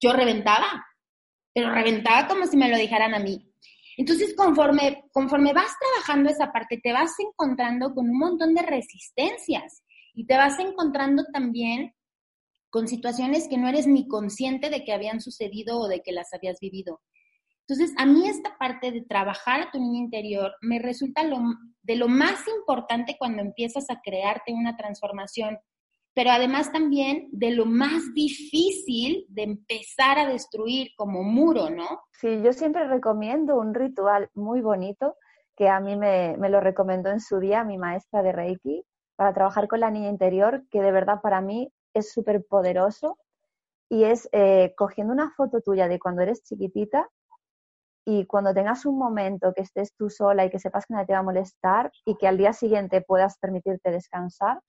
yo 0.00 0.12
reventaba, 0.12 0.84
pero 1.54 1.72
reventaba 1.72 2.26
como 2.26 2.46
si 2.46 2.56
me 2.56 2.68
lo 2.68 2.76
dijeran 2.76 3.14
a 3.14 3.20
mí. 3.20 3.51
Entonces, 4.02 4.34
conforme, 4.34 5.04
conforme 5.12 5.52
vas 5.52 5.70
trabajando 5.78 6.28
esa 6.28 6.50
parte, 6.50 6.80
te 6.82 6.92
vas 6.92 7.12
encontrando 7.20 7.94
con 7.94 8.10
un 8.10 8.18
montón 8.18 8.52
de 8.52 8.62
resistencias 8.62 9.84
y 10.12 10.26
te 10.26 10.36
vas 10.36 10.58
encontrando 10.58 11.22
también 11.32 11.94
con 12.68 12.88
situaciones 12.88 13.46
que 13.46 13.58
no 13.58 13.68
eres 13.68 13.86
ni 13.86 14.08
consciente 14.08 14.70
de 14.70 14.82
que 14.82 14.92
habían 14.92 15.20
sucedido 15.20 15.78
o 15.78 15.86
de 15.86 16.02
que 16.02 16.10
las 16.10 16.34
habías 16.34 16.58
vivido. 16.58 17.00
Entonces, 17.60 17.94
a 17.96 18.04
mí 18.04 18.26
esta 18.26 18.58
parte 18.58 18.90
de 18.90 19.02
trabajar 19.02 19.60
a 19.60 19.70
tu 19.70 19.78
niño 19.78 20.00
interior 20.00 20.52
me 20.62 20.80
resulta 20.80 21.22
de 21.82 21.94
lo 21.94 22.08
más 22.08 22.40
importante 22.48 23.14
cuando 23.16 23.40
empiezas 23.40 23.88
a 23.88 24.00
crearte 24.02 24.52
una 24.52 24.76
transformación, 24.76 25.60
pero 26.14 26.30
además 26.30 26.72
también 26.72 27.28
de 27.32 27.52
lo 27.52 27.64
más 27.64 28.12
difícil 28.14 29.24
de 29.28 29.42
empezar 29.42 30.18
a 30.18 30.28
destruir 30.28 30.90
como 30.96 31.22
muro, 31.22 31.70
¿no? 31.70 32.02
Sí, 32.12 32.40
yo 32.42 32.52
siempre 32.52 32.86
recomiendo 32.86 33.56
un 33.56 33.74
ritual 33.74 34.30
muy 34.34 34.60
bonito 34.60 35.16
que 35.56 35.68
a 35.68 35.80
mí 35.80 35.96
me, 35.96 36.36
me 36.38 36.50
lo 36.50 36.60
recomendó 36.60 37.10
en 37.10 37.20
su 37.20 37.38
día 37.38 37.64
mi 37.64 37.78
maestra 37.78 38.22
de 38.22 38.32
Reiki 38.32 38.84
para 39.16 39.32
trabajar 39.32 39.68
con 39.68 39.80
la 39.80 39.90
niña 39.90 40.08
interior, 40.08 40.64
que 40.70 40.82
de 40.82 40.92
verdad 40.92 41.20
para 41.22 41.40
mí 41.40 41.72
es 41.94 42.12
súper 42.12 42.44
poderoso 42.44 43.18
y 43.88 44.04
es 44.04 44.28
eh, 44.32 44.74
cogiendo 44.76 45.12
una 45.12 45.30
foto 45.30 45.60
tuya 45.60 45.88
de 45.88 45.98
cuando 45.98 46.22
eres 46.22 46.42
chiquitita 46.42 47.08
y 48.04 48.26
cuando 48.26 48.54
tengas 48.54 48.86
un 48.86 48.98
momento 48.98 49.52
que 49.54 49.62
estés 49.62 49.94
tú 49.94 50.10
sola 50.10 50.44
y 50.44 50.50
que 50.50 50.58
sepas 50.58 50.86
que 50.86 50.94
nadie 50.94 51.06
te 51.06 51.12
va 51.12 51.20
a 51.20 51.22
molestar 51.22 51.92
y 52.04 52.16
que 52.16 52.26
al 52.26 52.38
día 52.38 52.52
siguiente 52.52 53.02
puedas 53.02 53.38
permitirte 53.38 53.90
descansar, 53.90 54.60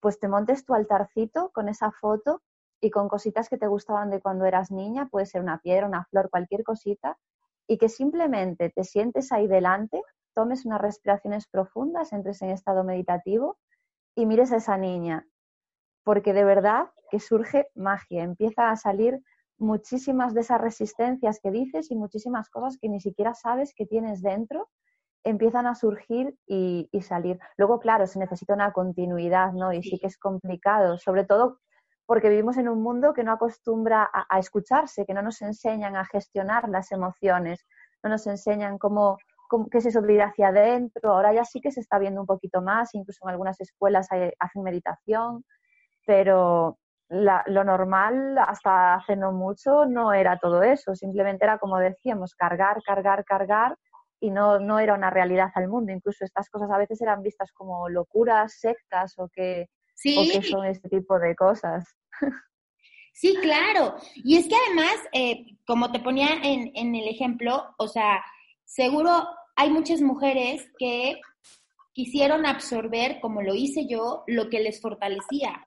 pues 0.00 0.18
te 0.18 0.28
montes 0.28 0.64
tu 0.64 0.74
altarcito 0.74 1.50
con 1.52 1.68
esa 1.68 1.90
foto 1.90 2.42
y 2.80 2.90
con 2.90 3.08
cositas 3.08 3.48
que 3.48 3.58
te 3.58 3.66
gustaban 3.66 4.10
de 4.10 4.20
cuando 4.20 4.44
eras 4.44 4.70
niña, 4.70 5.08
puede 5.08 5.26
ser 5.26 5.40
una 5.40 5.58
piedra, 5.58 5.86
una 5.86 6.04
flor, 6.04 6.30
cualquier 6.30 6.62
cosita, 6.62 7.18
y 7.66 7.78
que 7.78 7.88
simplemente 7.88 8.70
te 8.70 8.84
sientes 8.84 9.32
ahí 9.32 9.48
delante, 9.48 10.02
tomes 10.34 10.64
unas 10.66 10.80
respiraciones 10.80 11.46
profundas, 11.46 12.12
entres 12.12 12.42
en 12.42 12.50
estado 12.50 12.84
meditativo 12.84 13.58
y 14.14 14.26
mires 14.26 14.52
a 14.52 14.56
esa 14.56 14.76
niña, 14.76 15.26
porque 16.04 16.32
de 16.32 16.44
verdad 16.44 16.90
que 17.10 17.18
surge 17.18 17.68
magia, 17.74 18.22
empieza 18.22 18.70
a 18.70 18.76
salir 18.76 19.20
muchísimas 19.58 20.34
de 20.34 20.42
esas 20.42 20.60
resistencias 20.60 21.40
que 21.40 21.50
dices 21.50 21.90
y 21.90 21.96
muchísimas 21.96 22.50
cosas 22.50 22.78
que 22.78 22.88
ni 22.88 23.00
siquiera 23.00 23.34
sabes 23.34 23.74
que 23.74 23.86
tienes 23.86 24.22
dentro 24.22 24.68
empiezan 25.26 25.66
a 25.66 25.74
surgir 25.74 26.36
y, 26.46 26.88
salir. 27.02 27.38
Luego, 27.56 27.80
claro, 27.80 28.06
se 28.06 28.18
necesita 28.18 28.54
una 28.54 28.72
continuidad, 28.72 29.52
¿no? 29.52 29.72
Y 29.72 29.82
sí 29.82 29.98
que 29.98 30.06
es 30.06 30.18
complicado, 30.18 30.98
sobre 30.98 31.24
todo 31.24 31.58
porque 32.06 32.28
vivimos 32.28 32.56
en 32.56 32.68
un 32.68 32.82
mundo 32.82 33.12
que 33.12 33.24
no 33.24 33.32
acostumbra 33.32 34.08
a, 34.12 34.38
escucharse, 34.38 35.04
que 35.04 35.14
no 35.14 35.22
nos 35.22 35.42
enseñan 35.42 35.96
a 35.96 36.04
gestionar 36.04 36.68
las 36.68 36.92
emociones, 36.92 37.66
no 38.04 38.10
nos 38.10 38.24
enseñan 38.28 38.78
cómo, 38.78 39.18
qué 39.72 39.78
es 39.78 39.86
eso 39.86 40.00
de 40.00 40.14
ir 40.14 40.22
hacia 40.22 40.48
adentro. 40.48 41.12
Ahora 41.12 41.32
ya 41.34 41.44
sí 41.44 41.60
que 41.60 41.72
se 41.72 41.80
está 41.80 41.98
viendo 41.98 42.20
un 42.20 42.26
poquito 42.26 42.62
más, 42.62 42.94
incluso 42.94 43.24
en 43.24 43.30
algunas 43.30 43.60
escuelas 43.60 44.08
hacen 44.38 44.62
meditación, 44.62 45.44
pero 46.06 46.78
lo 47.08 47.64
normal 47.64 48.38
hasta 48.38 48.94
hace 48.94 49.16
no 49.16 49.32
mucho 49.32 49.86
no 49.86 50.12
era 50.12 50.38
todo 50.38 50.62
eso, 50.62 50.94
simplemente 50.94 51.44
era 51.44 51.58
como 51.58 51.78
decíamos, 51.78 52.34
cargar, 52.34 52.82
cargar, 52.84 53.24
cargar 53.24 53.76
y 54.20 54.30
no, 54.30 54.58
no 54.58 54.78
era 54.78 54.94
una 54.94 55.10
realidad 55.10 55.50
al 55.54 55.68
mundo. 55.68 55.92
Incluso 55.92 56.24
estas 56.24 56.48
cosas 56.50 56.70
a 56.70 56.78
veces 56.78 57.00
eran 57.00 57.22
vistas 57.22 57.52
como 57.52 57.88
locuras, 57.88 58.58
sectas 58.58 59.14
o 59.18 59.28
que, 59.28 59.68
son 60.42 60.66
este 60.66 60.88
tipo 60.88 61.18
de 61.18 61.34
cosas. 61.34 61.96
Sí, 63.18 63.34
claro. 63.40 63.94
Y 64.16 64.36
es 64.36 64.46
que 64.46 64.54
además, 64.54 64.96
eh, 65.10 65.46
como 65.66 65.90
te 65.90 66.00
ponía 66.00 66.34
en, 66.42 66.70
en 66.74 66.94
el 66.94 67.08
ejemplo, 67.08 67.64
o 67.78 67.88
sea, 67.88 68.22
seguro 68.66 69.26
hay 69.54 69.70
muchas 69.70 70.02
mujeres 70.02 70.70
que 70.78 71.18
quisieron 71.94 72.44
absorber, 72.44 73.18
como 73.20 73.40
lo 73.40 73.54
hice 73.54 73.86
yo, 73.88 74.22
lo 74.26 74.50
que 74.50 74.60
les 74.60 74.82
fortalecía. 74.82 75.66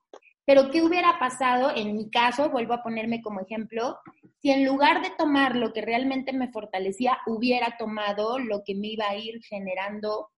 Pero 0.50 0.72
¿qué 0.72 0.82
hubiera 0.82 1.20
pasado 1.20 1.72
en 1.76 1.96
mi 1.96 2.10
caso? 2.10 2.50
Vuelvo 2.50 2.74
a 2.74 2.82
ponerme 2.82 3.22
como 3.22 3.40
ejemplo, 3.40 4.00
si 4.42 4.50
en 4.50 4.66
lugar 4.66 5.04
de 5.04 5.12
tomar 5.16 5.56
lo 5.56 5.74
que 5.74 5.82
realmente 5.82 6.34
me 6.34 6.52
fortalecía, 6.52 7.20
hubiera 7.28 7.78
tomado 7.78 8.40
lo 8.40 8.64
que 8.66 8.74
me 8.74 8.88
iba 8.88 9.08
a 9.08 9.16
ir 9.16 9.44
generando 9.44 10.32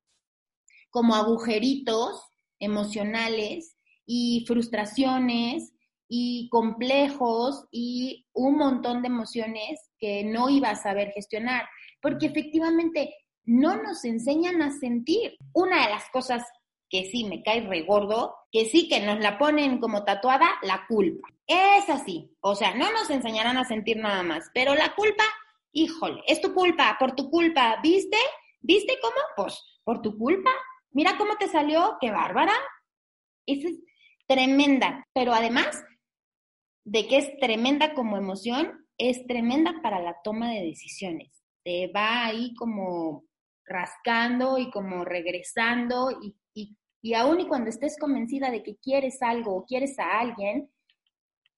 como 0.90 1.16
agujeritos 1.16 2.22
emocionales 2.60 3.78
y 4.06 4.44
frustraciones 4.46 5.72
y 6.10 6.50
complejos 6.50 7.70
y 7.72 8.28
un 8.34 8.58
montón 8.58 9.04
de 9.04 9.08
emociones 9.08 9.80
que 9.98 10.26
no 10.26 10.50
iba 10.50 10.72
a 10.72 10.76
saber 10.76 11.12
gestionar, 11.14 11.70
porque 12.02 12.26
efectivamente 12.26 13.16
no 13.46 13.82
nos 13.82 14.04
enseñan 14.04 14.62
a 14.62 14.78
sentir. 14.78 15.38
Una 15.54 15.86
de 15.86 15.94
las 15.94 16.10
cosas 16.10 16.44
que 16.92 17.10
sí 17.10 17.24
me 17.24 17.42
cae 17.42 17.62
regordo, 17.62 18.36
que 18.52 18.66
sí 18.66 18.90
que 18.90 19.00
nos 19.00 19.20
la 19.20 19.40
ponen 19.40 19.80
como 19.80 20.04
tatuada, 20.04 20.60
la 20.62 20.86
culpa. 20.88 21.30
Es 21.48 21.90
así, 21.90 22.36
o 22.42 22.54
sea, 22.54 22.76
no 22.76 22.92
nos 22.92 23.10
enseñarán 23.10 23.58
a 23.58 23.64
sentir 23.64 23.98
nada 23.98 24.22
más, 24.24 24.52
pero 24.54 24.76
la 24.76 24.94
culpa, 24.94 25.24
híjole, 25.72 26.22
es 26.28 26.42
tu 26.42 26.54
culpa, 26.54 26.98
por 27.00 27.16
tu 27.16 27.30
culpa, 27.30 27.80
¿viste? 27.82 28.18
¿Viste 28.60 29.00
cómo? 29.02 29.16
Pues 29.38 29.64
por 29.86 30.02
tu 30.02 30.18
culpa. 30.18 30.52
Mira 30.92 31.18
cómo 31.18 31.38
te 31.38 31.48
salió, 31.48 31.98
qué 32.02 32.12
bárbara. 32.12 32.54
Esa 33.46 33.70
es 33.70 33.76
tremenda, 34.28 35.08
pero 35.14 35.34
además 35.34 35.84
de 36.84 37.08
que 37.08 37.18
es 37.18 37.40
tremenda 37.40 37.94
como 37.94 38.18
emoción, 38.18 38.86
es 38.98 39.26
tremenda 39.26 39.82
para 39.82 40.02
la 40.02 40.18
toma 40.24 40.52
de 40.52 40.62
decisiones. 40.62 41.42
Te 41.64 41.90
va 41.96 42.26
ahí 42.26 42.54
como 42.56 43.24
rascando 43.66 44.58
y 44.58 44.70
como 44.70 45.06
regresando 45.06 46.12
y, 46.22 46.36
y 46.54 46.78
y 47.02 47.14
aún 47.16 47.40
y 47.40 47.48
cuando 47.48 47.70
estés 47.70 47.98
convencida 48.00 48.52
de 48.52 48.64
que 48.64 48.78
quieres 48.78 49.22
algo 49.22 49.56
o 49.56 49.66
quieres 49.66 49.98
a 50.00 50.20
alguien, 50.20 50.70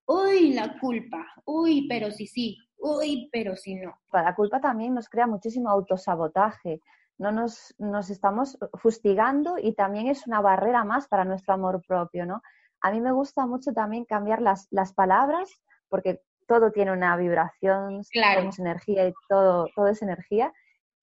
uy, 0.05 0.53
la 0.53 0.79
culpa, 0.79 1.25
uy, 1.45 1.87
pero 1.87 2.11
sí, 2.11 2.27
sí, 2.27 2.57
uy, 2.77 3.29
pero 3.31 3.55
sí 3.55 3.75
no. 3.75 3.97
La 4.11 4.35
culpa 4.35 4.59
también 4.59 4.93
nos 4.93 5.09
crea 5.09 5.27
muchísimo 5.27 5.69
autosabotaje. 5.69 6.81
No 7.17 7.31
nos, 7.31 7.75
nos 7.77 8.09
estamos 8.09 8.57
fustigando 8.73 9.57
y 9.57 9.73
también 9.73 10.07
es 10.07 10.25
una 10.27 10.41
barrera 10.41 10.83
más 10.83 11.07
para 11.07 11.25
nuestro 11.25 11.53
amor 11.53 11.81
propio, 11.87 12.25
¿no? 12.25 12.41
A 12.81 12.91
mí 12.91 12.99
me 12.99 13.11
gusta 13.11 13.45
mucho 13.45 13.71
también 13.71 14.05
cambiar 14.05 14.41
las, 14.41 14.67
las 14.71 14.93
palabras 14.93 15.49
porque 15.89 16.21
todo 16.47 16.71
tiene 16.71 16.91
una 16.91 17.15
vibración, 17.15 18.01
claro. 18.11 18.35
tenemos 18.35 18.59
energía 18.59 19.07
y 19.07 19.13
todo, 19.29 19.67
todo 19.75 19.87
es 19.87 20.01
energía. 20.01 20.53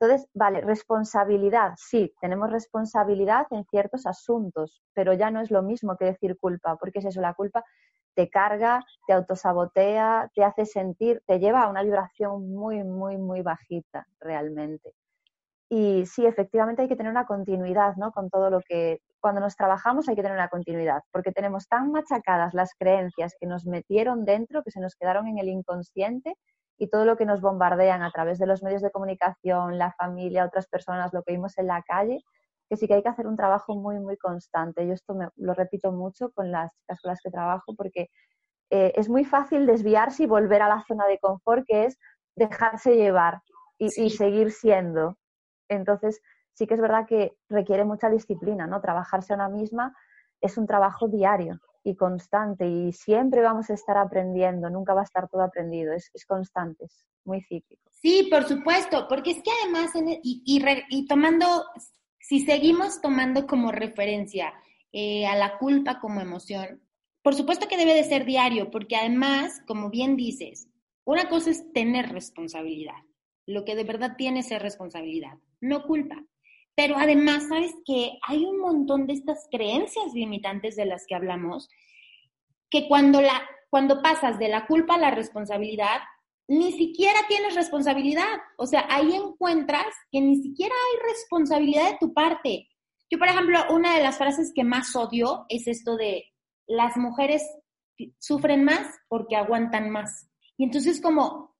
Entonces, 0.00 0.28
vale, 0.32 0.62
responsabilidad, 0.62 1.74
sí, 1.76 2.14
tenemos 2.22 2.50
responsabilidad 2.50 3.46
en 3.50 3.64
ciertos 3.66 4.06
asuntos, 4.06 4.82
pero 4.94 5.12
ya 5.12 5.30
no 5.30 5.40
es 5.40 5.50
lo 5.50 5.62
mismo 5.62 5.96
que 5.98 6.06
decir 6.06 6.38
culpa, 6.38 6.76
porque 6.76 7.00
es 7.00 7.04
eso, 7.04 7.20
la 7.20 7.34
culpa 7.34 7.64
te 8.14 8.30
carga, 8.30 8.82
te 9.06 9.12
autosabotea, 9.12 10.30
te 10.34 10.42
hace 10.42 10.64
sentir, 10.64 11.22
te 11.26 11.38
lleva 11.38 11.62
a 11.62 11.68
una 11.68 11.82
vibración 11.82 12.50
muy, 12.50 12.82
muy, 12.82 13.18
muy 13.18 13.42
bajita 13.42 14.06
realmente. 14.20 14.94
Y 15.68 16.06
sí, 16.06 16.26
efectivamente 16.26 16.82
hay 16.82 16.88
que 16.88 16.96
tener 16.96 17.12
una 17.12 17.26
continuidad, 17.26 17.94
¿no? 17.96 18.10
Con 18.12 18.30
todo 18.30 18.50
lo 18.50 18.60
que, 18.60 19.00
cuando 19.20 19.40
nos 19.40 19.54
trabajamos 19.54 20.08
hay 20.08 20.16
que 20.16 20.22
tener 20.22 20.36
una 20.36 20.48
continuidad, 20.48 21.02
porque 21.12 21.30
tenemos 21.30 21.68
tan 21.68 21.92
machacadas 21.92 22.54
las 22.54 22.74
creencias 22.74 23.34
que 23.38 23.46
nos 23.46 23.66
metieron 23.66 24.24
dentro, 24.24 24.62
que 24.62 24.70
se 24.70 24.80
nos 24.80 24.96
quedaron 24.96 25.28
en 25.28 25.38
el 25.38 25.48
inconsciente, 25.48 26.36
y 26.80 26.88
todo 26.88 27.04
lo 27.04 27.18
que 27.18 27.26
nos 27.26 27.42
bombardean 27.42 28.02
a 28.02 28.10
través 28.10 28.38
de 28.38 28.46
los 28.46 28.62
medios 28.62 28.80
de 28.80 28.90
comunicación, 28.90 29.76
la 29.76 29.92
familia, 29.92 30.46
otras 30.46 30.66
personas, 30.66 31.12
lo 31.12 31.22
que 31.22 31.32
vimos 31.32 31.58
en 31.58 31.66
la 31.66 31.82
calle, 31.82 32.24
que 32.70 32.76
sí 32.78 32.88
que 32.88 32.94
hay 32.94 33.02
que 33.02 33.10
hacer 33.10 33.26
un 33.26 33.36
trabajo 33.36 33.76
muy, 33.76 34.00
muy 34.00 34.16
constante. 34.16 34.86
Yo 34.86 34.94
esto 34.94 35.14
me, 35.14 35.28
lo 35.36 35.52
repito 35.52 35.92
mucho 35.92 36.30
con 36.30 36.50
las 36.50 36.72
chicas 36.78 37.02
con 37.02 37.10
las 37.10 37.20
que 37.20 37.30
trabajo 37.30 37.74
porque 37.76 38.08
eh, 38.70 38.94
es 38.96 39.10
muy 39.10 39.26
fácil 39.26 39.66
desviarse 39.66 40.22
y 40.22 40.26
volver 40.26 40.62
a 40.62 40.68
la 40.68 40.82
zona 40.88 41.06
de 41.06 41.18
confort, 41.18 41.66
que 41.66 41.84
es 41.84 41.98
dejarse 42.34 42.96
llevar 42.96 43.42
y, 43.76 43.88
y, 44.02 44.08
seguir 44.08 44.50
siendo. 44.50 45.18
Entonces, 45.68 46.22
sí 46.54 46.66
que 46.66 46.74
es 46.74 46.80
verdad 46.80 47.06
que 47.06 47.36
requiere 47.50 47.84
mucha 47.84 48.08
disciplina, 48.08 48.66
¿no? 48.66 48.80
Trabajarse 48.80 49.34
a 49.34 49.36
una 49.36 49.50
misma 49.50 49.94
es 50.40 50.56
un 50.56 50.66
trabajo 50.66 51.08
diario 51.08 51.60
y 51.82 51.96
constante 51.96 52.68
y 52.68 52.92
siempre 52.92 53.40
vamos 53.40 53.70
a 53.70 53.74
estar 53.74 53.96
aprendiendo, 53.96 54.68
nunca 54.70 54.94
va 54.94 55.00
a 55.00 55.04
estar 55.04 55.28
todo 55.28 55.42
aprendido, 55.42 55.92
es, 55.92 56.10
constante, 56.26 56.84
es 56.84 57.04
muy 57.24 57.40
cíclico. 57.42 57.90
Sí, 57.90 58.28
por 58.30 58.44
supuesto, 58.44 59.06
porque 59.08 59.32
es 59.32 59.42
que 59.42 59.50
además, 59.62 59.94
e, 59.94 60.20
y, 60.22 61.06
tomando, 61.06 61.46
si 62.18 62.40
seguimos 62.40 63.00
tomando 63.00 63.46
como 63.46 63.72
referencia 63.72 64.52
eh, 64.92 65.26
a 65.26 65.36
la 65.36 65.58
culpa 65.58 66.00
como 66.00 66.20
emoción, 66.20 66.82
por 67.22 67.34
supuesto 67.34 67.68
que 67.68 67.76
debe 67.76 67.94
de 67.94 68.04
ser 68.04 68.24
diario, 68.24 68.70
porque 68.70 68.96
además, 68.96 69.62
como 69.66 69.90
bien 69.90 70.16
dices, 70.16 70.68
una 71.04 71.28
cosa 71.28 71.50
es 71.50 71.72
tener 71.72 72.10
responsabilidad. 72.10 72.94
Lo 73.46 73.64
que 73.64 73.74
de 73.74 73.84
verdad 73.84 74.16
tienes 74.16 74.50
es 74.50 74.62
responsabilidad, 74.62 75.38
no 75.60 75.84
culpa. 75.84 76.24
Pero 76.80 76.96
además, 76.96 77.46
sabes 77.46 77.74
que 77.84 78.18
hay 78.26 78.46
un 78.46 78.58
montón 78.58 79.06
de 79.06 79.12
estas 79.12 79.46
creencias 79.50 80.14
limitantes 80.14 80.76
de 80.76 80.86
las 80.86 81.04
que 81.06 81.14
hablamos, 81.14 81.68
que 82.70 82.88
cuando, 82.88 83.20
la, 83.20 83.38
cuando 83.68 84.00
pasas 84.00 84.38
de 84.38 84.48
la 84.48 84.66
culpa 84.66 84.94
a 84.94 84.98
la 84.98 85.10
responsabilidad, 85.10 86.00
ni 86.48 86.72
siquiera 86.72 87.20
tienes 87.28 87.54
responsabilidad. 87.54 88.24
O 88.56 88.64
sea, 88.64 88.86
ahí 88.88 89.12
encuentras 89.12 89.94
que 90.10 90.22
ni 90.22 90.42
siquiera 90.42 90.74
hay 90.74 91.10
responsabilidad 91.12 91.90
de 91.90 91.98
tu 92.00 92.14
parte. 92.14 92.70
Yo, 93.10 93.18
por 93.18 93.28
ejemplo, 93.28 93.60
una 93.68 93.94
de 93.94 94.02
las 94.02 94.16
frases 94.16 94.50
que 94.54 94.64
más 94.64 94.96
odio 94.96 95.44
es 95.50 95.66
esto 95.66 95.96
de 95.96 96.24
las 96.66 96.96
mujeres 96.96 97.42
sufren 98.18 98.64
más 98.64 98.86
porque 99.08 99.36
aguantan 99.36 99.90
más. 99.90 100.30
Y 100.56 100.64
entonces 100.64 101.02
como 101.02 101.54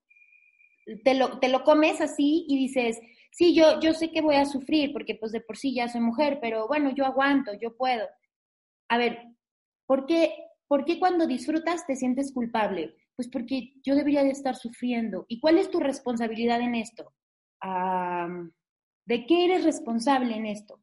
te 1.05 1.13
lo, 1.13 1.39
te 1.41 1.51
lo 1.51 1.63
comes 1.63 2.01
así 2.01 2.47
y 2.49 2.57
dices, 2.57 2.99
sí, 3.31 3.55
yo, 3.55 3.81
yo 3.81 3.93
sé 3.93 4.11
que 4.11 4.21
voy 4.21 4.37
a 4.37 4.45
sufrir 4.45 4.93
porque 4.93 5.15
pues 5.15 5.33
de 5.33 5.41
por 5.41 5.57
sí 5.57 5.75
ya 5.75 5.89
soy 5.89 6.01
mujer, 6.01 6.39
pero 6.41 6.67
bueno, 6.69 6.93
yo 6.95 7.05
aguanto, 7.05 7.53
yo 7.61 7.77
puedo. 7.77 8.07
A 8.89 8.99
ver, 8.99 9.19
¿por 9.87 10.07
qué, 10.07 10.35
¿por 10.69 10.85
qué 10.85 10.99
cuando 10.99 11.27
disfrutas 11.27 11.87
te 11.87 11.97
sientes 11.97 12.33
culpable? 12.33 12.95
Pues 13.17 13.29
porque 13.29 13.75
yo 13.83 13.95
debería 13.95 14.25
de 14.25 14.31
estar 14.31 14.57
sufriendo. 14.57 15.27
¿Y 15.29 15.41
cuál 15.41 15.59
es 15.59 15.71
tu 15.71 15.81
responsabilidad 15.81 16.61
en 16.61 16.75
esto? 16.75 17.13
¿De 19.05 19.27
qué 19.27 19.45
eres 19.45 19.65
responsable 19.65 20.37
en 20.37 20.47
esto? 20.47 20.81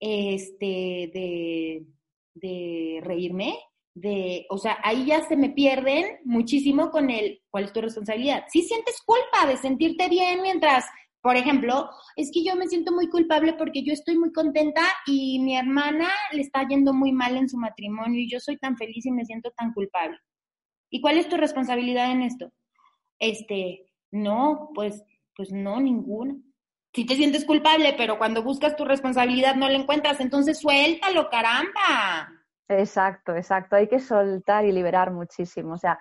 Este, 0.00 1.10
de, 1.12 1.86
de 2.34 3.00
reírme, 3.02 3.54
de, 3.94 4.46
o 4.48 4.58
sea, 4.58 4.78
ahí 4.82 5.06
ya 5.06 5.22
se 5.22 5.36
me 5.36 5.50
pierden 5.50 6.18
muchísimo 6.24 6.90
con 6.90 7.10
el, 7.10 7.42
¿cuál 7.50 7.64
es 7.64 7.72
tu 7.72 7.80
responsabilidad? 7.80 8.44
Si 8.48 8.62
sientes 8.62 9.00
culpa 9.04 9.46
de 9.46 9.56
sentirte 9.56 10.08
bien 10.08 10.40
mientras, 10.42 10.84
por 11.22 11.36
ejemplo, 11.36 11.88
es 12.16 12.30
que 12.32 12.42
yo 12.44 12.56
me 12.56 12.66
siento 12.66 12.92
muy 12.92 13.08
culpable 13.08 13.54
porque 13.54 13.84
yo 13.84 13.92
estoy 13.92 14.18
muy 14.18 14.32
contenta 14.32 14.82
y 15.06 15.38
mi 15.38 15.56
hermana 15.56 16.08
le 16.32 16.42
está 16.42 16.66
yendo 16.66 16.92
muy 16.92 17.12
mal 17.12 17.36
en 17.36 17.48
su 17.48 17.56
matrimonio 17.56 18.20
y 18.20 18.28
yo 18.28 18.40
soy 18.40 18.58
tan 18.58 18.76
feliz 18.76 19.06
y 19.06 19.12
me 19.12 19.24
siento 19.24 19.52
tan 19.52 19.72
culpable. 19.72 20.18
¿Y 20.90 21.00
cuál 21.00 21.18
es 21.18 21.28
tu 21.28 21.36
responsabilidad 21.36 22.10
en 22.10 22.22
esto? 22.22 22.52
Este, 23.20 23.86
no, 24.10 24.70
pues, 24.74 25.04
pues 25.36 25.52
no, 25.52 25.80
ninguna. 25.80 26.34
Si 26.92 27.06
te 27.06 27.14
sientes 27.14 27.44
culpable, 27.44 27.94
pero 27.96 28.18
cuando 28.18 28.42
buscas 28.42 28.74
tu 28.74 28.84
responsabilidad 28.84 29.54
no 29.54 29.68
la 29.68 29.78
encuentras, 29.78 30.20
entonces 30.20 30.58
suéltalo, 30.58 31.30
caramba. 31.30 32.30
Exacto, 32.68 33.36
exacto. 33.36 33.76
Hay 33.76 33.88
que 33.88 34.00
soltar 34.00 34.64
y 34.64 34.72
liberar 34.72 35.12
muchísimo. 35.12 35.74
O 35.74 35.78
sea, 35.78 36.00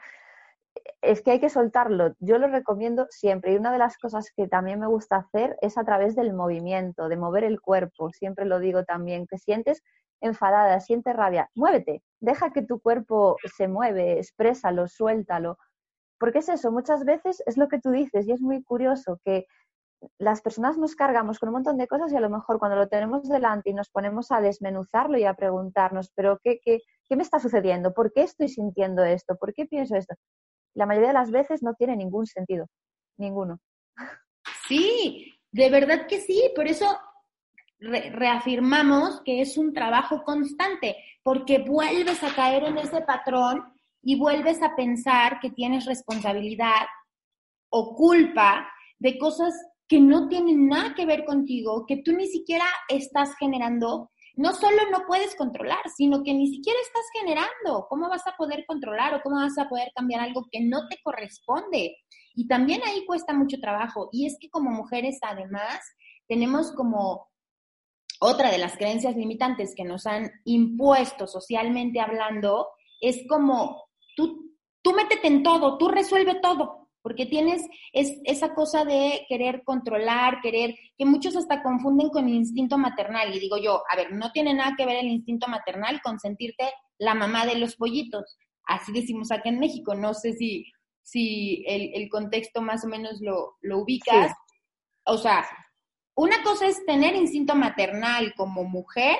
es 1.01 1.21
que 1.21 1.31
hay 1.31 1.39
que 1.39 1.49
soltarlo. 1.49 2.15
Yo 2.19 2.37
lo 2.37 2.47
recomiendo 2.47 3.07
siempre. 3.09 3.53
Y 3.53 3.57
una 3.57 3.71
de 3.71 3.79
las 3.79 3.97
cosas 3.97 4.31
que 4.35 4.47
también 4.47 4.79
me 4.79 4.87
gusta 4.87 5.17
hacer 5.17 5.57
es 5.61 5.77
a 5.77 5.83
través 5.83 6.15
del 6.15 6.33
movimiento, 6.33 7.09
de 7.09 7.17
mover 7.17 7.43
el 7.43 7.59
cuerpo. 7.59 8.11
Siempre 8.11 8.45
lo 8.45 8.59
digo 8.59 8.83
también, 8.83 9.27
que 9.27 9.37
sientes 9.37 9.81
enfadada, 10.21 10.79
sientes 10.79 11.15
rabia, 11.15 11.49
muévete, 11.55 12.03
deja 12.19 12.51
que 12.51 12.61
tu 12.61 12.79
cuerpo 12.79 13.37
se 13.57 13.67
mueve, 13.67 14.19
exprésalo, 14.19 14.87
suéltalo. 14.87 15.57
Porque 16.19 16.39
es 16.39 16.49
eso, 16.49 16.71
muchas 16.71 17.03
veces 17.05 17.41
es 17.47 17.57
lo 17.57 17.67
que 17.67 17.79
tú 17.79 17.89
dices 17.91 18.27
y 18.27 18.31
es 18.31 18.41
muy 18.41 18.63
curioso 18.63 19.19
que 19.25 19.45
las 20.19 20.41
personas 20.41 20.77
nos 20.77 20.95
cargamos 20.95 21.39
con 21.39 21.49
un 21.49 21.53
montón 21.53 21.77
de 21.77 21.87
cosas 21.87 22.11
y 22.11 22.15
a 22.15 22.19
lo 22.19 22.29
mejor 22.29 22.59
cuando 22.59 22.77
lo 22.77 22.87
tenemos 22.87 23.27
delante 23.29 23.69
y 23.71 23.73
nos 23.73 23.89
ponemos 23.89 24.31
a 24.31 24.41
desmenuzarlo 24.41 25.17
y 25.17 25.25
a 25.25 25.33
preguntarnos, 25.35 26.11
pero 26.15 26.39
¿qué, 26.43 26.59
qué, 26.63 26.79
qué 27.07 27.15
me 27.15 27.23
está 27.23 27.39
sucediendo? 27.39 27.93
¿Por 27.93 28.11
qué 28.13 28.23
estoy 28.23 28.49
sintiendo 28.49 29.03
esto? 29.03 29.35
¿Por 29.37 29.53
qué 29.53 29.65
pienso 29.65 29.95
esto? 29.95 30.15
La 30.75 30.85
mayoría 30.85 31.09
de 31.09 31.15
las 31.15 31.31
veces 31.31 31.63
no 31.63 31.73
tiene 31.73 31.95
ningún 31.95 32.25
sentido, 32.25 32.67
ninguno. 33.17 33.59
Sí, 34.67 35.33
de 35.51 35.69
verdad 35.69 36.07
que 36.07 36.19
sí, 36.21 36.51
por 36.55 36.67
eso 36.67 36.85
reafirmamos 37.79 39.21
que 39.25 39.41
es 39.41 39.57
un 39.57 39.73
trabajo 39.73 40.23
constante, 40.23 40.95
porque 41.23 41.59
vuelves 41.59 42.23
a 42.23 42.33
caer 42.33 42.63
en 42.63 42.77
ese 42.77 43.01
patrón 43.01 43.63
y 44.03 44.17
vuelves 44.17 44.61
a 44.61 44.75
pensar 44.75 45.39
que 45.39 45.51
tienes 45.51 45.85
responsabilidad 45.85 46.85
o 47.69 47.95
culpa 47.95 48.71
de 48.99 49.17
cosas 49.17 49.53
que 49.87 49.99
no 49.99 50.27
tienen 50.27 50.67
nada 50.67 50.93
que 50.95 51.05
ver 51.05 51.25
contigo, 51.25 51.85
que 51.85 51.97
tú 51.97 52.13
ni 52.13 52.27
siquiera 52.27 52.65
estás 52.87 53.35
generando, 53.37 54.11
no 54.35 54.53
solo 54.53 54.89
no 54.91 55.05
puedes 55.07 55.35
controlar, 55.35 55.81
sino 55.95 56.23
que 56.23 56.33
ni 56.33 56.47
siquiera 56.47 56.79
estás 56.81 57.03
generando. 57.13 57.87
¿Cómo 57.89 58.09
vas 58.09 58.25
a 58.27 58.35
poder 58.37 58.65
controlar 58.65 59.13
o 59.13 59.21
cómo 59.21 59.37
vas 59.37 59.57
a 59.57 59.67
poder 59.67 59.91
cambiar 59.95 60.21
algo 60.21 60.47
que 60.51 60.61
no 60.61 60.87
te 60.87 60.97
corresponde? 61.03 61.97
Y 62.33 62.47
también 62.47 62.81
ahí 62.85 63.05
cuesta 63.05 63.33
mucho 63.33 63.57
trabajo. 63.59 64.09
Y 64.11 64.25
es 64.25 64.37
que 64.39 64.49
como 64.49 64.71
mujeres, 64.71 65.19
además, 65.21 65.79
tenemos 66.27 66.71
como 66.73 67.29
otra 68.19 68.51
de 68.51 68.57
las 68.57 68.77
creencias 68.77 69.15
limitantes 69.15 69.73
que 69.75 69.83
nos 69.83 70.05
han 70.05 70.31
impuesto 70.45 71.27
socialmente 71.27 71.99
hablando, 71.99 72.67
es 72.99 73.25
como 73.27 73.83
tú, 74.15 74.55
tú 74.81 74.93
métete 74.93 75.27
en 75.27 75.43
todo, 75.43 75.77
tú 75.77 75.89
resuelve 75.89 76.35
todo 76.35 76.80
porque 77.01 77.25
tienes 77.25 77.63
es, 77.93 78.19
esa 78.25 78.53
cosa 78.53 78.85
de 78.85 79.25
querer 79.27 79.63
controlar, 79.63 80.41
querer, 80.41 80.75
que 80.97 81.05
muchos 81.05 81.35
hasta 81.35 81.63
confunden 81.63 82.09
con 82.09 82.27
el 82.27 82.35
instinto 82.35 82.77
maternal. 82.77 83.35
Y 83.35 83.39
digo 83.39 83.57
yo, 83.57 83.83
a 83.91 83.95
ver, 83.95 84.13
no 84.13 84.31
tiene 84.31 84.53
nada 84.53 84.75
que 84.77 84.85
ver 84.85 84.97
el 84.97 85.07
instinto 85.07 85.47
maternal 85.47 86.01
con 86.03 86.19
sentirte 86.19 86.71
la 86.97 87.13
mamá 87.13 87.45
de 87.45 87.55
los 87.55 87.75
pollitos. 87.75 88.37
Así 88.65 88.91
decimos 88.91 89.31
aquí 89.31 89.49
en 89.49 89.59
México. 89.59 89.95
No 89.95 90.13
sé 90.13 90.33
si, 90.33 90.65
si 91.01 91.63
el, 91.67 92.09
contexto 92.09 92.61
más 92.61 92.83
o 92.83 92.87
menos 92.87 93.19
lo, 93.21 93.57
lo 93.61 93.79
ubicas. 93.79 94.33
O 95.05 95.17
sea, 95.17 95.45
una 96.15 96.43
cosa 96.43 96.67
es 96.67 96.85
tener 96.85 97.15
instinto 97.15 97.55
maternal 97.55 98.33
como 98.35 98.63
mujer 98.63 99.17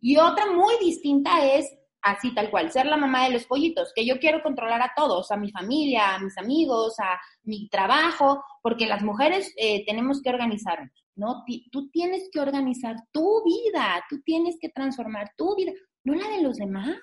y 0.00 0.16
otra 0.18 0.52
muy 0.52 0.74
distinta 0.80 1.46
es 1.46 1.66
así 2.02 2.34
tal 2.34 2.50
cual, 2.50 2.70
ser 2.70 2.86
la 2.86 2.96
mamá 2.96 3.24
de 3.24 3.30
los 3.30 3.46
pollitos, 3.46 3.92
que 3.94 4.04
yo 4.04 4.18
quiero 4.18 4.42
controlar 4.42 4.82
a 4.82 4.92
todos, 4.94 5.30
a 5.30 5.36
mi 5.36 5.50
familia, 5.50 6.14
a 6.14 6.18
mis 6.18 6.36
amigos, 6.36 6.98
a 6.98 7.20
mi 7.44 7.68
trabajo, 7.68 8.44
porque 8.62 8.86
las 8.86 9.02
mujeres 9.02 9.52
eh, 9.56 9.84
tenemos 9.86 10.20
que 10.20 10.30
organizarnos, 10.30 10.92
¿no? 11.14 11.44
tú 11.70 11.90
tienes 11.90 12.28
que 12.32 12.40
organizar 12.40 12.96
tu 13.12 13.42
vida, 13.44 14.04
tú 14.08 14.20
tienes 14.22 14.56
que 14.60 14.68
transformar 14.68 15.30
tu 15.36 15.54
vida, 15.56 15.72
no 16.04 16.14
la 16.14 16.28
de 16.28 16.42
los 16.42 16.56
demás. 16.56 16.98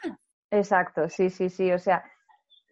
Exacto, 0.52 1.10
sí, 1.10 1.30
sí, 1.30 1.50
sí, 1.50 1.72
o 1.72 1.80
sea, 1.80 2.04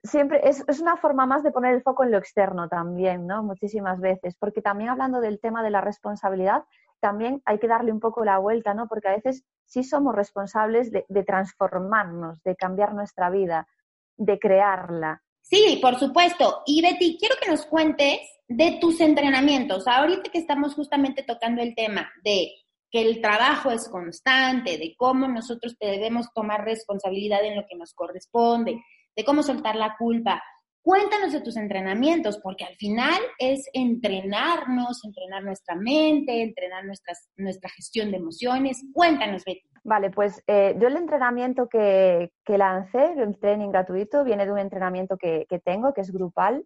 siempre 0.04 0.42
es, 0.44 0.63
es, 0.68 0.80
una 0.80 0.98
forma 0.98 1.26
más 1.26 1.44
de 1.44 1.52
poner 1.52 1.76
el 1.76 1.84
foco 1.84 2.04
en 2.04 2.12
lo 2.12 2.18
externo 2.18 2.68
también, 2.68 3.28
¿no? 3.28 3.44
Muchísimas 3.44 4.00
veces, 4.00 4.36
porque 4.40 4.62
también 4.62 4.90
hablando 4.90 5.22
del 5.22 5.40
tema 5.40 5.63
de 5.63 5.70
la 5.70 5.82
responsabilidad, 5.82 6.63
también 7.00 7.42
hay 7.46 7.60
que 7.60 7.68
darle 7.68 7.92
un 7.92 8.00
poco 8.00 8.26
la 8.26 8.40
vuelta, 8.40 8.74
¿no? 8.74 8.88
Porque 8.88 9.08
a 9.08 9.16
veces 9.16 9.46
sí 9.67 9.84
somos 9.84 10.15
responsables 10.15 10.91
de, 10.91 11.23
transformarnos, 11.23 12.41
de 12.43 12.56
cambiar 12.56 12.93
nuestra 12.93 13.30
vida, 13.30 13.67
de 14.15 14.39
crearla. 14.39 15.21
Sí, 15.41 15.80
por 15.82 15.99
supuesto. 15.99 16.63
Y 16.65 16.82
Betty, 16.82 17.17
quiero 17.19 17.36
que 17.41 17.51
nos 17.51 17.65
cuentes 17.65 18.19
de 18.47 18.80
tus 18.82 18.99
entrenamientos. 19.01 19.88
Ahorita 19.88 20.32
que 20.32 20.39
estamos 20.39 20.73
justamente 20.73 21.23
tocando 21.23 21.62
el 21.62 21.75
tema 21.75 22.10
de 22.23 22.49
que 22.89 23.01
el 23.01 23.21
trabajo 23.21 23.69
es 23.69 23.89
constante, 23.89 24.77
de 24.77 24.95
cómo 24.97 25.27
nosotros 25.27 25.75
debemos 25.80 26.27
tomar 26.34 26.63
responsabilidad 26.63 27.43
en 27.43 27.58
lo 27.58 27.65
que 27.69 27.75
nos 27.75 27.93
corresponde, 27.93 28.82
de 29.15 29.25
cómo 29.25 29.43
soltar 29.43 29.75
la 29.75 29.95
culpa. 29.97 30.41
Cuéntanos 30.88 31.34
de 31.34 31.41
tus 31.41 31.58
entrenamientos, 31.58 32.39
porque 32.41 32.63
al 32.63 32.73
final 32.78 33.19
es 33.39 33.69
entrenarnos, 33.73 35.04
entrenar 35.04 35.43
nuestra 35.43 35.76
mente, 35.76 36.41
entrenar 36.41 36.86
nuestras, 36.86 37.30
nuestra 37.36 37.69
gestión 37.69 38.10
de 38.10 38.15
emociones. 38.15 38.86
Cuéntanos, 38.93 39.43
Betty. 39.43 39.67
Vale, 39.84 40.12
pues 40.12 40.41
eh, 40.47 40.78
yo 40.80 40.88
el 40.88 40.95
entrenamiento 40.95 41.67
que, 41.67 42.32
que, 42.45 42.58
lancé, 42.58 43.15
el 43.17 43.38
training 43.38 43.67
gratuito, 43.67 44.23
viene 44.23 44.45
de 44.45 44.54
un 44.54 44.60
entrenamiento 44.60 45.17
que, 45.17 45.45
que 45.50 45.60
tengo, 45.60 45.93
que 45.93 46.00
es 46.00 46.10
grupal. 46.13 46.65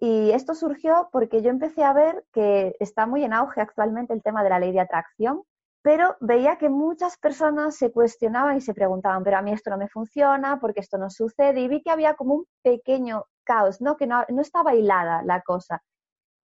Y 0.00 0.32
esto 0.32 0.54
surgió 0.54 1.08
porque 1.10 1.40
yo 1.40 1.48
empecé 1.48 1.82
a 1.82 1.94
ver 1.94 2.26
que 2.34 2.76
está 2.78 3.06
muy 3.06 3.24
en 3.24 3.32
auge 3.32 3.62
actualmente 3.62 4.12
el 4.12 4.22
tema 4.22 4.44
de 4.44 4.50
la 4.50 4.58
ley 4.58 4.72
de 4.72 4.80
atracción, 4.80 5.44
pero 5.80 6.14
veía 6.20 6.58
que 6.58 6.68
muchas 6.68 7.16
personas 7.16 7.76
se 7.76 7.90
cuestionaban 7.90 8.58
y 8.58 8.60
se 8.60 8.74
preguntaban, 8.74 9.24
pero 9.24 9.38
a 9.38 9.40
mí 9.40 9.52
esto 9.52 9.70
no 9.70 9.78
me 9.78 9.88
funciona, 9.88 10.60
porque 10.60 10.80
esto 10.80 10.98
no 10.98 11.08
sucede, 11.08 11.60
y 11.60 11.68
vi 11.68 11.80
que 11.80 11.90
había 11.90 12.12
como 12.16 12.34
un 12.34 12.44
pequeño 12.62 13.24
caos, 13.46 13.80
¿no? 13.80 13.96
Que 13.96 14.06
no, 14.06 14.24
no 14.28 14.42
estaba 14.42 14.74
hilada 14.74 15.22
la 15.22 15.40
cosa. 15.40 15.82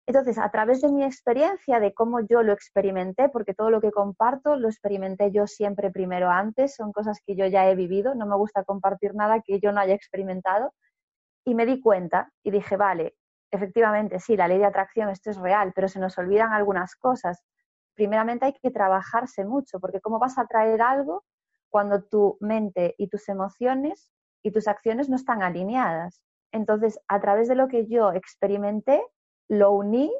Entonces, 0.06 0.38
a 0.38 0.50
través 0.50 0.80
de 0.80 0.90
mi 0.90 1.04
experiencia, 1.04 1.78
de 1.78 1.94
cómo 1.94 2.20
yo 2.20 2.42
lo 2.42 2.52
experimenté, 2.52 3.28
porque 3.28 3.54
todo 3.54 3.70
lo 3.70 3.80
que 3.80 3.92
comparto 3.92 4.56
lo 4.56 4.68
experimenté 4.68 5.30
yo 5.30 5.46
siempre 5.46 5.90
primero 5.90 6.28
antes, 6.30 6.74
son 6.74 6.92
cosas 6.92 7.20
que 7.24 7.36
yo 7.36 7.46
ya 7.46 7.68
he 7.68 7.76
vivido, 7.76 8.14
no 8.14 8.26
me 8.26 8.36
gusta 8.36 8.64
compartir 8.64 9.14
nada 9.14 9.42
que 9.42 9.60
yo 9.60 9.72
no 9.72 9.80
haya 9.80 9.94
experimentado, 9.94 10.72
y 11.44 11.54
me 11.54 11.66
di 11.66 11.80
cuenta 11.80 12.32
y 12.42 12.50
dije, 12.50 12.76
vale, 12.76 13.14
efectivamente, 13.52 14.18
sí, 14.18 14.36
la 14.36 14.48
ley 14.48 14.58
de 14.58 14.66
atracción, 14.66 15.08
esto 15.08 15.30
es 15.30 15.36
real, 15.38 15.72
pero 15.74 15.88
se 15.88 16.00
nos 16.00 16.18
olvidan 16.18 16.52
algunas 16.52 16.96
cosas. 16.96 17.42
Primeramente 17.94 18.46
hay 18.46 18.54
que 18.54 18.70
trabajarse 18.70 19.44
mucho, 19.44 19.78
porque 19.80 20.00
¿cómo 20.00 20.18
vas 20.18 20.38
a 20.38 20.46
traer 20.46 20.82
algo 20.82 21.24
cuando 21.68 22.02
tu 22.02 22.38
mente 22.40 22.94
y 22.98 23.08
tus 23.08 23.28
emociones 23.28 24.10
y 24.42 24.50
tus 24.52 24.68
acciones 24.68 25.08
no 25.08 25.16
están 25.16 25.42
alineadas? 25.42 26.22
Entonces, 26.52 27.00
a 27.08 27.20
través 27.20 27.48
de 27.48 27.54
lo 27.54 27.68
que 27.68 27.86
yo 27.86 28.12
experimenté, 28.12 29.02
lo 29.48 29.72
uní 29.72 30.12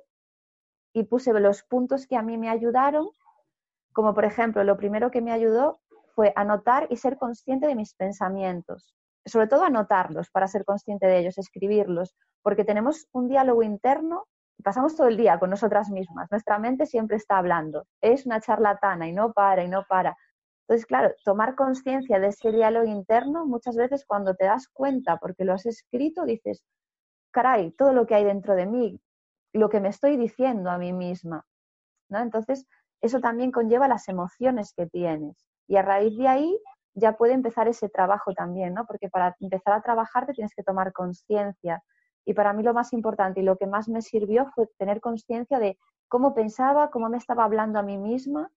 y 0.93 1.05
puse 1.05 1.33
los 1.33 1.63
puntos 1.63 2.07
que 2.07 2.17
a 2.17 2.23
mí 2.23 2.37
me 2.37 2.49
ayudaron, 2.49 3.09
como 3.93 4.15
por 4.15 4.25
ejemplo, 4.25 4.65
lo 4.65 4.77
primero 4.77 5.11
que 5.11 5.23
me 5.23 5.33
ayudó 5.33 5.81
fue 6.15 6.33
anotar 6.37 6.87
y 6.91 6.97
ser 6.97 7.17
consciente 7.17 7.67
de 7.67 7.75
mis 7.75 7.95
pensamientos, 7.95 8.95
sobre 9.25 9.47
todo 9.47 9.65
anotarlos 9.65 10.31
para 10.31 10.49
ser 10.49 10.65
consciente 10.65 11.07
de 11.07 11.19
ellos, 11.19 11.39
escribirlos, 11.39 12.15
porque 12.43 12.65
tenemos 12.65 13.07
un 13.13 13.29
diálogo 13.29 13.63
interno 13.63 14.27
pasamos 14.63 14.97
todo 14.97 15.09
el 15.09 15.17
día 15.17 15.39
con 15.39 15.51
nosotras 15.51 15.91
mismas, 15.91 16.31
nuestra 16.31 16.59
mente 16.59 16.87
siempre 16.87 17.17
está 17.17 17.39
hablando, 17.39 17.87
es 18.01 18.27
una 18.27 18.41
charlatana 18.41 19.09
y 19.09 19.13
no 19.13 19.33
para 19.33 19.65
y 19.65 19.69
no 19.69 19.85
para. 19.89 20.17
Entonces, 20.63 20.87
claro, 20.87 21.15
tomar 21.25 21.55
conciencia 21.55 22.21
de 22.21 22.29
ese 22.29 22.53
diálogo 22.53 22.87
interno, 22.87 23.47
muchas 23.47 23.77
veces 23.77 24.05
cuando 24.07 24.35
te 24.35 24.45
das 24.45 24.69
cuenta, 24.69 25.19
porque 25.19 25.45
lo 25.45 25.53
has 25.53 25.67
escrito, 25.67 26.25
dices, 26.25 26.63
caray, 27.33 27.73
todo 27.73 27.93
lo 27.93 28.07
que 28.07 28.15
hay 28.15 28.25
dentro 28.25 28.55
de 28.55 28.67
mí, 28.67 29.01
lo 29.53 29.69
que 29.69 29.81
me 29.81 29.89
estoy 29.89 30.17
diciendo 30.17 30.71
a 30.71 30.79
mí 30.79 30.93
misma. 30.93 31.45
¿no? 32.09 32.21
Entonces, 32.21 32.67
eso 33.01 33.21
también 33.21 33.51
conlleva 33.51 33.89
las 33.89 34.09
emociones 34.09 34.73
que 34.75 34.87
tienes. 34.87 35.37
Y 35.67 35.77
a 35.77 35.83
raíz 35.83 36.17
de 36.17 36.29
ahí 36.29 36.59
ya 36.95 37.17
puede 37.17 37.33
empezar 37.33 37.69
ese 37.69 37.89
trabajo 37.89 38.33
también, 38.33 38.75
¿no? 38.75 38.87
Porque 38.87 39.09
para 39.09 39.35
empezar 39.41 39.75
a 39.75 39.83
trabajar 39.83 40.27
te 40.27 40.35
tienes 40.35 40.55
que 40.55 40.63
tomar 40.63 40.93
conciencia. 40.93 41.83
Y 42.25 42.35
para 42.35 42.53
mí 42.53 42.63
lo 42.63 42.75
más 42.75 42.93
importante 42.93 43.41
y 43.41 43.43
lo 43.43 43.57
que 43.57 43.67
más 43.67 43.89
me 43.89 44.03
sirvió 44.03 44.47
fue 44.55 44.69
tener 44.79 45.01
conciencia 45.01 45.59
de 45.59 45.79
cómo 46.09 46.35
pensaba, 46.35 46.91
cómo 46.91 47.09
me 47.09 47.19
estaba 47.19 47.45
hablando 47.45 47.79
a 47.79 47.83
mí 47.83 47.99
misma 47.99 48.51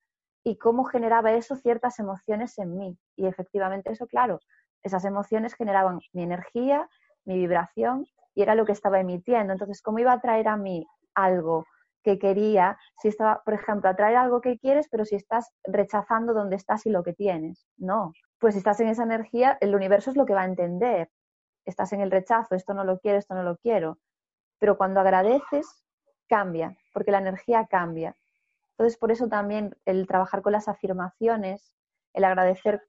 y 0.45 0.58
cómo 0.58 0.84
generaba 0.86 1.34
eso 1.34 1.55
ciertas 1.55 1.97
emociones 1.97 2.58
en 2.60 2.77
mí. 2.77 2.97
Y 3.17 3.25
efectivamente 3.25 3.91
eso, 3.91 4.05
claro, 4.05 4.39
esas 4.84 5.03
emociones 5.03 5.55
generaban 5.55 5.99
mi 6.13 6.21
energía, 6.21 6.88
mi 7.25 7.36
vibración 7.36 8.05
y 8.36 8.43
era 8.43 8.53
lo 8.53 8.63
que 8.63 8.71
estaba 8.71 8.99
emitiendo. 8.99 9.53
Entonces, 9.53 9.81
¿cómo 9.81 9.97
iba 9.97 10.13
a 10.13 10.21
traer 10.21 10.47
a 10.47 10.55
mí 10.55 10.86
algo 11.15 11.65
que 12.03 12.19
quería 12.19 12.77
si 13.01 13.08
estaba, 13.08 13.41
por 13.43 13.55
ejemplo, 13.55 13.89
atraer 13.89 14.17
algo 14.17 14.39
que 14.39 14.60
quieres, 14.60 14.88
pero 14.91 15.03
si 15.03 15.15
estás 15.15 15.51
rechazando 15.63 16.36
donde 16.36 16.58
estás 16.58 16.86
y 16.86 16.91
lo 16.91 17.01
que 17.01 17.13
tienes? 17.13 17.65
No. 17.77 18.13
Pues 18.38 18.53
si 18.53 18.60
estás 18.60 18.79
en 18.81 18.89
esa 18.89 19.01
energía, 19.01 19.58
el 19.62 19.73
universo 19.73 20.12
es 20.12 20.15
lo 20.15 20.27
que 20.27 20.36
va 20.36 20.41
a 20.41 20.45
entender. 20.45 21.10
Estás 21.65 21.91
en 21.93 22.01
el 22.01 22.12
rechazo, 22.12 22.53
esto 22.53 22.75
no 22.75 22.84
lo 22.84 22.99
quiero, 22.99 23.17
esto 23.17 23.34
no 23.34 23.41
lo 23.41 23.58
quiero. 23.58 23.97
Pero 24.60 24.77
cuando 24.77 24.99
agradeces, 24.99 25.84
cambia, 26.29 26.77
porque 26.93 27.10
la 27.10 27.17
energía 27.17 27.65
cambia. 27.65 28.15
Entonces, 28.78 28.98
por 28.98 29.12
eso 29.12 29.28
también 29.28 29.76
el 29.86 30.06
trabajar 30.06 30.42
con 30.42 30.52
las 30.52 30.68
afirmaciones, 30.68 31.74
el 32.14 32.26
agradecer 32.26 32.82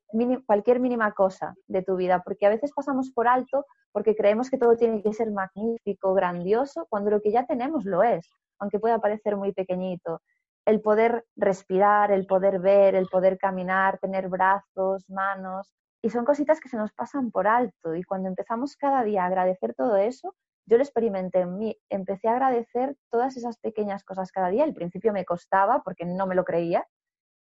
cualquier 0.46 0.80
mínima 0.80 1.12
cosa 1.12 1.54
de 1.66 1.82
tu 1.82 1.96
vida, 1.96 2.22
porque 2.24 2.46
a 2.46 2.50
veces 2.50 2.72
pasamos 2.74 3.10
por 3.12 3.28
alto 3.28 3.66
porque 3.92 4.14
creemos 4.14 4.50
que 4.50 4.58
todo 4.58 4.76
tiene 4.76 5.02
que 5.02 5.12
ser 5.12 5.30
magnífico, 5.30 6.12
grandioso, 6.12 6.86
cuando 6.90 7.10
lo 7.10 7.22
que 7.22 7.32
ya 7.32 7.46
tenemos 7.46 7.84
lo 7.84 8.02
es, 8.02 8.28
aunque 8.58 8.78
pueda 8.78 8.98
parecer 8.98 9.36
muy 9.36 9.52
pequeñito. 9.52 10.20
El 10.66 10.82
poder 10.82 11.24
respirar, 11.34 12.10
el 12.10 12.26
poder 12.26 12.58
ver, 12.58 12.94
el 12.94 13.06
poder 13.06 13.38
caminar, 13.38 13.98
tener 13.98 14.28
brazos, 14.28 15.08
manos, 15.08 15.72
y 16.02 16.10
son 16.10 16.24
cositas 16.24 16.60
que 16.60 16.68
se 16.68 16.76
nos 16.76 16.92
pasan 16.92 17.30
por 17.30 17.46
alto. 17.46 17.94
Y 17.94 18.02
cuando 18.02 18.28
empezamos 18.28 18.76
cada 18.76 19.02
día 19.02 19.22
a 19.22 19.26
agradecer 19.26 19.74
todo 19.74 19.96
eso, 19.96 20.34
yo 20.66 20.76
lo 20.76 20.82
experimenté 20.82 21.40
en 21.40 21.58
mí, 21.58 21.76
empecé 21.88 22.28
a 22.28 22.32
agradecer 22.32 22.96
todas 23.10 23.36
esas 23.36 23.56
pequeñas 23.58 24.04
cosas 24.04 24.32
cada 24.32 24.48
día. 24.48 24.64
Al 24.64 24.74
principio 24.74 25.12
me 25.12 25.24
costaba 25.24 25.82
porque 25.82 26.04
no 26.04 26.26
me 26.26 26.34
lo 26.34 26.44
creía, 26.44 26.86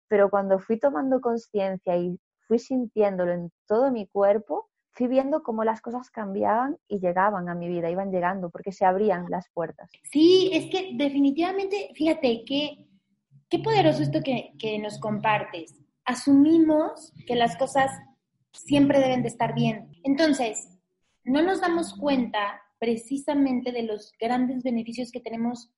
pero 0.08 0.30
cuando 0.30 0.60
fui 0.60 0.78
tomando 0.78 1.21
conciencia 1.21 1.97
y 1.97 2.19
fui 2.47 2.60
sintiéndolo 2.60 3.32
en 3.32 3.51
todo 3.67 3.91
mi 3.91 4.06
cuerpo, 4.08 4.69
fui 4.91 5.08
viendo 5.08 5.43
cómo 5.43 5.63
las 5.63 5.82
cosas 5.82 6.10
cambiaban 6.10 6.78
y 6.88 6.99
llegaban 6.99 7.49
a 7.49 7.56
mi 7.56 7.67
vida, 7.67 7.89
iban 7.89 8.12
llegando, 8.12 8.49
porque 8.49 8.71
se 8.71 8.86
abrían 8.86 9.25
las 9.30 9.49
puertas. 9.54 9.89
Sí, 10.04 10.51
es 10.54 10.69
que 10.69 10.91
definitivamente, 10.95 11.89
fíjate, 11.95 12.43
qué, 12.45 12.88
qué 13.49 13.60
poderoso 13.60 14.04
esto 14.04 14.21
que, 14.23 14.54
que 14.60 14.78
nos 14.80 14.99
compartes. 14.99 15.82
Asumimos 16.06 17.13
que 17.28 17.36
las 17.36 17.58
cosas 17.58 17.91
siempre 18.51 18.99
deben 18.99 19.21
de 19.21 19.30
estar 19.30 19.54
bien. 19.54 19.91
Entonces, 20.04 20.69
no 21.23 21.41
nos 21.41 21.60
damos 21.60 21.93
cuenta 21.95 22.62
precisamente 22.79 23.71
de 23.71 23.83
los 23.83 24.11
grandes 24.19 24.63
beneficios 24.63 25.11
que 25.11 25.19
tenemos 25.19 25.71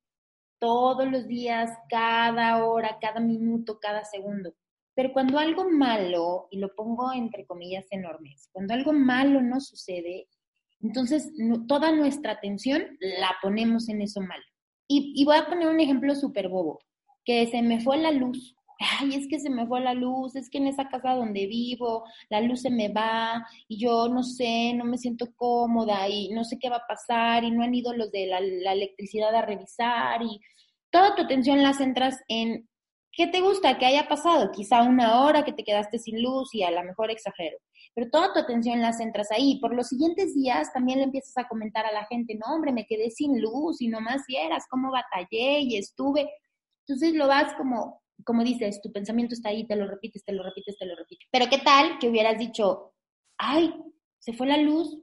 todos 0.59 1.09
los 1.09 1.27
días, 1.27 1.71
cada 1.89 2.65
hora, 2.65 2.97
cada 2.99 3.19
minuto, 3.19 3.79
cada 3.79 4.03
segundo. 4.03 4.53
Pero 4.95 5.13
cuando 5.13 5.37
algo 5.37 5.69
malo, 5.69 6.47
y 6.49 6.57
lo 6.57 6.73
pongo 6.73 7.13
entre 7.13 7.45
comillas 7.45 7.85
enormes, 7.91 8.49
cuando 8.51 8.73
algo 8.73 8.93
malo 8.93 9.41
no 9.41 9.61
sucede, 9.61 10.27
entonces 10.81 11.31
toda 11.67 11.91
nuestra 11.91 12.33
atención 12.33 12.97
la 12.99 13.35
ponemos 13.41 13.89
en 13.89 14.01
eso 14.01 14.21
malo. 14.21 14.43
Y, 14.89 15.23
voy 15.25 15.35
a 15.35 15.45
poner 15.45 15.67
un 15.67 15.79
ejemplo 15.79 16.15
súper 16.15 16.47
bobo, 16.47 16.79
que 17.25 17.45
se 17.47 17.61
me 17.61 17.81
fue 17.81 17.97
la 17.97 18.11
luz. 18.11 18.56
Ay, 18.79 19.15
es 19.15 19.27
que 19.27 19.39
se 19.39 19.49
me 19.49 19.65
fue 19.65 19.81
la 19.81 19.93
luz, 19.93 20.35
es 20.35 20.49
que 20.49 20.59
en 20.59 20.67
esa 20.67 20.87
casa 20.87 21.13
donde 21.15 21.47
vivo 21.47 22.03
la 22.29 22.41
luz 22.41 22.61
se 22.61 22.69
me 22.69 22.89
va 22.89 23.45
y 23.67 23.79
yo 23.79 24.07
no 24.09 24.23
sé, 24.23 24.73
no 24.75 24.85
me 24.85 24.97
siento 24.97 25.33
cómoda 25.35 26.07
y 26.07 26.29
no 26.29 26.43
sé 26.43 26.59
qué 26.59 26.69
va 26.69 26.77
a 26.77 26.87
pasar 26.87 27.43
y 27.43 27.51
no 27.51 27.63
han 27.63 27.73
ido 27.73 27.93
los 27.93 28.11
de 28.11 28.27
la, 28.27 28.37
electricidad 28.37 29.33
a 29.33 29.41
revisar 29.41 30.21
y 30.21 30.39
toda 30.91 31.15
tu 31.15 31.23
atención 31.23 31.63
la 31.63 31.73
centras 31.73 32.19
en 32.27 32.67
¿Qué 33.17 33.25
te 33.25 33.41
gusta 33.41 33.79
que 33.79 33.85
haya 33.87 34.07
pasado? 34.07 34.51
Quizá 34.51 34.83
una 34.83 35.23
hora 35.23 35.43
que 35.43 35.51
te 35.51 35.63
quedaste 35.63 35.97
sin 35.97 36.21
luz 36.21 36.53
y 36.53 36.61
a 36.61 36.69
lo 36.69 36.83
mejor 36.83 37.09
exagero. 37.09 37.57
Pero 37.95 38.11
toda 38.11 38.31
tu 38.31 38.39
atención 38.39 38.79
la 38.79 38.93
centras 38.93 39.31
ahí. 39.31 39.59
Por 39.59 39.73
los 39.73 39.87
siguientes 39.87 40.35
días 40.35 40.71
también 40.71 40.99
le 40.99 41.05
empiezas 41.05 41.35
a 41.35 41.47
comentar 41.47 41.83
a 41.87 41.91
la 41.91 42.05
gente, 42.05 42.35
no, 42.35 42.53
hombre, 42.53 42.71
me 42.71 42.85
quedé 42.85 43.09
sin 43.09 43.41
luz 43.41 43.81
y 43.81 43.87
nomás 43.87 44.21
vieras 44.27 44.65
cómo 44.69 44.91
batallé 44.91 45.61
y 45.61 45.77
estuve. 45.77 46.29
Entonces 46.85 47.15
lo 47.15 47.27
vas 47.27 47.55
como, 47.55 48.03
como 48.23 48.43
dices, 48.43 48.81
tu 48.81 48.91
pensamiento 48.91 49.33
está 49.33 49.49
ahí, 49.49 49.65
te 49.65 49.75
lo 49.75 49.87
repites, 49.87 50.23
te 50.23 50.33
lo 50.33 50.43
repites, 50.43 50.77
te 50.77 50.85
lo 50.85 50.95
repites. 50.95 51.27
Pero 51.31 51.47
¿qué 51.49 51.59
tal 51.59 51.99
que 51.99 52.09
hubieras 52.09 52.37
dicho, 52.37 52.93
ay, 53.37 53.73
se 54.19 54.33
fue 54.33 54.47
la 54.47 54.57
luz, 54.57 54.97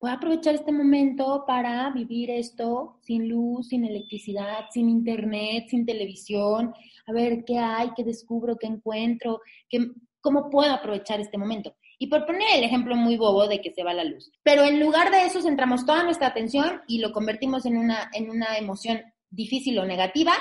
voy 0.00 0.10
a 0.10 0.14
aprovechar 0.14 0.54
este 0.54 0.72
momento 0.72 1.44
para 1.46 1.90
vivir 1.90 2.30
esto 2.30 2.98
sin 3.02 3.28
luz, 3.28 3.68
sin 3.68 3.84
electricidad, 3.84 4.66
sin 4.70 4.88
internet, 4.88 5.66
sin 5.68 5.84
televisión, 5.84 6.72
a 7.06 7.12
ver 7.12 7.44
qué 7.44 7.58
hay, 7.58 7.90
qué 7.94 8.04
descubro, 8.04 8.56
qué 8.56 8.66
encuentro, 8.66 9.40
qué, 9.68 9.90
cómo 10.20 10.48
puedo 10.48 10.72
aprovechar 10.72 11.20
este 11.20 11.38
momento. 11.38 11.74
Y 11.98 12.06
por 12.06 12.24
poner 12.24 12.48
el 12.54 12.64
ejemplo 12.64 12.96
muy 12.96 13.18
bobo 13.18 13.46
de 13.46 13.60
que 13.60 13.72
se 13.72 13.84
va 13.84 13.92
la 13.92 14.04
luz. 14.04 14.32
Pero 14.42 14.64
en 14.64 14.80
lugar 14.80 15.10
de 15.10 15.26
eso 15.26 15.42
centramos 15.42 15.84
toda 15.84 16.02
nuestra 16.02 16.28
atención 16.28 16.80
y 16.88 16.98
lo 16.98 17.12
convertimos 17.12 17.66
en 17.66 17.76
una, 17.76 18.10
en 18.14 18.30
una 18.30 18.56
emoción 18.56 19.02
difícil 19.28 19.78
o 19.78 19.84
negativa. 19.84 20.32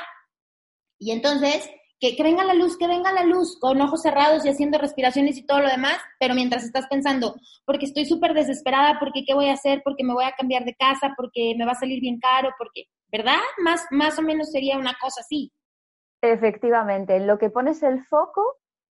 Y 0.98 1.12
entonces 1.12 1.70
que, 2.00 2.16
venga 2.24 2.44
la 2.44 2.54
luz, 2.54 2.78
que 2.78 2.88
venga 2.88 3.12
la 3.12 3.24
luz, 3.24 3.58
con 3.60 3.80
ojos 3.82 4.02
cerrados 4.02 4.46
y 4.46 4.50
haciendo 4.50 4.78
respiraciones 4.78 5.38
y 5.38 5.46
todo 5.46 5.60
lo 5.60 5.68
demás, 5.68 5.98
pero 6.20 6.34
mientras 6.34 6.64
estás 6.64 6.88
pensando, 6.88 7.36
porque 7.66 7.86
estoy 7.86 8.06
súper 8.06 8.34
desesperada, 8.34 8.98
porque 9.00 9.24
qué 9.26 9.34
voy 9.34 9.50
a 9.50 9.54
hacer, 9.54 9.82
porque 9.84 10.04
me 10.04 10.14
voy 10.14 10.24
a 10.24 10.32
cambiar 10.32 10.64
de 10.64 10.76
casa, 10.76 11.14
porque 11.18 11.54
me 11.58 11.66
va 11.66 11.74
a 11.74 11.80
salir 11.80 12.00
bien 12.00 12.20
caro, 12.20 12.52
porque, 12.58 12.86
¿verdad? 13.12 13.40
Más, 13.64 13.86
más 13.92 14.18
o 14.18 14.22
menos 14.22 14.52
sería 14.52 14.78
una 14.78 14.96
cosa 15.02 15.22
así. 15.22 15.52
Efectivamente, 16.22 17.16
en 17.16 17.28
lo 17.28 17.38
que 17.38 17.50
pones 17.50 17.84
el 17.84 18.04
foco 18.06 18.44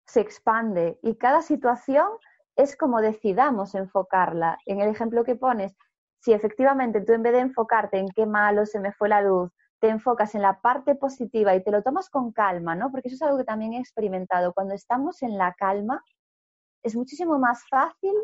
se 0.06 0.20
expande 0.20 0.98
y 1.02 1.16
cada 1.16 1.42
situación 1.42 2.08
es 2.56 2.76
como 2.76 3.00
decidamos 3.00 3.74
enfocarla. 3.74 4.58
En 4.66 4.81
el 4.81 4.88
ejemplo 4.88 5.24
que 5.24 5.35
pones, 5.35 5.76
si 6.20 6.33
efectivamente 6.33 7.00
tú 7.02 7.12
en 7.12 7.22
vez 7.22 7.33
de 7.33 7.40
enfocarte 7.40 7.98
en 7.98 8.08
qué 8.14 8.26
malo 8.26 8.64
se 8.66 8.81
me 8.81 8.92
fue 8.92 9.08
la 9.08 9.22
luz, 9.22 9.50
te 9.85 9.90
enfocas 9.90 10.35
en 10.35 10.40
la 10.40 10.62
parte 10.62 10.94
positiva 10.94 11.54
y 11.54 11.62
te 11.62 11.70
lo 11.70 11.82
tomas 11.82 12.08
con 12.08 12.32
calma, 12.32 12.74
¿no? 12.74 12.90
Porque 12.90 13.08
eso 13.08 13.16
es 13.16 13.22
algo 13.22 13.37
que 13.37 13.44
también 13.44 13.74
he 13.74 13.78
experimentado. 13.78 14.54
Cuando 14.54 14.72
estamos 14.72 15.22
en 15.22 15.37
la 15.37 15.52
calma, 15.52 16.02
es 16.82 16.96
muchísimo 16.96 17.38
más 17.38 17.68
fácil 17.68 18.14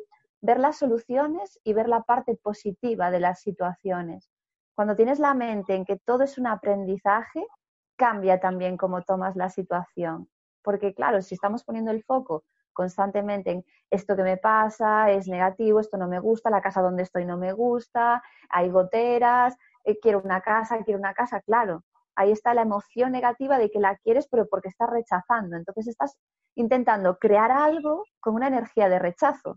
ver 0.40 0.58
las 0.58 0.78
soluciones 0.78 1.60
y 1.62 1.74
ver 1.74 1.86
la 1.86 2.00
parte 2.00 2.34
positiva 2.34 3.10
de 3.10 3.20
las 3.20 3.42
situaciones. 3.42 4.30
Cuando 4.74 4.96
tienes 4.96 5.18
la 5.18 5.34
mente 5.34 5.74
en 5.74 5.84
que 5.84 5.98
todo 5.98 6.22
es 6.22 6.38
un 6.38 6.46
aprendizaje, 6.46 7.46
cambia 7.94 8.40
también 8.40 8.78
cómo 8.78 9.02
tomas 9.02 9.36
la 9.36 9.50
situación. 9.50 10.30
Porque 10.62 10.94
claro, 10.94 11.20
si 11.20 11.34
estamos 11.34 11.62
poniendo 11.62 11.90
el 11.90 12.02
foco 12.04 12.44
constantemente 12.72 13.50
en 13.50 13.64
esto 13.90 14.16
que 14.16 14.22
me 14.22 14.38
pasa, 14.38 15.10
es 15.10 15.28
negativo, 15.28 15.78
esto 15.78 15.98
no 15.98 16.08
me 16.08 16.20
gusta, 16.20 16.48
la 16.48 16.62
casa 16.62 16.80
donde 16.80 17.02
estoy 17.02 17.26
no 17.26 17.36
me 17.36 17.52
gusta, 17.52 18.22
hay 18.48 18.70
goteras, 18.70 19.58
eh, 19.84 19.98
quiero 20.00 20.20
una 20.24 20.40
casa, 20.40 20.82
quiero 20.84 20.98
una 20.98 21.14
casa, 21.14 21.40
claro. 21.40 21.84
Ahí 22.16 22.32
está 22.32 22.54
la 22.54 22.62
emoción 22.62 23.12
negativa 23.12 23.58
de 23.58 23.70
que 23.70 23.80
la 23.80 23.96
quieres, 23.96 24.28
pero 24.30 24.46
porque 24.48 24.68
estás 24.68 24.90
rechazando. 24.90 25.56
Entonces 25.56 25.88
estás 25.88 26.16
intentando 26.54 27.18
crear 27.18 27.50
algo 27.50 28.04
con 28.20 28.34
una 28.34 28.48
energía 28.48 28.88
de 28.88 28.98
rechazo. 28.98 29.56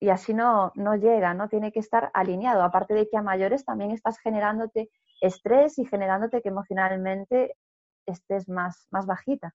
Y 0.00 0.08
así 0.08 0.34
no, 0.34 0.72
no 0.74 0.96
llega, 0.96 1.34
¿no? 1.34 1.48
Tiene 1.48 1.70
que 1.70 1.78
estar 1.78 2.10
alineado. 2.14 2.62
Aparte 2.62 2.94
de 2.94 3.08
que 3.08 3.16
a 3.16 3.22
mayores 3.22 3.64
también 3.64 3.92
estás 3.92 4.18
generándote 4.18 4.90
estrés 5.20 5.78
y 5.78 5.84
generándote 5.84 6.42
que 6.42 6.48
emocionalmente 6.48 7.56
estés 8.06 8.48
más, 8.48 8.88
más 8.90 9.06
bajita. 9.06 9.54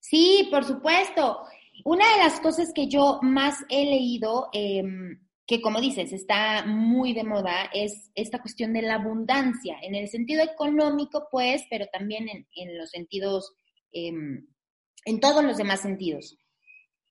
Sí, 0.00 0.48
por 0.50 0.64
supuesto. 0.64 1.44
Una 1.84 2.04
de 2.12 2.18
las 2.22 2.40
cosas 2.40 2.72
que 2.74 2.88
yo 2.88 3.18
más 3.22 3.64
he 3.68 3.84
leído, 3.84 4.48
em, 4.52 5.18
que 5.46 5.60
como 5.60 5.80
dices, 5.80 6.12
está 6.12 6.64
muy 6.66 7.12
de 7.12 7.24
moda, 7.24 7.70
es 7.72 8.10
esta 8.14 8.40
cuestión 8.40 8.72
de 8.72 8.82
la 8.82 8.94
abundancia, 8.94 9.76
en 9.82 9.94
el 9.94 10.08
sentido 10.08 10.42
económico, 10.42 11.28
pues, 11.30 11.64
pero 11.68 11.86
también 11.92 12.26
en, 12.28 12.78
los 12.78 12.90
sentidos, 12.90 13.52
em, 13.92 14.46
en 15.04 15.20
todos 15.20 15.44
los 15.44 15.58
demás 15.58 15.80
sentidos. 15.80 16.38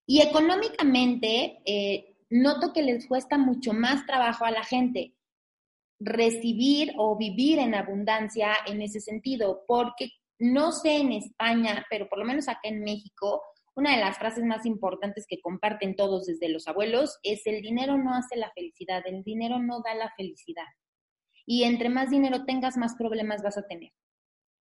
Y 0.07 0.21
económicamente, 0.21 1.61
eh, 1.65 2.17
noto 2.29 2.73
que 2.73 2.81
les 2.81 3.07
cuesta 3.07 3.37
mucho 3.37 3.73
más 3.73 4.05
trabajo 4.05 4.45
a 4.45 4.51
la 4.51 4.63
gente 4.63 5.13
recibir 5.99 6.93
o 6.97 7.15
vivir 7.15 7.59
en 7.59 7.75
abundancia 7.75 8.55
en 8.65 8.81
ese 8.81 8.99
sentido, 8.99 9.63
porque 9.67 10.09
no 10.39 10.71
sé 10.71 10.97
en 10.97 11.11
España, 11.13 11.85
pero 11.89 12.09
por 12.09 12.19
lo 12.19 12.25
menos 12.25 12.47
acá 12.47 12.61
en 12.63 12.81
México, 12.81 13.41
una 13.75 13.95
de 13.95 14.01
las 14.01 14.17
frases 14.17 14.43
más 14.43 14.65
importantes 14.65 15.25
que 15.27 15.41
comparten 15.41 15.95
todos 15.95 16.25
desde 16.25 16.49
los 16.49 16.67
abuelos 16.67 17.19
es 17.23 17.45
el 17.45 17.61
dinero 17.61 17.97
no 17.97 18.13
hace 18.13 18.35
la 18.35 18.51
felicidad, 18.51 19.01
el 19.05 19.23
dinero 19.23 19.59
no 19.59 19.81
da 19.81 19.95
la 19.95 20.11
felicidad. 20.15 20.67
Y 21.45 21.63
entre 21.63 21.89
más 21.89 22.09
dinero 22.09 22.45
tengas, 22.45 22.77
más 22.77 22.95
problemas 22.95 23.41
vas 23.41 23.57
a 23.57 23.67
tener. 23.67 23.91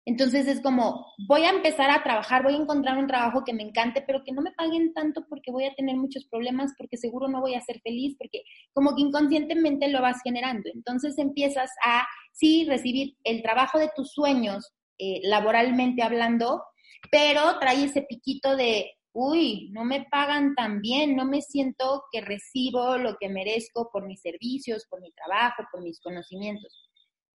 Entonces 0.06 0.46
es 0.48 0.60
como, 0.60 1.06
voy 1.26 1.44
a 1.44 1.50
empezar 1.50 1.90
a 1.90 2.02
trabajar, 2.02 2.42
voy 2.42 2.54
a 2.54 2.58
encontrar 2.58 2.98
un 2.98 3.06
trabajo 3.06 3.42
que 3.42 3.54
me 3.54 3.62
encante, 3.62 4.04
pero 4.06 4.22
que 4.22 4.32
no 4.32 4.42
me 4.42 4.52
paguen 4.52 4.92
tanto 4.92 5.24
porque 5.28 5.50
voy 5.50 5.64
a 5.64 5.74
tener 5.74 5.96
muchos 5.96 6.26
problemas, 6.26 6.72
porque 6.76 6.98
seguro 6.98 7.26
no 7.28 7.40
voy 7.40 7.54
a 7.54 7.62
ser 7.62 7.80
feliz, 7.80 8.14
porque 8.18 8.42
como 8.74 8.94
que 8.94 9.02
inconscientemente 9.02 9.88
lo 9.88 10.02
vas 10.02 10.20
generando. 10.22 10.68
Entonces 10.74 11.16
empiezas 11.16 11.70
a, 11.84 12.06
sí, 12.32 12.66
recibir 12.68 13.16
el 13.24 13.42
trabajo 13.42 13.78
de 13.78 13.90
tus 13.96 14.12
sueños, 14.12 14.74
eh, 14.98 15.20
laboralmente 15.22 16.02
hablando, 16.02 16.62
pero 17.10 17.58
trae 17.58 17.84
ese 17.84 18.02
piquito 18.02 18.56
de, 18.56 18.92
uy, 19.12 19.70
no 19.72 19.84
me 19.84 20.06
pagan 20.10 20.54
tan 20.54 20.80
bien, 20.80 21.16
no 21.16 21.24
me 21.24 21.40
siento 21.40 22.04
que 22.10 22.20
recibo 22.20 22.96
lo 22.98 23.16
que 23.18 23.28
merezco 23.28 23.90
por 23.92 24.06
mis 24.06 24.20
servicios, 24.20 24.86
por 24.88 25.00
mi 25.00 25.12
trabajo, 25.12 25.62
por 25.70 25.82
mis 25.82 26.00
conocimientos. 26.00 26.90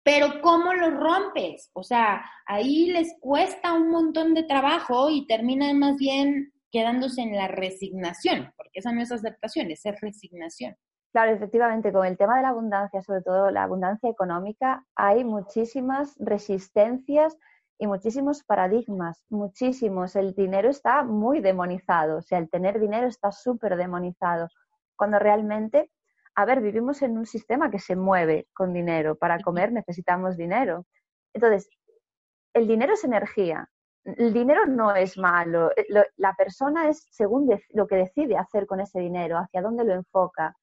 Pero 0.03 0.41
¿cómo 0.41 0.73
lo 0.73 0.91
rompes? 0.91 1.71
O 1.73 1.83
sea, 1.83 2.23
ahí 2.45 2.91
les 2.91 3.15
cuesta 3.19 3.73
un 3.73 3.89
montón 3.89 4.33
de 4.33 4.43
trabajo 4.43 5.09
y 5.09 5.25
terminan 5.25 5.79
más 5.79 5.97
bien 5.97 6.53
quedándose 6.71 7.21
en 7.21 7.35
la 7.35 7.47
resignación, 7.47 8.53
porque 8.55 8.79
esa 8.79 8.91
no 8.91 9.01
es 9.01 9.11
aceptación, 9.11 9.71
es 9.71 9.81
resignación. 10.01 10.75
Claro, 11.11 11.33
efectivamente, 11.33 11.93
con 11.93 12.05
el 12.05 12.17
tema 12.17 12.35
de 12.35 12.41
la 12.41 12.49
abundancia, 12.49 13.01
sobre 13.01 13.21
todo 13.21 13.49
la 13.49 13.63
abundancia 13.63 14.09
económica, 14.09 14.85
hay 14.95 15.23
muchísimas 15.23 16.13
resistencias 16.19 17.37
y 17.77 17.87
muchísimos 17.87 18.43
paradigmas, 18.43 19.23
muchísimos. 19.29 20.15
El 20.15 20.33
dinero 20.33 20.69
está 20.69 21.03
muy 21.03 21.41
demonizado, 21.41 22.17
o 22.17 22.21
sea, 22.21 22.39
el 22.39 22.49
tener 22.49 22.79
dinero 22.79 23.07
está 23.07 23.31
súper 23.31 23.75
demonizado, 23.75 24.47
cuando 24.95 25.19
realmente 25.19 25.91
a 26.35 26.45
ver, 26.45 26.61
vivimos 26.61 27.01
en 27.01 27.17
un 27.17 27.25
sistema 27.25 27.71
que 27.71 27.79
se 27.79 27.95
mueve 27.95 28.47
con 28.53 28.73
dinero. 28.73 29.15
Para 29.15 29.39
comer 29.39 29.71
necesitamos 29.71 30.35
dinero. 30.35 30.85
Entonces, 31.33 31.69
el 32.53 32.67
dinero 32.67 32.93
es 32.93 33.05
energía. 33.05 33.69
El 34.03 34.33
dinero 34.33 34.65
no 34.65 34.93
es 34.93 35.17
malo. 35.17 35.71
La 36.17 36.33
persona 36.33 36.89
es 36.89 37.07
según 37.09 37.49
lo 37.69 37.87
que 37.87 37.95
decide 37.95 38.37
hacer 38.37 38.67
con 38.67 38.81
ese 38.81 38.99
dinero, 38.99 39.37
hacia 39.37 39.61
dónde 39.61 39.85
lo 39.85 39.93
enfoca. 39.93 40.55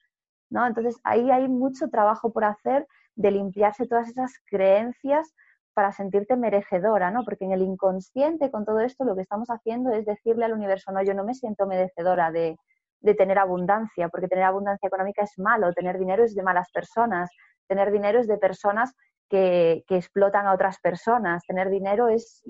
¿no? 0.51 0.67
Entonces, 0.67 1.01
ahí 1.05 1.31
hay 1.31 1.49
mucho 1.49 1.89
trabajo 1.89 2.33
por 2.33 2.45
hacer 2.45 2.87
de 3.15 3.31
limpiarse 3.31 3.87
todas 3.87 4.09
esas 4.09 4.33
creencias 4.45 5.35
para 5.75 5.93
sentirte 5.93 6.37
merecedora, 6.37 7.11
¿no? 7.11 7.25
Porque 7.25 7.45
en 7.45 7.53
el 7.53 7.63
inconsciente 7.63 8.51
con 8.51 8.65
todo 8.65 8.81
esto 8.81 9.05
lo 9.05 9.15
que 9.15 9.23
estamos 9.23 9.49
haciendo 9.49 9.91
es 9.93 10.05
decirle 10.05 10.45
al 10.45 10.53
universo, 10.53 10.93
no, 10.93 11.03
yo 11.03 11.15
no 11.15 11.25
me 11.25 11.35
siento 11.35 11.67
merecedora 11.67 12.31
de, 12.31 12.57
de 13.01 13.15
tener 13.15 13.39
abundancia, 13.39 14.09
porque 14.09 14.29
tener 14.29 14.45
abundancia 14.45 14.87
económica 14.87 15.23
es 15.23 15.39
malo, 15.39 15.73
tener 15.73 15.99
dinero 15.99 16.25
es 16.25 16.35
de 16.35 16.43
malas 16.43 16.71
personas, 16.73 17.31
tener 17.67 17.91
dinero 17.91 18.21
es 18.21 18.29
de 18.29 18.39
personas 18.39 18.95
que, 19.29 19.85
explotan 19.89 20.47
a 20.47 20.53
otras 20.53 20.79
personas, 20.81 21.43
tener 21.47 21.71
dinero 21.71 22.09
es, 22.09 22.43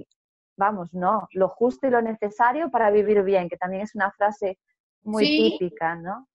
vamos, 0.56 0.92
no, 0.92 1.28
lo 1.32 1.48
justo 1.48 1.86
y 1.86 1.90
lo 1.90 2.02
necesario 2.02 2.70
para 2.70 2.90
vivir 2.90 3.22
bien, 3.22 3.48
que 3.48 3.56
también 3.56 3.82
es 3.82 3.94
una 3.94 4.10
frase 4.12 4.58
muy 5.02 5.24
típica, 5.24 5.94
¿no? 5.94 6.28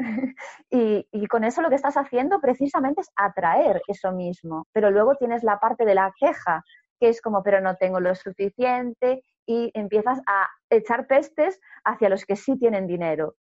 y, 0.70 1.26
con 1.28 1.44
eso 1.44 1.62
lo 1.62 1.68
que 1.68 1.76
estás 1.76 1.96
haciendo 1.96 2.40
precisamente 2.40 3.02
es 3.02 3.10
atraer 3.16 3.82
eso 3.86 4.12
mismo, 4.12 4.66
pero 4.72 4.90
luego 4.90 5.14
tienes 5.16 5.42
la 5.42 5.58
parte 5.58 5.84
de 5.84 5.94
la 5.94 6.12
queja, 6.18 6.64
que 6.98 7.08
es 7.08 7.20
como, 7.20 7.42
pero 7.42 7.60
no 7.60 7.76
tengo 7.76 8.00
lo 8.00 8.14
suficiente, 8.14 9.22
y 9.46 9.70
empiezas 9.74 10.20
a 10.26 10.48
echar 10.70 11.06
pestes 11.06 11.60
hacia 11.84 12.08
los 12.08 12.24
que 12.24 12.36
sí 12.36 12.58
tienen 12.58 12.86
dinero. 12.86 13.34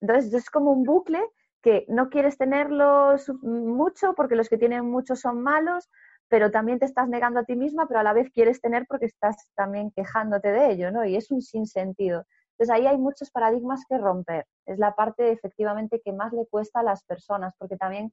Entonces 0.00 0.32
es 0.34 0.50
como 0.50 0.72
un 0.72 0.84
bucle 0.84 1.20
que 1.62 1.84
no 1.88 2.10
quieres 2.10 2.36
tenerlo 2.36 3.14
mucho 3.42 4.14
porque 4.14 4.34
los 4.34 4.48
que 4.48 4.58
tienen 4.58 4.90
mucho 4.90 5.14
son 5.14 5.40
malos, 5.40 5.88
pero 6.28 6.50
también 6.50 6.78
te 6.80 6.86
estás 6.86 7.08
negando 7.08 7.40
a 7.40 7.44
ti 7.44 7.54
misma, 7.54 7.86
pero 7.86 8.00
a 8.00 8.02
la 8.02 8.12
vez 8.12 8.30
quieres 8.32 8.60
tener 8.60 8.86
porque 8.88 9.06
estás 9.06 9.36
también 9.54 9.92
quejándote 9.92 10.50
de 10.50 10.72
ello, 10.72 10.90
¿no? 10.90 11.04
Y 11.04 11.14
es 11.14 11.30
un 11.30 11.42
sinsentido. 11.42 12.24
Entonces 12.52 12.74
ahí 12.74 12.86
hay 12.86 12.98
muchos 12.98 13.30
paradigmas 13.30 13.84
que 13.88 13.98
romper. 13.98 14.46
Es 14.66 14.78
la 14.78 14.94
parte 14.94 15.30
efectivamente 15.32 16.00
que 16.04 16.12
más 16.12 16.32
le 16.32 16.46
cuesta 16.46 16.80
a 16.80 16.82
las 16.82 17.04
personas, 17.04 17.54
porque 17.58 17.76
también 17.76 18.12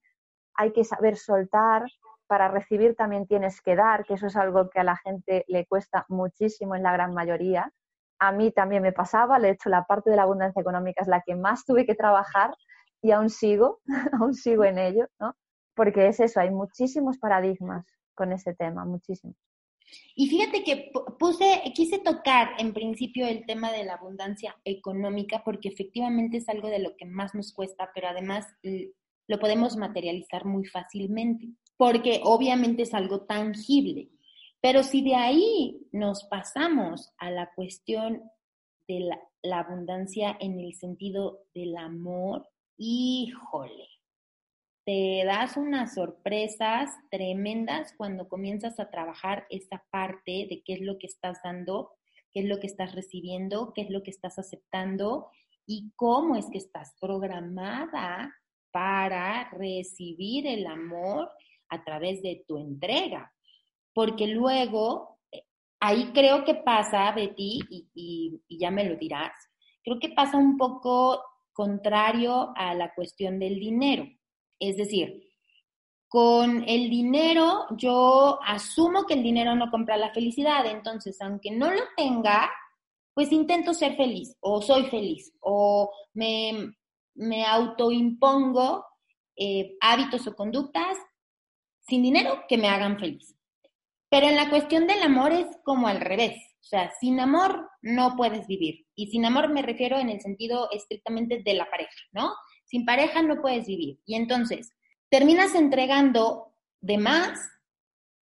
hay 0.55 0.73
que 0.73 0.83
saber 0.83 1.17
soltar, 1.17 1.85
para 2.27 2.47
recibir 2.47 2.95
también 2.95 3.25
tienes 3.27 3.61
que 3.61 3.75
dar, 3.75 4.05
que 4.05 4.15
eso 4.15 4.27
es 4.27 4.35
algo 4.35 4.69
que 4.69 4.79
a 4.79 4.83
la 4.83 4.97
gente 4.97 5.45
le 5.47 5.65
cuesta 5.65 6.05
muchísimo 6.09 6.75
en 6.75 6.83
la 6.83 6.93
gran 6.93 7.13
mayoría 7.13 7.71
a 8.19 8.31
mí 8.33 8.51
también 8.51 8.83
me 8.83 8.91
pasaba, 8.91 9.39
de 9.39 9.51
hecho 9.51 9.69
la 9.69 9.85
parte 9.85 10.09
de 10.09 10.17
la 10.17 10.23
abundancia 10.23 10.59
económica 10.59 11.01
es 11.01 11.07
la 11.07 11.21
que 11.21 11.35
más 11.35 11.65
tuve 11.65 11.85
que 11.85 11.95
trabajar 11.95 12.53
y 13.01 13.11
aún 13.11 13.29
sigo, 13.29 13.79
aún 14.21 14.33
sigo 14.33 14.65
en 14.65 14.77
ello, 14.77 15.07
¿no? 15.19 15.35
Porque 15.73 16.07
es 16.07 16.19
eso, 16.19 16.41
hay 16.41 16.51
muchísimos 16.51 17.17
paradigmas 17.17 17.85
con 18.13 18.33
ese 18.33 18.53
tema, 18.53 18.83
muchísimos. 18.83 19.37
Y 20.15 20.27
fíjate 20.27 20.63
que 20.63 20.91
puse, 21.17 21.61
quise 21.73 21.99
tocar 21.99 22.49
en 22.57 22.73
principio 22.73 23.25
el 23.25 23.45
tema 23.45 23.71
de 23.71 23.85
la 23.85 23.93
abundancia 23.93 24.55
económica 24.65 25.43
porque 25.45 25.69
efectivamente 25.69 26.37
es 26.37 26.49
algo 26.49 26.67
de 26.67 26.79
lo 26.79 26.95
que 26.97 27.05
más 27.05 27.33
nos 27.35 27.53
cuesta, 27.53 27.89
pero 27.93 28.09
además 28.09 28.45
lo 29.27 29.39
podemos 29.39 29.77
materializar 29.77 30.45
muy 30.45 30.65
fácilmente, 30.65 31.49
porque 31.77 32.19
obviamente 32.23 32.83
es 32.83 32.93
algo 32.93 33.21
tangible. 33.21 34.09
Pero 34.61 34.83
si 34.83 35.01
de 35.03 35.15
ahí 35.15 35.87
nos 35.91 36.25
pasamos 36.25 37.13
a 37.17 37.31
la 37.31 37.51
cuestión 37.53 38.23
de 38.87 39.11
la, 39.43 39.59
abundancia 39.59 40.35
en 40.39 40.59
el 40.59 40.73
sentido 40.73 41.45
del 41.53 41.77
amor, 41.77 42.49
híjole, 42.77 43.87
te 44.89 45.23
das 45.23 45.55
unas 45.55 45.93
sorpresas 45.93 46.89
tremendas 47.11 47.93
cuando 47.95 48.27
comienzas 48.27 48.79
a 48.79 48.89
trabajar 48.89 49.45
esa 49.51 49.85
parte 49.91 50.47
de 50.49 50.63
qué 50.65 50.73
es 50.73 50.81
lo 50.81 50.97
que 50.97 51.05
estás 51.05 51.37
dando, 51.43 51.91
qué 52.31 52.39
es 52.39 52.45
lo 52.47 52.59
que 52.59 52.65
estás 52.65 52.95
recibiendo, 52.95 53.71
qué 53.75 53.81
es 53.81 53.91
lo 53.91 54.01
que 54.01 54.09
estás 54.09 54.39
aceptando 54.39 55.27
y 55.67 55.91
cómo 55.95 56.35
es 56.35 56.47
que 56.51 56.57
estás 56.57 56.95
programada 56.99 58.33
para 58.71 59.51
recibir 59.51 60.47
el 60.47 60.65
amor 60.65 61.29
a 61.69 61.83
través 61.83 62.23
de 62.23 62.43
tu 62.47 62.57
entrega 62.57 63.31
porque 63.93 64.27
luego, 64.27 65.19
eh, 65.31 65.43
ahí 65.79 66.11
creo 66.13 66.45
que 66.45 66.55
pasa, 66.55 67.11
Betty, 67.11 67.59
y, 67.93 68.39
ya 68.49 68.71
me 68.71 68.85
lo 68.85 68.95
dirás, 68.95 69.33
creo 69.83 69.99
que 69.99 70.09
pasa 70.09 70.37
un 70.37 70.57
poco 70.57 71.21
contrario 71.53 72.53
a 72.55 72.73
la 72.75 72.93
cuestión 72.93 73.39
del 73.39 73.59
dinero. 73.59 74.07
Es 74.59 74.77
decir, 74.77 75.23
con 76.07 76.63
el 76.67 76.89
dinero 76.89 77.67
yo 77.77 78.39
asumo 78.45 79.05
que 79.05 79.13
el 79.13 79.23
dinero 79.23 79.55
no 79.55 79.69
compra 79.69 79.95
la 79.95 80.13
felicidad, 80.13 80.65
entonces 80.65 81.21
aunque 81.21 81.51
no 81.51 81.71
lo 81.71 81.81
tenga, 81.95 82.49
pues 83.13 83.31
intento 83.31 83.73
ser 83.73 83.95
feliz 83.95 84.35
o 84.39 84.61
soy 84.61 84.85
feliz 84.85 85.33
o 85.41 85.91
me, 86.13 86.73
me 87.15 87.45
autoimpongo 87.45 88.85
eh, 89.35 89.77
hábitos 89.81 90.27
o 90.27 90.35
conductas 90.35 90.97
sin 91.87 92.03
dinero 92.03 92.43
que 92.47 92.57
me 92.57 92.69
hagan 92.69 92.99
feliz. 92.99 93.35
Pero 94.09 94.27
en 94.27 94.35
la 94.35 94.49
cuestión 94.49 94.87
del 94.87 95.01
amor 95.03 95.31
es 95.31 95.47
como 95.63 95.87
al 95.87 96.01
revés. 96.01 96.35
O 96.61 96.63
sea, 96.69 96.91
sin 96.99 97.19
amor 97.19 97.69
no 97.81 98.15
puedes 98.15 98.47
vivir. 98.47 98.85
Y 98.95 99.07
sin 99.07 99.25
amor 99.25 99.49
me 99.49 99.61
refiero 99.61 99.97
en 99.97 100.09
el 100.09 100.19
sentido 100.21 100.69
estrictamente 100.71 101.41
de 101.43 101.53
la 101.53 101.69
pareja, 101.69 101.99
¿no? 102.11 102.33
Sin 102.69 102.85
pareja 102.85 103.23
no 103.23 103.41
puedes 103.41 103.65
vivir. 103.65 103.99
Y 104.05 104.13
entonces, 104.15 104.73
terminas 105.09 105.55
entregando 105.55 106.53
de 106.81 106.99
más 106.99 107.39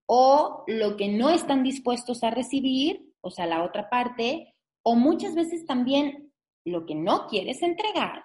o 0.06 0.64
lo 0.66 0.96
que 0.96 1.08
no 1.08 1.28
están 1.28 1.62
dispuestos 1.62 2.24
a 2.24 2.30
recibir, 2.30 3.12
o 3.20 3.30
sea, 3.30 3.46
la 3.46 3.62
otra 3.62 3.90
parte, 3.90 4.54
o 4.82 4.94
muchas 4.94 5.34
veces 5.34 5.66
también 5.66 6.32
lo 6.64 6.86
que 6.86 6.94
no 6.94 7.26
quieres 7.26 7.62
entregar, 7.62 8.24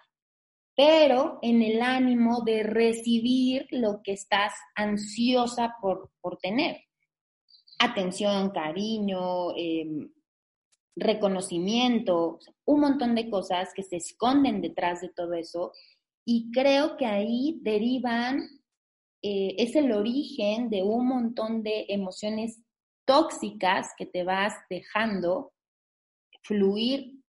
pero 0.78 1.40
en 1.42 1.62
el 1.62 1.82
ánimo 1.82 2.42
de 2.46 2.64
recibir 2.64 3.68
lo 3.70 4.02
que 4.02 4.14
estás 4.14 4.54
ansiosa 4.76 5.76
por, 5.82 6.10
tener. 6.42 6.86
Atención, 7.80 8.52
cariño, 8.52 9.52
em, 9.58 10.10
reconocimiento, 10.96 12.40
un 12.66 12.80
montón 12.80 13.14
de 13.14 13.30
cosas 13.30 13.74
que 13.76 13.84
se 13.84 13.98
esconden 13.98 14.62
detrás 14.62 15.02
de 15.02 15.10
todo 15.10 15.34
eso 15.34 15.74
y 16.26 16.52
creo 16.52 16.98
que 16.98 17.06
ahí 17.06 17.60
derivan, 17.62 18.42
eh, 19.22 19.56
es 19.58 19.76
el 19.76 19.92
origen 19.92 20.70
de 20.70 20.84
un 20.84 21.08
montón 21.08 21.64
de 21.64 21.86
emociones 21.90 22.62
tóxicas 23.06 23.90
que 23.98 24.06
te 24.06 24.24
vas 24.24 24.54
dejando 24.70 25.54
fluir, 26.44 27.20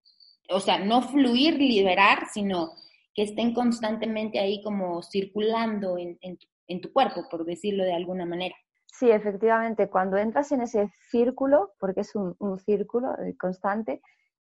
o 0.51 0.61
sea, 0.61 0.79
no 0.79 1.03
fluir, 1.03 1.55
liberar, 1.55 2.27
sino 2.33 2.73
que 3.15 3.23
estén 3.23 3.55
constantemente 3.55 4.39
ahí 4.39 4.63
como 4.63 5.03
circulando 5.03 5.99
en, 5.99 6.19
en 6.21 6.81
tu 6.81 6.93
cuerpo, 6.93 7.29
por 7.31 7.45
decirlo 7.45 7.85
de 7.85 7.95
alguna 7.95 8.27
manera. 8.27 8.55
Sí, 8.97 9.11
efectivamente, 9.11 9.91
cuando 9.91 10.17
entras 10.17 10.53
en 10.53 10.61
ese 10.61 10.89
círculo, 11.11 11.73
porque 11.81 12.03
es 12.03 12.15
un, 12.15 12.37
círculo 12.61 13.13
eh, 13.19 13.37
constante, 13.37 14.01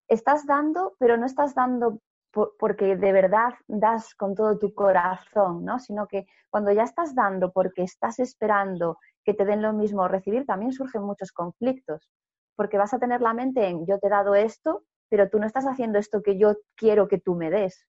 estás 0.09 0.45
dando, 0.45 0.93
pero 0.99 1.15
no 1.15 1.25
estás 1.25 1.55
dando 1.55 2.01
porque 2.31 2.95
de 2.95 3.11
verdad 3.11 3.53
das 3.67 4.15
con 4.15 4.35
todo 4.35 4.57
tu 4.57 4.73
corazón, 4.73 5.65
¿no? 5.65 5.79
Sino 5.79 6.07
que 6.07 6.25
cuando 6.49 6.71
ya 6.71 6.83
estás 6.83 7.13
dando 7.13 7.51
porque 7.51 7.83
estás 7.83 8.19
esperando 8.19 8.97
que 9.23 9.33
te 9.33 9.45
den 9.45 9.61
lo 9.61 9.73
mismo 9.73 10.07
recibir, 10.07 10.45
también 10.45 10.71
surgen 10.71 11.03
muchos 11.03 11.31
conflictos, 11.31 12.09
porque 12.55 12.77
vas 12.77 12.93
a 12.93 12.99
tener 12.99 13.21
la 13.21 13.33
mente 13.33 13.67
en 13.67 13.85
yo 13.85 13.99
te 13.99 14.07
he 14.07 14.09
dado 14.09 14.35
esto, 14.35 14.83
pero 15.09 15.29
tú 15.29 15.39
no 15.39 15.45
estás 15.45 15.65
haciendo 15.65 15.99
esto 15.99 16.21
que 16.21 16.37
yo 16.37 16.55
quiero 16.75 17.07
que 17.07 17.19
tú 17.19 17.35
me 17.35 17.49
des. 17.49 17.85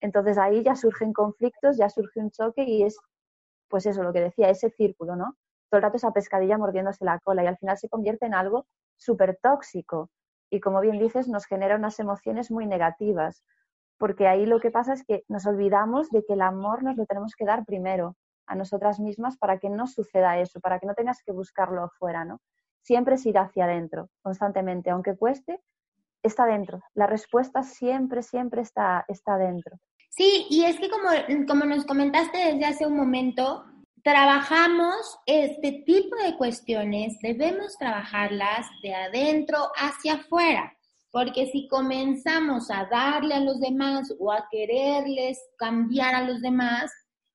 Entonces 0.00 0.38
ahí 0.38 0.62
ya 0.64 0.74
surgen 0.74 1.12
conflictos, 1.12 1.76
ya 1.76 1.88
surge 1.88 2.20
un 2.20 2.30
choque 2.30 2.64
y 2.64 2.82
es, 2.84 2.98
pues 3.68 3.86
eso, 3.86 4.02
lo 4.02 4.12
que 4.12 4.20
decía, 4.20 4.50
ese 4.50 4.70
círculo, 4.70 5.16
¿no? 5.16 5.36
todo 5.72 5.78
el 5.78 5.84
rato 5.84 5.96
esa 5.96 6.12
pescadilla 6.12 6.58
mordiéndose 6.58 7.02
la 7.02 7.18
cola 7.20 7.42
y 7.42 7.46
al 7.46 7.56
final 7.56 7.78
se 7.78 7.88
convierte 7.88 8.26
en 8.26 8.34
algo 8.34 8.66
súper 8.98 9.38
tóxico. 9.40 10.10
Y 10.52 10.60
como 10.60 10.82
bien 10.82 10.98
dices, 10.98 11.28
nos 11.28 11.46
genera 11.46 11.76
unas 11.76 11.98
emociones 11.98 12.50
muy 12.50 12.66
negativas, 12.66 13.42
porque 13.96 14.28
ahí 14.28 14.44
lo 14.44 14.60
que 14.60 14.70
pasa 14.70 14.92
es 14.92 15.02
que 15.02 15.24
nos 15.26 15.46
olvidamos 15.46 16.10
de 16.10 16.22
que 16.26 16.34
el 16.34 16.42
amor 16.42 16.82
nos 16.82 16.98
lo 16.98 17.06
tenemos 17.06 17.34
que 17.34 17.46
dar 17.46 17.64
primero 17.64 18.16
a 18.46 18.54
nosotras 18.54 19.00
mismas 19.00 19.38
para 19.38 19.58
que 19.58 19.70
no 19.70 19.86
suceda 19.86 20.38
eso, 20.38 20.60
para 20.60 20.78
que 20.78 20.86
no 20.86 20.92
tengas 20.92 21.22
que 21.24 21.32
buscarlo 21.32 21.84
afuera, 21.84 22.26
¿no? 22.26 22.42
Siempre 22.82 23.14
es 23.14 23.24
ir 23.24 23.38
hacia 23.38 23.64
adentro, 23.64 24.10
constantemente, 24.20 24.90
aunque 24.90 25.16
cueste, 25.16 25.58
está 26.22 26.44
dentro. 26.44 26.82
La 26.92 27.06
respuesta 27.06 27.62
siempre, 27.62 28.22
siempre 28.22 28.60
está, 28.60 29.06
está 29.08 29.38
dentro. 29.38 29.78
Sí, 30.10 30.46
y 30.50 30.64
es 30.64 30.78
que 30.78 30.90
como, 30.90 31.08
como 31.48 31.64
nos 31.64 31.86
comentaste 31.86 32.36
desde 32.36 32.66
hace 32.66 32.86
un 32.86 32.98
momento, 32.98 33.64
trabajamos 34.02 35.18
este 35.26 35.82
tipo 35.86 36.16
de 36.16 36.36
cuestiones, 36.36 37.18
debemos 37.22 37.76
trabajarlas 37.78 38.66
de 38.82 38.94
adentro 38.94 39.70
hacia 39.76 40.14
afuera, 40.14 40.76
porque 41.10 41.46
si 41.46 41.68
comenzamos 41.68 42.70
a 42.70 42.86
darle 42.90 43.34
a 43.34 43.40
los 43.40 43.60
demás 43.60 44.12
o 44.18 44.32
a 44.32 44.48
quererles 44.50 45.38
cambiar 45.56 46.14
a 46.14 46.22
los 46.22 46.40
demás, 46.40 46.90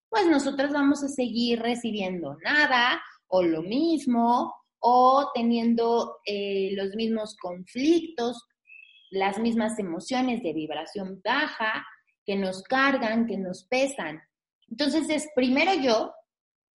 pues 0.10 0.26
nosotros 0.28 0.72
vamos 0.72 1.04
a 1.04 1.08
seguir 1.08 1.62
recibiendo 1.62 2.36
nada 2.44 3.02
o 3.28 3.44
lo 3.44 3.62
mismo 3.62 4.54
o 4.80 5.32
teniendo 5.34 6.18
eh, 6.26 6.72
los 6.74 6.96
mismos 6.96 7.36
conflictos, 7.38 8.46
las 9.10 9.40
mismas 9.40 9.80
emociones 9.80 10.44
de 10.44 10.54
vibración 10.54 11.22
baja 11.24 11.86
que 12.26 12.36
nos 12.36 12.62
cargan, 12.64 13.26
que 13.26 13.38
nos 13.38 13.64
pesan. 13.66 14.22
Entonces 14.70 15.10
es 15.10 15.28
primero 15.34 15.74
yo 15.76 16.12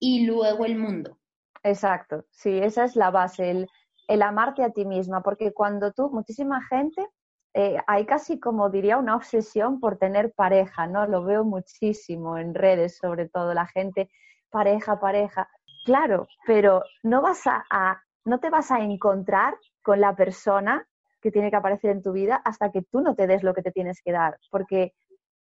y 0.03 0.27
luego 0.27 0.65
el 0.65 0.77
mundo. 0.77 1.17
Exacto, 1.63 2.25
sí, 2.33 2.59
esa 2.59 2.83
es 2.83 2.97
la 2.97 3.13
base, 3.13 3.69
el, 4.09 4.23
amarte 4.23 4.65
a 4.65 4.71
ti 4.71 4.85
misma, 4.85 5.23
porque 5.23 5.53
cuando 5.53 5.93
tú, 5.93 6.11
muchísima 6.11 6.61
gente, 6.65 7.07
eh, 7.55 7.79
hay 7.87 8.05
casi 8.05 8.41
como 8.41 8.69
diría 8.69 8.99
una 8.99 9.15
obsesión 9.15 9.79
por 9.79 9.99
tener 9.99 10.33
pareja, 10.33 10.89
¿no? 10.89 11.07
Lo 11.07 11.23
veo 11.23 11.45
muchísimo 11.45 12.37
en 12.37 12.53
redes, 12.53 12.99
sobre 12.99 13.29
todo, 13.29 13.55
la 13.55 13.69
gente, 13.69 14.11
pareja, 14.51 14.99
pareja. 14.99 15.49
Claro, 15.85 16.27
pero 16.47 16.83
no 17.05 17.23
vas 17.23 17.43
a, 17.47 18.03
no 18.25 18.41
te 18.41 18.51
vas 18.51 18.73
a 18.73 18.81
encontrar 18.81 19.55
con 19.83 20.01
la 20.01 20.17
persona 20.17 20.85
que 21.21 21.31
tiene 21.31 21.51
que 21.51 21.57
aparecer 21.57 21.91
en 21.91 22.03
tu 22.03 22.11
vida 22.11 22.43
hasta 22.45 22.73
que 22.73 22.83
tú 22.83 23.03
no 23.03 23.15
te 23.15 23.29
des 23.29 23.45
lo 23.45 23.55
que 23.55 23.63
te 23.63 23.71
tienes 23.71 24.03
que 24.03 24.11
dar, 24.11 24.37
porque 24.51 24.95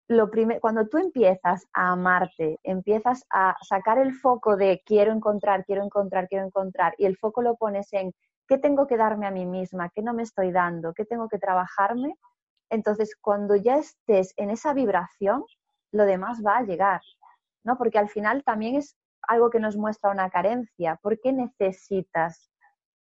lo 0.08 0.30
cuando 0.60 0.88
tú 0.88 0.98
empiezas 0.98 1.66
a 1.72 1.92
amarte, 1.92 2.58
empiezas 2.62 3.24
a 3.30 3.56
sacar 3.62 3.98
el 3.98 4.14
foco 4.14 4.56
de 4.56 4.82
quiero 4.84 5.12
encontrar, 5.12 5.64
quiero 5.64 5.82
encontrar, 5.84 6.28
quiero 6.28 6.46
encontrar, 6.46 6.94
y 6.98 7.06
el 7.06 7.16
foco 7.16 7.42
lo 7.42 7.56
pones 7.56 7.92
en 7.92 8.12
qué 8.46 8.58
tengo 8.58 8.86
que 8.86 8.96
darme 8.96 9.26
a 9.26 9.30
mí 9.30 9.46
misma, 9.46 9.90
qué 9.90 10.02
no 10.02 10.12
me 10.12 10.22
estoy 10.22 10.52
dando, 10.52 10.92
qué 10.92 11.04
tengo 11.04 11.28
que 11.28 11.38
trabajarme, 11.38 12.16
entonces 12.70 13.16
cuando 13.20 13.56
ya 13.56 13.76
estés 13.76 14.34
en 14.36 14.50
esa 14.50 14.74
vibración, 14.74 15.44
lo 15.92 16.04
demás 16.04 16.42
va 16.44 16.58
a 16.58 16.62
llegar, 16.62 17.00
¿no? 17.64 17.76
Porque 17.76 17.98
al 17.98 18.08
final 18.08 18.42
también 18.44 18.76
es 18.76 18.96
algo 19.28 19.50
que 19.50 19.60
nos 19.60 19.76
muestra 19.76 20.10
una 20.10 20.30
carencia. 20.30 20.98
¿Por 21.02 21.20
qué 21.20 21.32
necesitas 21.32 22.50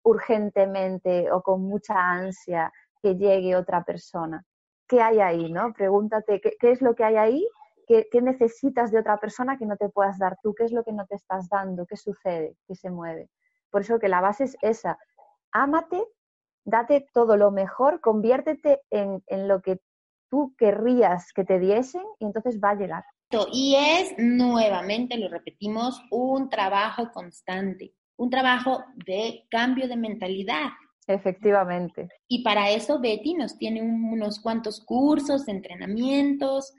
urgentemente 0.04 1.32
o 1.32 1.42
con 1.42 1.62
mucha 1.62 1.96
ansia 1.96 2.72
que 3.02 3.16
llegue 3.16 3.56
otra 3.56 3.84
persona? 3.84 4.44
Qué 4.92 5.02
hay 5.02 5.22
ahí, 5.22 5.50
¿no? 5.50 5.72
Pregúntate 5.72 6.42
qué, 6.42 6.58
es 6.70 6.82
lo 6.82 6.96
que 6.96 7.06
hay 7.06 7.16
ahí, 7.16 7.48
¿Qué, 7.88 8.22
necesitas 8.22 8.92
de 8.92 9.00
otra 9.00 9.18
persona 9.20 9.58
que 9.58 9.66
no 9.66 9.76
te 9.78 9.89
puedas 9.89 10.20
dar 10.20 10.38
tú, 10.44 10.54
qué 10.54 10.66
es 10.66 10.72
lo 10.72 10.84
que 10.84 10.92
no 10.94 11.06
te 11.08 11.16
estás 11.16 11.50
dando, 11.50 11.86
qué 11.86 11.98
sucede, 11.98 12.56
qué 12.68 12.76
se 12.76 12.89
mueve. 12.89 13.30
Por 13.70 13.82
eso 13.82 14.00
que 14.00 14.08
la 14.08 14.22
base 14.22 14.46
es 14.46 14.58
esa. 14.62 14.98
Ámate, 15.52 16.02
date 16.64 17.08
todo 17.14 17.36
lo 17.36 17.52
mejor, 17.52 18.00
conviértete 18.00 18.82
en, 18.89 19.24
en 19.28 19.48
lo 19.48 19.62
que 19.62 19.82
tú 20.30 20.54
querrías 20.58 21.34
que 21.34 21.44
te 21.44 21.60
diesen 21.60 22.04
y 22.20 22.26
entonces 22.26 22.60
va 22.62 22.72
a 22.72 22.76
llegar. 22.76 23.04
Y 23.52 23.76
es 23.76 24.14
nuevamente, 24.18 25.18
lo 25.18 25.30
repetimos, 25.30 26.02
un 26.12 26.50
trabajo 26.50 27.12
constante, 27.14 27.94
un 28.18 28.30
trabajo 28.30 28.84
de 29.06 29.48
cambio 29.50 29.88
de 29.88 29.96
mentalidad. 29.96 30.68
Efectivamente. 31.14 32.09
Y 32.28 32.43
para 32.43 32.70
eso 32.70 32.99
Betty 32.99 33.34
nos 33.34 33.57
tiene 33.57 33.82
unos 33.82 34.39
cuantos 34.39 34.84
cursos, 34.84 35.47
entrenamientos. 35.47 36.74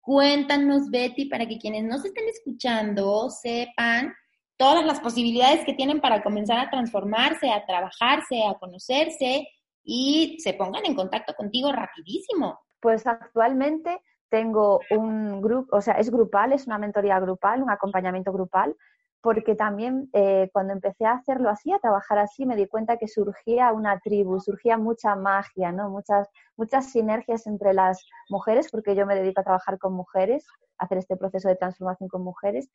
Cuéntanos, 0.00 0.90
Betty, 0.90 1.26
para 1.26 1.46
que 1.46 1.58
quienes 1.58 1.84
nos 1.84 2.04
estén 2.04 2.28
escuchando 2.28 3.28
sepan 3.30 4.14
todas 4.56 4.84
las 4.84 5.00
posibilidades 5.00 5.64
que 5.64 5.74
tienen 5.74 6.00
para 6.00 6.22
comenzar 6.22 6.58
a 6.58 6.70
transformarse, 6.70 7.50
a 7.50 7.64
trabajarse, 7.64 8.42
a 8.44 8.58
conocerse 8.58 9.46
y 9.84 10.36
se 10.40 10.54
pongan 10.54 10.84
en 10.84 10.94
contacto 10.94 11.34
contigo 11.34 11.72
rapidísimo. 11.72 12.58
Pues 12.80 13.06
actualmente 13.06 14.00
tengo 14.28 14.80
un 14.90 15.40
grupo, 15.40 15.76
o 15.76 15.80
sea, 15.80 15.94
es 15.94 16.10
grupal, 16.10 16.52
es 16.52 16.66
una 16.66 16.78
mentoría 16.78 17.18
grupal, 17.20 17.62
un 17.62 17.70
acompañamiento 17.70 18.32
grupal 18.32 18.76
porque 19.20 19.54
también 19.54 20.08
eh, 20.12 20.48
cuando 20.52 20.72
empecé 20.72 21.04
a 21.04 21.12
hacerlo 21.12 21.50
así, 21.50 21.72
a 21.72 21.78
trabajar 21.78 22.18
así, 22.18 22.46
me 22.46 22.56
di 22.56 22.66
cuenta 22.66 22.98
que 22.98 23.08
surgía 23.08 23.72
una 23.72 23.98
tribu, 23.98 24.38
surgía 24.40 24.78
mucha 24.78 25.16
magia, 25.16 25.72
¿no? 25.72 25.90
muchas, 25.90 26.28
muchas 26.56 26.92
sinergias 26.92 27.46
entre 27.46 27.74
las 27.74 28.06
mujeres, 28.30 28.70
porque 28.70 28.94
yo 28.94 29.06
me 29.06 29.16
dedico 29.16 29.40
a 29.40 29.44
trabajar 29.44 29.78
con 29.78 29.94
mujeres, 29.94 30.46
a 30.78 30.84
hacer 30.84 30.98
este 30.98 31.16
proceso 31.16 31.48
de 31.48 31.56
transformación 31.56 32.08
con 32.08 32.22
mujeres, 32.22 32.68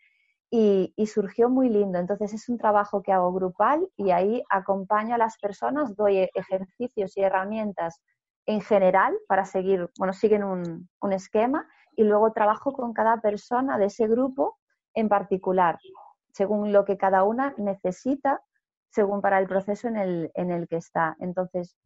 y, 0.51 0.93
y, 0.95 1.07
surgió 1.07 1.49
muy 1.49 1.67
lindo. 1.67 1.97
Entonces 1.97 2.31
es 2.33 2.47
un 2.47 2.59
trabajo 2.59 3.01
que 3.01 3.11
hago 3.11 3.33
grupal 3.33 3.89
y 3.97 4.11
ahí 4.11 4.43
acompaño 4.51 5.15
a 5.15 5.17
las 5.17 5.39
personas, 5.39 5.95
doy 5.95 6.29
ejercicios 6.35 7.17
y 7.17 7.21
herramientas 7.21 7.99
en 8.45 8.61
general 8.61 9.15
para 9.27 9.45
seguir, 9.45 9.89
bueno, 9.97 10.13
siguen 10.13 10.43
un, 10.43 10.89
un 11.01 11.13
esquema 11.13 11.67
y 11.95 12.03
luego 12.03 12.33
trabajo 12.33 12.73
con 12.73 12.93
cada 12.93 13.19
persona 13.19 13.79
de 13.79 13.85
ese 13.85 14.07
grupo 14.07 14.59
en 14.93 15.09
particular 15.09 15.79
según 16.33 16.73
lo 16.73 16.83
que 16.83 16.97
cada 16.97 17.23
una 17.23 17.53
necesita, 17.57 18.41
según 18.89 19.21
para 19.21 19.39
el 19.39 19.47
proceso 19.47 19.87
en 19.87 19.97
el, 19.97 20.31
en 20.35 20.51
el 20.51 20.67
que 20.67 20.77
está. 20.77 21.15
Entonces, 21.19 21.77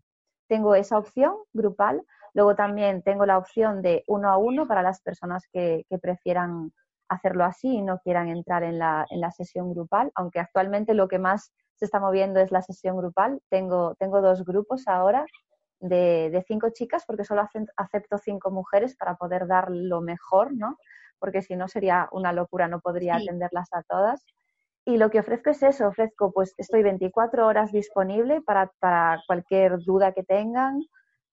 tengo 0.48 0.76
esa 0.76 0.98
opción 0.98 1.36
grupal. 1.54 2.04
Luego 2.34 2.56
también 2.56 3.04
tengo 3.04 3.26
la 3.26 3.38
opción 3.38 3.82
de 3.82 4.04
uno 4.08 4.30
a 4.30 4.38
uno 4.38 4.68
para 4.68 4.82
las 4.82 5.02
personas 5.02 5.44
que, 5.52 5.86
prefieran 6.02 6.72
hacerlo 7.10 7.46
así 7.46 7.70
y 7.76 7.82
no 7.82 8.00
quieran 8.00 8.28
entrar 8.28 8.64
en 8.64 8.80
la, 8.80 9.06
en 9.10 9.22
la, 9.22 9.32
sesión 9.32 9.74
grupal, 9.74 10.12
aunque 10.16 10.40
actualmente 10.40 10.94
lo 10.94 11.08
que 11.08 11.20
más 11.20 11.54
se 11.76 11.86
está 11.86 12.00
moviendo 12.00 12.40
es 12.40 12.52
la 12.52 12.62
sesión 12.62 12.98
grupal. 12.98 13.42
Tengo, 13.50 13.96
tengo 13.96 14.22
dos 14.22 14.44
grupos 14.44 14.88
ahora 14.88 15.26
de, 15.80 16.30
de 16.32 16.44
cinco 16.44 16.70
chicas 16.72 17.04
porque 17.06 17.24
solo 17.24 17.48
acepto 17.78 18.18
cinco 18.18 18.52
mujeres 18.52 18.96
para 18.98 19.16
poder 19.16 19.48
dar 19.48 19.70
lo 19.72 20.02
mejor, 20.02 20.54
¿no? 20.54 20.78
Porque 21.20 21.42
si 21.42 21.56
no 21.56 21.68
sería 21.68 22.10
una 22.12 22.34
locura, 22.34 22.68
no 22.68 22.80
podría 22.80 23.16
atenderlas 23.18 23.70
a 23.74 23.84
todas 23.84 24.26
Y 24.86 24.98
lo 24.98 25.10
que 25.12 25.20
ofrezco 25.20 25.52
es 25.52 25.64
eso, 25.64 25.88
ofrezco, 25.88 26.32
pues 26.34 26.54
estoy 26.58 26.84
24 26.84 27.46
horas 27.48 27.72
disponible 27.74 28.42
para, 28.42 28.72
para 28.80 29.22
cualquier 29.28 29.80
duda 29.80 30.14
que 30.14 30.24
tengan, 30.24 30.82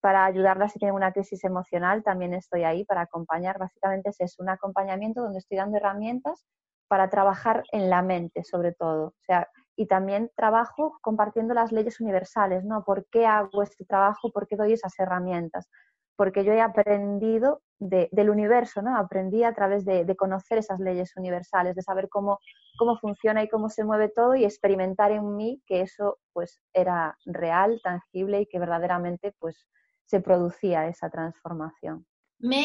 para 0.00 0.24
ayudarlas 0.26 0.72
si 0.72 0.78
tienen 0.80 0.96
una 0.96 1.12
crisis 1.12 1.44
emocional, 1.44 2.02
también 2.02 2.34
estoy 2.34 2.64
ahí 2.64 2.84
para 2.84 3.02
acompañar. 3.02 3.58
Básicamente 3.58 4.10
es 4.10 4.20
eso, 4.20 4.42
un 4.42 4.50
acompañamiento 4.50 5.22
donde 5.22 5.38
estoy 5.38 5.58
dando 5.58 5.78
herramientas 5.78 6.44
para 6.88 7.10
trabajar 7.10 7.64
en 7.72 7.90
la 7.90 8.02
mente, 8.02 8.44
sobre 8.44 8.72
todo. 8.72 9.08
O 9.08 9.24
sea, 9.26 9.48
y 9.76 9.86
también 9.86 10.30
trabajo 10.36 10.98
compartiendo 11.00 11.54
las 11.54 11.72
leyes 11.72 12.00
universales, 12.00 12.64
¿no? 12.64 12.84
¿Por 12.84 13.06
qué 13.10 13.26
hago 13.26 13.62
este 13.62 13.84
trabajo? 13.84 14.30
¿Por 14.32 14.46
qué 14.46 14.56
doy 14.56 14.72
esas 14.74 14.98
herramientas? 14.98 15.68
Porque 16.16 16.44
yo 16.44 16.52
he 16.52 16.60
aprendido 16.60 17.62
del 17.78 18.30
universo, 18.30 18.82
¿no? 18.82 18.96
Aprendí 18.96 19.42
a 19.42 19.52
través 19.52 19.84
de, 19.84 20.06
conocer 20.16 20.58
esas 20.58 20.80
leyes 20.80 21.16
universales, 21.16 21.74
de 21.74 21.82
saber 21.82 22.08
cómo, 22.08 22.38
cómo 22.78 22.96
funciona 22.98 23.42
y 23.42 23.48
cómo 23.48 23.68
se 23.68 23.84
mueve 23.84 24.08
todo 24.08 24.34
y 24.34 24.44
experimentar 24.44 25.10
en 25.10 25.36
mí 25.36 25.60
que 25.66 25.82
eso 25.82 26.18
pues 26.32 26.60
era 26.72 27.16
real, 27.26 27.80
tangible 27.82 28.42
y 28.42 28.46
que 28.46 28.58
verdaderamente 28.58 29.34
pues 29.38 29.66
se 30.06 30.20
producía 30.20 30.86
esa 30.86 31.10
transformación. 31.10 32.06
Me 32.38 32.64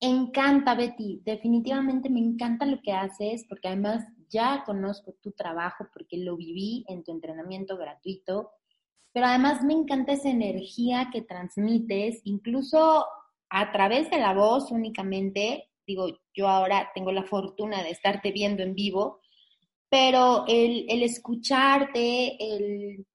encanta, 0.00 0.74
Betty. 0.74 1.22
Definitivamente 1.24 2.10
me 2.10 2.20
encanta 2.20 2.66
lo 2.66 2.80
que 2.82 2.92
haces 2.92 3.44
porque 3.48 3.68
además 3.68 4.04
ya 4.28 4.64
conozco 4.64 5.14
tu 5.22 5.32
trabajo 5.32 5.86
porque 5.92 6.18
lo 6.18 6.36
viví 6.36 6.84
en 6.88 7.02
tu 7.02 7.12
entrenamiento 7.12 7.76
gratuito, 7.76 8.50
pero 9.18 9.30
además 9.30 9.64
me 9.64 9.72
encanta 9.72 10.12
esa 10.12 10.28
energía 10.28 11.10
que 11.12 11.22
transmites, 11.22 12.20
incluso 12.22 13.04
a 13.50 13.72
través 13.72 14.08
de 14.12 14.18
la 14.20 14.32
voz 14.32 14.70
únicamente. 14.70 15.70
Digo, 15.84 16.06
yo 16.32 16.46
ahora 16.46 16.92
tengo 16.94 17.10
la 17.10 17.24
fortuna 17.24 17.82
de 17.82 17.90
estarte 17.90 18.30
viendo 18.30 18.62
en 18.62 18.76
vivo, 18.76 19.20
pero 19.88 20.44
el, 20.46 21.02
escucharte, 21.02 22.36
el, 22.38 23.06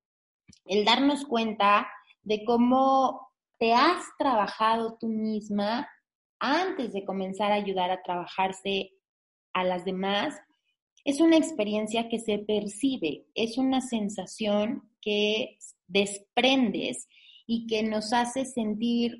el 0.65 0.83
darnos 0.83 1.23
cuenta 1.23 1.87
de 2.21 2.43
cómo 2.43 3.31
te 3.57 3.73
has 3.73 4.03
trabajado 4.17 4.97
tú 4.99 5.07
misma 5.07 5.87
antes 6.37 6.91
de 6.91 7.05
comenzar 7.05 7.53
a 7.53 7.55
ayudar 7.55 7.91
a 7.91 8.03
trabajarse 8.03 8.91
a 9.53 9.63
las 9.63 9.85
demás, 9.85 10.35
es 11.03 11.19
una 11.19 11.37
experiencia 11.37 12.07
que 12.09 12.19
se 12.19 12.39
percibe, 12.39 13.25
es 13.35 13.57
una 13.57 13.81
sensación 13.81 14.89
que 15.01 15.57
desprendes 15.87 17.07
y 17.45 17.67
que 17.67 17.83
nos 17.83 18.13
hace 18.13 18.45
sentir, 18.45 19.17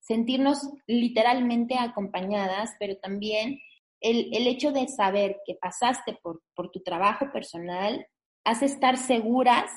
sentirnos 0.00 0.70
literalmente 0.86 1.76
acompañadas, 1.76 2.70
pero 2.78 2.96
también 2.96 3.58
el, 4.00 4.46
hecho 4.46 4.70
de 4.70 4.86
saber 4.86 5.38
que 5.46 5.54
pasaste 5.54 6.16
por, 6.22 6.42
por 6.54 6.70
tu 6.70 6.80
trabajo 6.82 7.32
personal 7.32 8.06
hace 8.44 8.66
estar 8.66 8.98
seguras 8.98 9.70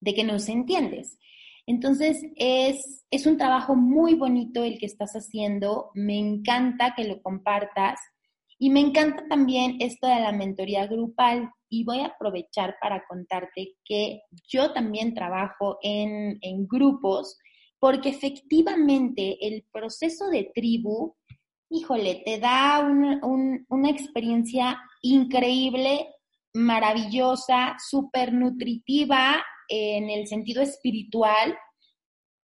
de 0.00 0.14
que 0.14 0.22
nos 0.22 0.48
entiendes. 0.48 1.18
Entonces, 1.66 2.22
es, 2.36 3.04
es 3.10 3.26
un 3.26 3.38
trabajo 3.38 3.74
muy 3.74 4.14
bonito 4.14 4.62
el 4.64 4.78
que 4.78 4.86
estás 4.86 5.12
haciendo, 5.12 5.90
me 5.94 6.18
encanta 6.18 6.94
que 6.94 7.04
lo 7.04 7.22
compartas 7.22 8.00
y 8.62 8.68
me 8.68 8.80
encanta 8.80 9.26
también 9.26 9.78
esto 9.80 10.06
de 10.06 10.20
la 10.20 10.32
mentoría 10.32 10.86
grupal 10.86 11.50
y 11.70 11.82
voy 11.82 12.00
a 12.00 12.08
aprovechar 12.08 12.76
para 12.78 13.02
contarte 13.08 13.76
que 13.86 14.20
yo 14.46 14.74
también 14.74 15.14
trabajo 15.14 15.78
en, 15.82 16.38
grupos 16.68 17.38
porque 17.78 18.10
efectivamente 18.10 19.38
el 19.40 19.64
proceso 19.72 20.28
de 20.28 20.52
tribu, 20.54 21.16
híjole, 21.70 22.22
te 22.22 22.38
da 22.38 22.86
una 22.86 23.88
experiencia 23.88 24.78
increíble, 25.00 26.08
maravillosa, 26.52 27.76
súper 27.78 28.34
nutritiva 28.34 29.42
en 29.68 30.10
el 30.10 30.26
sentido 30.26 30.60
espiritual, 30.60 31.56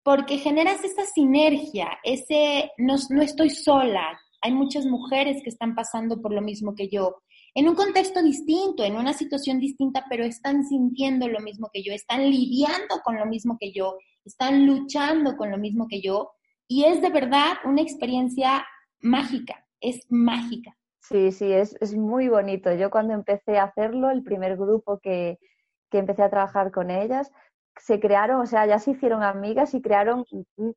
porque 0.02 0.38
generas 0.38 0.82
esa 0.82 1.04
sinergia, 1.04 2.00
ese 2.02 2.72
no, 2.78 2.96
no 3.10 3.22
estoy 3.22 3.50
sola, 3.50 4.18
hay 4.42 4.52
muchas 4.52 4.86
mujeres 4.86 5.42
que 5.42 5.50
están 5.50 5.74
pasando 5.74 6.20
por 6.20 6.32
lo 6.32 6.40
mismo 6.40 6.74
que 6.74 6.88
yo, 6.88 7.22
en 7.54 7.68
un 7.68 7.74
contexto 7.74 8.22
distinto, 8.22 8.84
en 8.84 8.96
una 8.96 9.12
situación 9.12 9.58
distinta, 9.58 10.04
pero 10.08 10.24
están 10.24 10.64
sintiendo 10.64 11.28
lo 11.28 11.40
mismo 11.40 11.68
que 11.72 11.82
yo, 11.82 11.92
están 11.92 12.30
lidiando 12.30 13.00
con 13.04 13.16
lo 13.16 13.26
mismo 13.26 13.56
que 13.58 13.72
yo, 13.72 13.96
están 14.24 14.66
luchando 14.66 15.36
con 15.36 15.50
lo 15.50 15.58
mismo 15.58 15.86
que 15.88 16.00
yo, 16.00 16.30
y 16.68 16.84
es 16.84 17.02
de 17.02 17.10
verdad 17.10 17.54
una 17.64 17.82
experiencia 17.82 18.64
mágica, 19.00 19.66
es 19.80 20.06
mágica. 20.08 20.76
Sí, 21.00 21.32
sí, 21.32 21.50
es, 21.50 21.76
es 21.80 21.96
muy 21.96 22.28
bonito. 22.28 22.72
Yo 22.74 22.90
cuando 22.90 23.14
empecé 23.14 23.58
a 23.58 23.64
hacerlo, 23.64 24.10
el 24.10 24.22
primer 24.22 24.56
grupo 24.56 25.00
que, 25.00 25.38
que 25.90 25.98
empecé 25.98 26.22
a 26.22 26.30
trabajar 26.30 26.70
con 26.70 26.90
ellas, 26.90 27.32
se 27.82 27.98
crearon, 27.98 28.40
o 28.40 28.46
sea, 28.46 28.66
ya 28.66 28.78
se 28.78 28.92
hicieron 28.92 29.22
amigas 29.22 29.74
y 29.74 29.82
crearon 29.82 30.24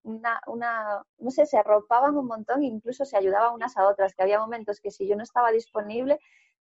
una, 0.03 0.41
una, 0.47 1.03
no 1.19 1.31
sé, 1.31 1.45
se 1.45 1.57
arropaban 1.57 2.15
un 2.15 2.27
montón 2.27 2.63
incluso 2.63 3.05
se 3.05 3.17
ayudaban 3.17 3.53
unas 3.53 3.77
a 3.77 3.87
otras, 3.87 4.15
que 4.15 4.23
había 4.23 4.39
momentos 4.39 4.79
que 4.79 4.91
si 4.91 5.07
yo 5.07 5.15
no 5.15 5.23
estaba 5.23 5.51
disponible, 5.51 6.19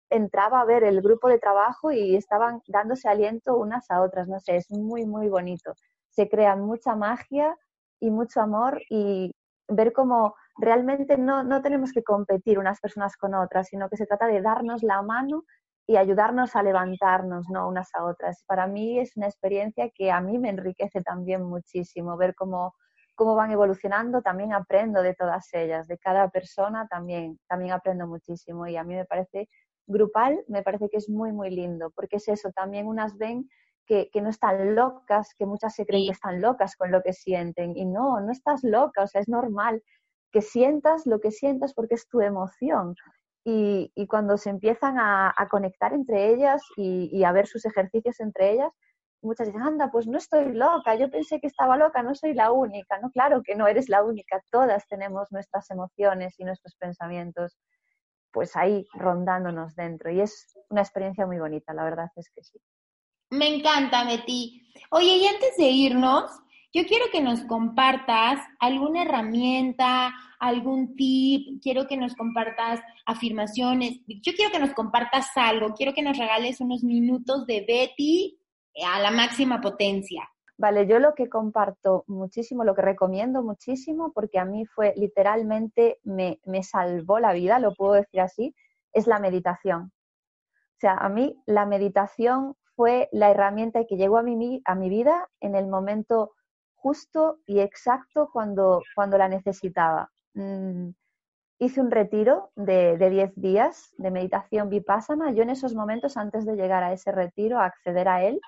entraba 0.09 0.61
a 0.61 0.65
ver 0.65 0.83
el 0.83 1.01
grupo 1.01 1.27
de 1.27 1.39
trabajo 1.39 1.91
y 1.91 2.15
estaban 2.15 2.61
dándose 2.67 3.09
aliento 3.09 3.57
unas 3.57 3.91
a 3.91 4.01
otras, 4.01 4.27
no 4.27 4.39
sé, 4.39 4.55
es 4.55 4.71
muy, 4.71 5.05
muy 5.05 5.29
bonito. 5.29 5.75
Se 6.09 6.29
crea 6.29 6.55
mucha 6.55 6.95
magia 6.95 7.55
y 7.99 8.09
mucho 8.09 8.41
amor 8.41 8.81
y 8.89 9.31
ver 9.67 9.93
cómo 9.93 10.35
realmente 10.57 11.17
no, 11.17 11.43
no 11.43 11.61
tenemos 11.61 11.91
que 11.91 12.03
competir 12.03 12.59
unas 12.59 12.79
personas 12.79 13.17
con 13.17 13.33
otras, 13.35 13.67
sino 13.67 13.89
que 13.89 13.97
se 13.97 14.05
trata 14.05 14.27
de 14.27 14.41
darnos 14.41 14.83
la 14.83 15.01
mano 15.01 15.43
y 15.89 15.97
ayudarnos 15.97 16.55
a 16.55 16.61
levantarnos 16.61 17.49
¿no? 17.49 17.67
unas 17.67 17.89
a 17.95 18.05
otras. 18.05 18.43
Para 18.45 18.67
mí 18.67 18.99
es 18.99 19.17
una 19.17 19.25
experiencia 19.25 19.89
que 19.89 20.11
a 20.11 20.21
mí 20.21 20.37
me 20.37 20.49
enriquece 20.49 21.01
también 21.01 21.41
muchísimo, 21.41 22.15
ver 22.15 22.35
cómo, 22.35 22.75
cómo 23.15 23.33
van 23.33 23.49
evolucionando, 23.49 24.21
también 24.21 24.53
aprendo 24.53 25.01
de 25.01 25.15
todas 25.15 25.51
ellas, 25.51 25.87
de 25.87 25.97
cada 25.97 26.29
persona 26.29 26.87
también, 26.87 27.39
también 27.47 27.71
aprendo 27.71 28.05
muchísimo 28.05 28.67
y 28.67 28.77
a 28.77 28.83
mí 28.83 28.93
me 28.93 29.05
parece 29.05 29.49
grupal, 29.87 30.37
me 30.47 30.61
parece 30.61 30.89
que 30.89 30.97
es 30.97 31.09
muy, 31.09 31.31
muy 31.31 31.49
lindo, 31.49 31.89
porque 31.95 32.17
es 32.17 32.27
eso, 32.27 32.51
también 32.51 32.85
unas 32.85 33.17
ven 33.17 33.49
que, 33.87 34.11
que, 34.13 34.21
no 34.21 34.29
están 34.29 34.75
locas, 34.75 35.33
que 35.35 35.47
muchas 35.47 35.73
se 35.73 35.87
creen 35.87 36.05
que 36.05 36.11
están 36.11 36.39
locas 36.39 36.75
con 36.75 36.91
lo 36.91 37.01
que 37.01 37.13
sienten. 37.13 37.75
Y 37.75 37.85
no, 37.87 38.21
no 38.21 38.31
estás 38.31 38.63
loca, 38.63 39.01
o 39.01 39.07
sea, 39.07 39.21
es 39.21 39.27
normal 39.27 39.81
que 40.31 40.43
sientas 40.43 41.07
lo 41.07 41.19
que 41.19 41.31
sientas 41.31 41.73
porque 41.73 41.95
es 41.95 42.07
tu 42.07 42.21
emoción. 42.21 42.93
Y, 43.45 43.91
cuando 44.07 44.37
se 44.37 44.49
empiezan 44.49 44.97
a, 44.99 45.33
conectar 45.49 45.93
entre 45.93 46.33
ellas 46.33 46.61
y, 46.77 47.23
a 47.23 47.31
ver 47.31 47.47
sus 47.47 47.65
ejercicios 47.65 48.19
entre 48.19 48.51
ellas, 48.51 48.71
muchas 49.21 49.47
dicen, 49.47 49.63
anda, 49.63 49.89
pues 49.91 50.07
no 50.07 50.17
estoy 50.17 50.53
loca, 50.53 50.95
yo 50.95 51.09
pensé 51.09 51.41
que 51.41 51.47
estaba 51.47 51.77
loca, 51.77 52.03
no 52.03 52.15
soy 52.15 52.33
la 52.33 52.51
única. 52.51 52.99
No, 52.99 53.09
claro 53.11 53.41
que 53.43 53.55
no 53.55 53.67
eres 53.67 53.89
la 53.89 54.03
única, 54.03 54.41
todas 54.51 54.87
tenemos 54.87 55.31
nuestras 55.31 55.69
emociones 55.71 56.35
y 56.39 56.45
nuestros 56.45 56.75
pensamientos 56.75 57.57
pues 58.31 58.55
ahí 58.55 58.85
rondándonos 58.93 59.75
dentro. 59.75 60.11
Y 60.11 60.21
es 60.21 60.57
una 60.69 60.81
experiencia 60.81 61.25
muy 61.25 61.39
bonita, 61.39 61.73
la 61.73 61.83
verdad 61.83 62.07
es 62.15 62.29
que 62.29 62.43
sí. 62.43 62.59
Me 63.31 63.55
encanta, 63.55 64.05
Betty. 64.05 64.71
Oye, 64.91 65.17
y 65.17 65.27
antes 65.27 65.55
de 65.57 65.65
irnos, 65.65 66.31
yo 66.73 66.83
quiero 66.85 67.05
que 67.11 67.21
nos 67.21 67.41
compartas 67.41 68.39
alguna 68.59 69.03
herramienta, 69.03 70.13
algún 70.39 70.95
tip, 70.95 71.61
quiero 71.61 71.87
que 71.87 71.97
nos 71.97 72.15
compartas 72.15 72.79
afirmaciones, 73.05 74.01
yo 74.07 74.33
quiero 74.35 74.51
que 74.51 74.59
nos 74.59 74.73
compartas 74.73 75.29
algo, 75.35 75.73
quiero 75.73 75.93
que 75.93 76.03
nos 76.03 76.17
regales 76.17 76.61
unos 76.61 76.83
minutos 76.83 77.45
de 77.47 77.65
Betty 77.67 78.39
a 78.85 78.99
la 78.99 79.11
máxima 79.11 79.61
potencia. 79.61 80.29
Vale, 80.57 80.87
yo 80.87 80.99
lo 80.99 81.15
que 81.15 81.29
comparto 81.29 82.03
muchísimo, 82.07 82.65
lo 82.65 82.75
que 82.75 82.81
recomiendo 82.81 83.41
muchísimo, 83.41 84.11
porque 84.13 84.39
a 84.39 84.45
mí 84.45 84.65
fue 84.65 84.93
literalmente, 84.97 85.99
me, 86.03 86.39
me 86.45 86.63
salvó 86.63 87.19
la 87.19 87.33
vida, 87.33 87.59
lo 87.59 87.73
puedo 87.73 87.93
decir 87.93 88.19
así, 88.19 88.53
es 88.91 89.07
la 89.07 89.19
meditación. 89.19 89.83
O 89.83 90.79
sea, 90.79 90.93
a 90.93 91.09
mí 91.09 91.41
la 91.45 91.65
meditación 91.65 92.55
fue 92.75 93.09
la 93.11 93.31
herramienta 93.31 93.85
que 93.85 93.97
llegó 93.97 94.17
a 94.17 94.23
mi, 94.23 94.61
a 94.65 94.75
mi 94.75 94.89
vida 94.89 95.29
en 95.39 95.55
el 95.55 95.67
momento 95.67 96.31
justo 96.81 97.39
y 97.45 97.59
exacto 97.59 98.29
cuando, 98.31 98.81
cuando 98.95 99.17
la 99.17 99.27
necesitaba. 99.27 100.09
Mm, 100.33 100.89
hice 101.59 101.81
un 101.81 101.91
retiro 101.91 102.51
de 102.55 102.97
10 102.97 103.33
días 103.35 103.93
de 103.97 104.11
meditación 104.11 104.69
vipassana. 104.69 105.31
Yo 105.33 105.43
en 105.43 105.49
esos 105.49 105.75
momentos, 105.75 106.17
antes 106.17 106.45
de 106.45 106.55
llegar 106.55 106.83
a 106.83 106.93
ese 106.93 107.11
retiro, 107.11 107.59
a 107.59 107.65
acceder 107.65 108.07
a 108.07 108.23
él, 108.23 108.39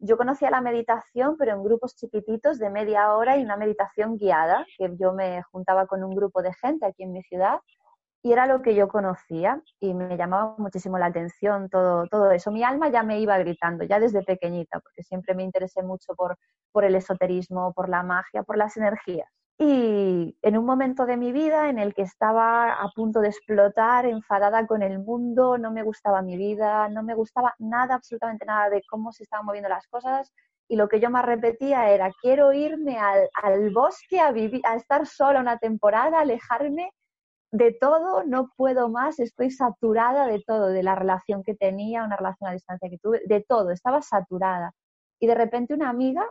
yo 0.00 0.16
conocía 0.16 0.50
la 0.50 0.60
meditación, 0.60 1.36
pero 1.36 1.52
en 1.52 1.62
grupos 1.62 1.96
chiquititos 1.96 2.58
de 2.58 2.70
media 2.70 3.14
hora 3.14 3.36
y 3.36 3.42
una 3.42 3.56
meditación 3.56 4.16
guiada, 4.16 4.64
que 4.76 4.94
yo 4.98 5.12
me 5.12 5.42
juntaba 5.50 5.86
con 5.86 6.04
un 6.04 6.14
grupo 6.14 6.40
de 6.40 6.54
gente 6.54 6.86
aquí 6.86 7.02
en 7.02 7.12
mi 7.12 7.22
ciudad 7.24 7.58
y 8.22 8.32
era 8.32 8.46
lo 8.46 8.62
que 8.62 8.74
yo 8.74 8.88
conocía 8.88 9.62
y 9.80 9.94
me 9.94 10.16
llamaba 10.16 10.54
muchísimo 10.58 10.98
la 10.98 11.06
atención 11.06 11.68
todo, 11.68 12.06
todo 12.08 12.30
eso. 12.32 12.50
Mi 12.50 12.64
alma 12.64 12.88
ya 12.88 13.02
me 13.02 13.20
iba 13.20 13.38
gritando, 13.38 13.84
ya 13.84 14.00
desde 14.00 14.22
pequeñita, 14.22 14.80
porque 14.80 15.02
siempre 15.02 15.34
me 15.34 15.44
interesé 15.44 15.82
mucho 15.82 16.14
por, 16.16 16.36
por 16.72 16.84
el 16.84 16.96
esoterismo, 16.96 17.72
por 17.72 17.88
la 17.88 18.02
magia, 18.02 18.42
por 18.42 18.56
las 18.56 18.76
energías 18.76 19.28
Y 19.58 20.36
en 20.42 20.58
un 20.58 20.66
momento 20.66 21.06
de 21.06 21.16
mi 21.16 21.32
vida 21.32 21.68
en 21.68 21.78
el 21.78 21.94
que 21.94 22.02
estaba 22.02 22.72
a 22.74 22.88
punto 22.94 23.20
de 23.20 23.28
explotar, 23.28 24.04
enfadada 24.06 24.66
con 24.66 24.82
el 24.82 24.98
mundo, 24.98 25.56
no 25.56 25.70
me 25.70 25.84
gustaba 25.84 26.20
mi 26.22 26.36
vida, 26.36 26.88
no 26.88 27.02
me 27.04 27.14
gustaba 27.14 27.54
nada, 27.58 27.94
absolutamente 27.94 28.44
nada 28.46 28.68
de 28.70 28.82
cómo 28.90 29.12
se 29.12 29.22
estaban 29.24 29.46
moviendo 29.46 29.68
las 29.68 29.86
cosas. 29.86 30.32
Y 30.68 30.76
lo 30.76 30.88
que 30.88 31.00
yo 31.00 31.08
más 31.10 31.24
repetía 31.24 31.90
era, 31.90 32.12
quiero 32.20 32.52
irme 32.52 32.98
al, 32.98 33.28
al 33.42 33.70
bosque 33.70 34.20
a, 34.20 34.32
vivir, 34.32 34.60
a 34.64 34.74
estar 34.76 35.06
sola 35.06 35.40
una 35.40 35.58
temporada, 35.58 36.20
alejarme 36.20 36.90
de 37.50 37.72
todo, 37.72 38.24
no 38.24 38.50
puedo 38.56 38.88
más, 38.88 39.18
estoy 39.20 39.50
saturada 39.50 40.26
de 40.26 40.42
todo, 40.46 40.68
de 40.68 40.82
la 40.82 40.94
relación 40.94 41.42
que 41.42 41.54
tenía, 41.54 42.04
una 42.04 42.16
relación 42.16 42.50
a 42.50 42.52
distancia 42.52 42.90
que 42.90 42.98
tuve, 42.98 43.22
de 43.24 43.44
todo, 43.46 43.70
estaba 43.70 44.02
saturada. 44.02 44.72
Y 45.20 45.26
de 45.26 45.34
repente 45.34 45.74
una 45.74 45.88
amiga 45.88 46.28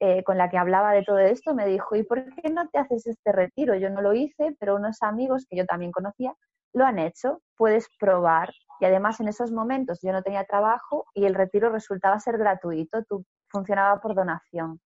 eh, 0.00 0.24
con 0.24 0.38
la 0.38 0.50
que 0.50 0.58
hablaba 0.58 0.92
de 0.92 1.04
todo 1.04 1.18
esto 1.18 1.54
me 1.54 1.66
dijo, 1.66 1.94
¿y 1.94 2.02
por 2.02 2.24
qué 2.34 2.50
no 2.50 2.68
te 2.68 2.78
haces 2.78 3.06
este 3.06 3.32
retiro? 3.32 3.74
Yo 3.76 3.90
no 3.90 4.00
lo 4.00 4.14
hice, 4.14 4.56
pero 4.58 4.76
unos 4.76 5.02
amigos 5.02 5.46
que 5.48 5.56
yo 5.56 5.66
también 5.66 5.92
conocía 5.92 6.34
lo 6.72 6.84
han 6.86 6.98
hecho, 6.98 7.42
puedes 7.56 7.86
probar. 8.00 8.50
Y 8.80 8.86
además 8.86 9.20
en 9.20 9.28
esos 9.28 9.52
momentos 9.52 10.00
yo 10.02 10.12
no 10.12 10.22
tenía 10.22 10.44
trabajo 10.44 11.06
y 11.14 11.26
el 11.26 11.34
retiro 11.34 11.70
resultaba 11.70 12.18
ser 12.18 12.38
gratuito, 12.38 13.04
funcionaba 13.48 14.00
por 14.00 14.14
donación. 14.14 14.80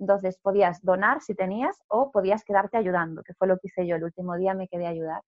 Entonces 0.00 0.38
podías 0.38 0.82
donar 0.82 1.20
si 1.20 1.34
tenías 1.34 1.78
o 1.88 2.10
podías 2.10 2.42
quedarte 2.42 2.78
ayudando, 2.78 3.22
que 3.22 3.34
fue 3.34 3.46
lo 3.46 3.58
que 3.58 3.68
hice 3.68 3.86
yo. 3.86 3.96
El 3.96 4.04
último 4.04 4.34
día 4.36 4.54
me 4.54 4.66
quedé 4.66 4.86
a 4.86 4.90
ayudar. 4.90 5.22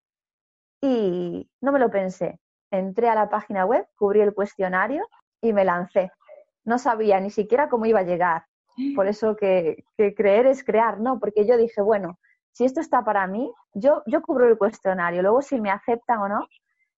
Y 0.81 1.49
no 1.61 1.73
me 1.73 1.79
lo 1.79 1.91
pensé. 1.91 2.41
Entré 2.71 3.09
a 3.11 3.15
la 3.15 3.29
página 3.29 3.67
web, 3.67 3.87
cubrí 3.97 4.23
el 4.23 4.35
cuestionario 4.35 5.07
y 5.43 5.53
me 5.53 5.65
lancé. 5.65 6.11
No 6.65 6.79
sabía 6.79 7.21
ni 7.21 7.31
siquiera 7.31 7.69
cómo 7.69 7.85
iba 7.85 8.01
a 8.01 8.05
llegar. 8.05 8.47
Por 8.97 9.07
eso 9.07 9.37
que, 9.37 9.85
creer 9.97 10.47
es 10.47 10.65
crear, 10.65 10.99
¿no? 10.99 11.21
Porque 11.21 11.47
yo 11.47 11.59
dije, 11.59 11.83
bueno, 11.83 12.19
si 12.53 12.65
esto 12.65 12.81
está 12.81 13.05
para 13.05 13.27
mí, 13.27 13.53
yo, 13.75 14.03
yo 14.07 14.23
cubro 14.23 14.49
el 14.49 14.57
cuestionario. 14.57 15.21
Luego 15.21 15.43
si 15.43 15.61
me 15.61 15.71
aceptan 15.71 16.21
o 16.21 16.29
no, 16.29 16.47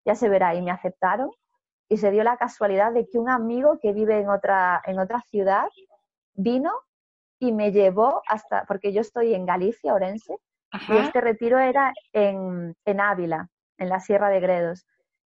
ya 0.06 0.14
se 0.14 0.30
verá. 0.30 0.54
Y 0.54 0.62
me 0.62 0.70
aceptaron. 0.70 1.32
Y 1.90 1.98
se 1.98 2.12
dio 2.12 2.24
la 2.24 2.38
casualidad 2.38 2.94
de 2.94 3.08
que 3.08 3.18
un 3.18 3.30
amigo 3.30 3.80
que 3.82 3.94
vive 3.94 4.20
en 4.20 4.30
otra, 4.30 4.82
en 4.86 5.00
otra 5.00 5.22
ciudad 5.22 5.68
vino 6.36 6.72
y 7.44 7.52
me 7.52 7.74
llevó 7.74 8.22
hasta, 8.26 8.64
porque 8.70 8.94
yo 8.94 9.02
estoy 9.02 9.34
en 9.34 9.46
Galicia, 9.46 9.94
Orense, 9.94 10.38
y 10.88 10.96
este 10.96 11.20
retiro 11.20 11.60
era 11.60 11.94
en, 12.14 12.74
en 12.86 13.02
Ávila, 13.02 13.50
en 13.78 13.90
la 13.90 14.00
Sierra 14.00 14.30
de 14.30 14.40
Gredos. 14.40 14.86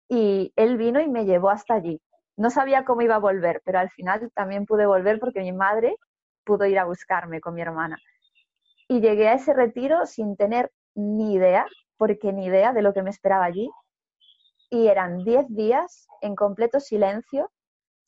Y 0.09 0.51
él 0.57 0.75
vino 0.75 0.99
y 0.99 1.07
me 1.07 1.23
llevó 1.23 1.49
hasta 1.49 1.75
allí. 1.75 2.01
No 2.35 2.49
sabía 2.49 2.83
cómo 2.83 3.01
iba 3.01 3.15
a 3.15 3.19
volver, 3.19 3.61
pero 3.63 3.79
al 3.79 3.89
final 3.91 4.29
también 4.35 4.65
pude 4.65 4.85
volver 4.85 5.21
porque 5.21 5.39
mi 5.39 5.53
madre 5.53 5.95
pudo 6.43 6.65
ir 6.65 6.79
a 6.79 6.83
buscarme 6.83 7.39
con 7.39 7.53
mi 7.53 7.61
hermana. 7.61 7.97
Y 8.89 8.99
llegué 8.99 9.29
a 9.29 9.35
ese 9.35 9.53
retiro 9.53 10.05
sin 10.05 10.35
tener 10.35 10.69
ni 10.95 11.35
idea, 11.35 11.65
porque 11.95 12.33
ni 12.33 12.45
idea 12.47 12.73
de 12.73 12.81
lo 12.81 12.93
que 12.93 13.03
me 13.03 13.09
esperaba 13.09 13.45
allí. 13.45 13.69
Y 14.69 14.87
eran 14.87 15.23
10 15.23 15.47
días 15.47 16.07
en 16.19 16.35
completo 16.35 16.81
silencio, 16.81 17.49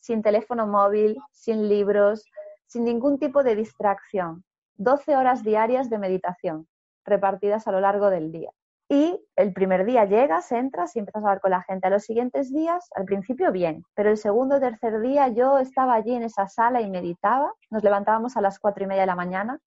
sin 0.02 0.22
teléfono 0.22 0.68
móvil, 0.68 1.16
sin 1.32 1.70
libros, 1.70 2.26
sin 2.74 2.86
ningún 2.86 3.20
tipo 3.20 3.44
de 3.44 3.56
distracción. 3.56 4.44
12 4.78 5.16
horas 5.16 5.44
diarias 5.44 5.92
de 5.92 6.00
meditación, 6.00 6.68
repartidas 7.06 7.68
a 7.68 7.72
lo 7.72 7.80
largo 7.80 8.10
del 8.10 8.32
día. 8.32 8.50
Y 8.90 9.24
el 9.36 9.54
primer 9.54 9.86
día 9.86 10.06
llegas, 10.06 10.52
entras 10.52 10.96
y 10.96 11.00
empiezas 11.00 11.24
a 11.24 11.28
hablar 11.28 11.42
con 11.42 11.52
la 11.52 11.62
gente. 11.62 11.88
A 11.88 11.92
los 11.92 12.04
siguientes 12.04 12.52
días, 12.52 12.90
al 12.96 13.06
principio 13.06 13.52
bien, 13.52 13.84
pero 13.94 14.10
el 14.10 14.18
segundo 14.18 14.56
o 14.56 14.60
tercer 14.60 15.00
día 15.02 15.28
yo 15.28 15.60
estaba 15.60 15.94
allí 15.94 16.16
en 16.16 16.24
esa 16.24 16.48
sala 16.48 16.82
y 16.82 16.90
meditaba. 16.90 17.54
Nos 17.70 17.84
levantábamos 17.84 18.38
a 18.38 18.42
las 18.42 18.58
cuatro 18.58 18.84
y 18.84 18.88
media 18.88 19.02
de 19.02 19.08
la 19.08 19.16
mañana. 19.16 19.60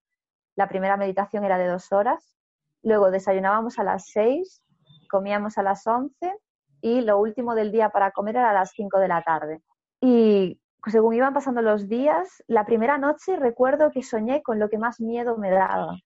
La 0.57 0.69
primera 0.69 0.97
meditación 0.97 1.45
era 1.45 1.59
de 1.59 1.69
dos 1.69 1.93
horas. 1.93 2.37
Luego 2.83 3.13
desayunábamos 3.13 3.79
a 3.79 3.85
las 3.85 4.07
seis, 4.07 4.65
comíamos 5.09 5.59
a 5.59 5.63
las 5.63 5.87
once 5.87 6.37
y 6.81 7.03
lo 7.03 7.19
último 7.19 7.55
del 7.55 7.71
día 7.71 7.91
para 7.91 8.11
comer 8.11 8.35
era 8.35 8.51
a 8.51 8.55
las 8.55 8.73
cinco 8.73 8.99
de 8.99 9.09
la 9.09 9.23
tarde. 9.23 9.63
Y 10.01 10.61
según 10.87 11.14
iban 11.14 11.34
pasando 11.34 11.62
los 11.62 11.89
días, 11.89 12.43
la 12.47 12.64
primera 12.64 12.99
noche 12.99 13.37
recuerdo 13.37 13.91
que 13.91 14.03
soñé 14.03 14.43
con 14.43 14.59
lo 14.59 14.68
que 14.68 14.78
más 14.78 15.01
miedo 15.01 15.37
me 15.37 15.51
daba. 15.51 15.97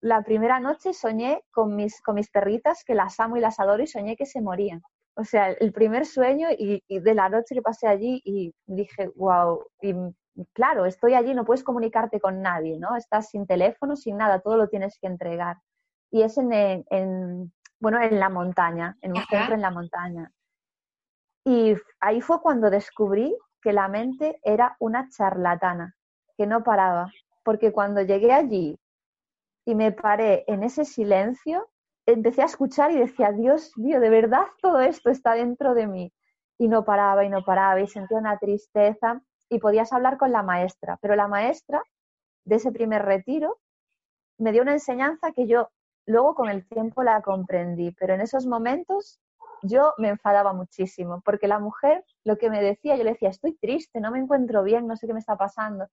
La 0.00 0.22
primera 0.22 0.60
noche 0.60 0.92
soñé 0.92 1.42
con 1.50 1.74
mis, 1.74 2.00
con 2.02 2.14
mis 2.14 2.30
perritas, 2.30 2.84
que 2.84 2.94
las 2.94 3.18
amo 3.20 3.36
y 3.36 3.40
las 3.40 3.58
adoro, 3.58 3.82
y 3.82 3.86
soñé 3.86 4.16
que 4.16 4.26
se 4.26 4.40
morían. 4.40 4.82
O 5.16 5.24
sea, 5.24 5.50
el 5.50 5.72
primer 5.72 6.06
sueño 6.06 6.48
y, 6.50 6.82
de 6.88 7.14
la 7.14 7.28
noche 7.28 7.54
que 7.54 7.62
pasé 7.62 7.86
allí 7.88 8.20
y 8.24 8.52
dije, 8.66 9.10
wow, 9.16 9.64
y 9.80 9.94
claro, 10.52 10.86
estoy 10.86 11.14
allí, 11.14 11.34
no 11.34 11.44
puedes 11.44 11.62
comunicarte 11.62 12.20
con 12.20 12.42
nadie, 12.42 12.78
¿no? 12.78 12.96
Estás 12.96 13.30
sin 13.30 13.46
teléfono, 13.46 13.96
sin 13.96 14.16
nada, 14.16 14.40
todo 14.40 14.56
lo 14.56 14.68
tienes 14.68 14.98
que 15.00 15.06
entregar. 15.06 15.56
Y 16.10 16.22
es 16.22 16.36
en, 16.38 16.52
en 16.52 17.52
bueno, 17.80 18.00
en 18.00 18.18
la 18.18 18.28
montaña, 18.28 18.96
en 19.00 19.12
un 19.12 19.24
centro 19.24 19.54
en 19.54 19.60
la 19.60 19.70
montaña. 19.70 20.30
Y 21.44 21.76
ahí 22.00 22.20
fue 22.20 22.40
cuando 22.40 22.70
descubrí 22.70 23.36
que 23.60 23.72
la 23.72 23.88
mente 23.88 24.40
era 24.42 24.76
una 24.80 25.08
charlatana, 25.10 25.94
que 26.36 26.46
no 26.46 26.62
paraba, 26.62 27.10
porque 27.42 27.72
cuando 27.72 28.00
llegué 28.02 28.32
allí 28.32 28.78
y 29.66 29.74
me 29.74 29.92
paré 29.92 30.44
en 30.46 30.62
ese 30.62 30.84
silencio, 30.84 31.68
empecé 32.06 32.42
a 32.42 32.46
escuchar 32.46 32.92
y 32.92 32.98
decía, 32.98 33.32
Dios 33.32 33.76
mío, 33.76 34.00
de 34.00 34.10
verdad 34.10 34.44
todo 34.60 34.80
esto 34.80 35.10
está 35.10 35.34
dentro 35.34 35.74
de 35.74 35.86
mí. 35.86 36.12
Y 36.58 36.68
no 36.68 36.84
paraba 36.84 37.24
y 37.24 37.28
no 37.28 37.42
paraba 37.44 37.80
y 37.80 37.86
sentía 37.86 38.18
una 38.18 38.38
tristeza 38.38 39.20
y 39.48 39.58
podías 39.58 39.92
hablar 39.92 40.16
con 40.18 40.32
la 40.32 40.42
maestra, 40.42 40.98
pero 41.00 41.16
la 41.16 41.28
maestra 41.28 41.82
de 42.44 42.56
ese 42.56 42.72
primer 42.72 43.04
retiro 43.04 43.58
me 44.38 44.52
dio 44.52 44.62
una 44.62 44.72
enseñanza 44.72 45.32
que 45.32 45.46
yo 45.46 45.70
luego 46.06 46.34
con 46.34 46.48
el 46.48 46.66
tiempo 46.66 47.02
la 47.02 47.22
comprendí, 47.22 47.92
pero 47.92 48.14
en 48.14 48.20
esos 48.20 48.46
momentos 48.46 49.20
yo 49.64 49.94
me 49.98 50.08
enfadaba 50.10 50.52
muchísimo, 50.52 51.22
porque 51.24 51.48
la 51.48 51.58
mujer 51.58 52.04
lo 52.24 52.36
que 52.36 52.50
me 52.50 52.62
decía, 52.62 52.96
yo 52.96 53.04
le 53.04 53.12
decía, 53.12 53.30
estoy 53.30 53.56
triste, 53.56 54.00
no 54.00 54.10
me 54.10 54.18
encuentro 54.18 54.62
bien, 54.62 54.86
no 54.86 54.96
sé 54.96 55.06
qué 55.06 55.14
me 55.14 55.20
está 55.20 55.36
pasando. 55.36 55.86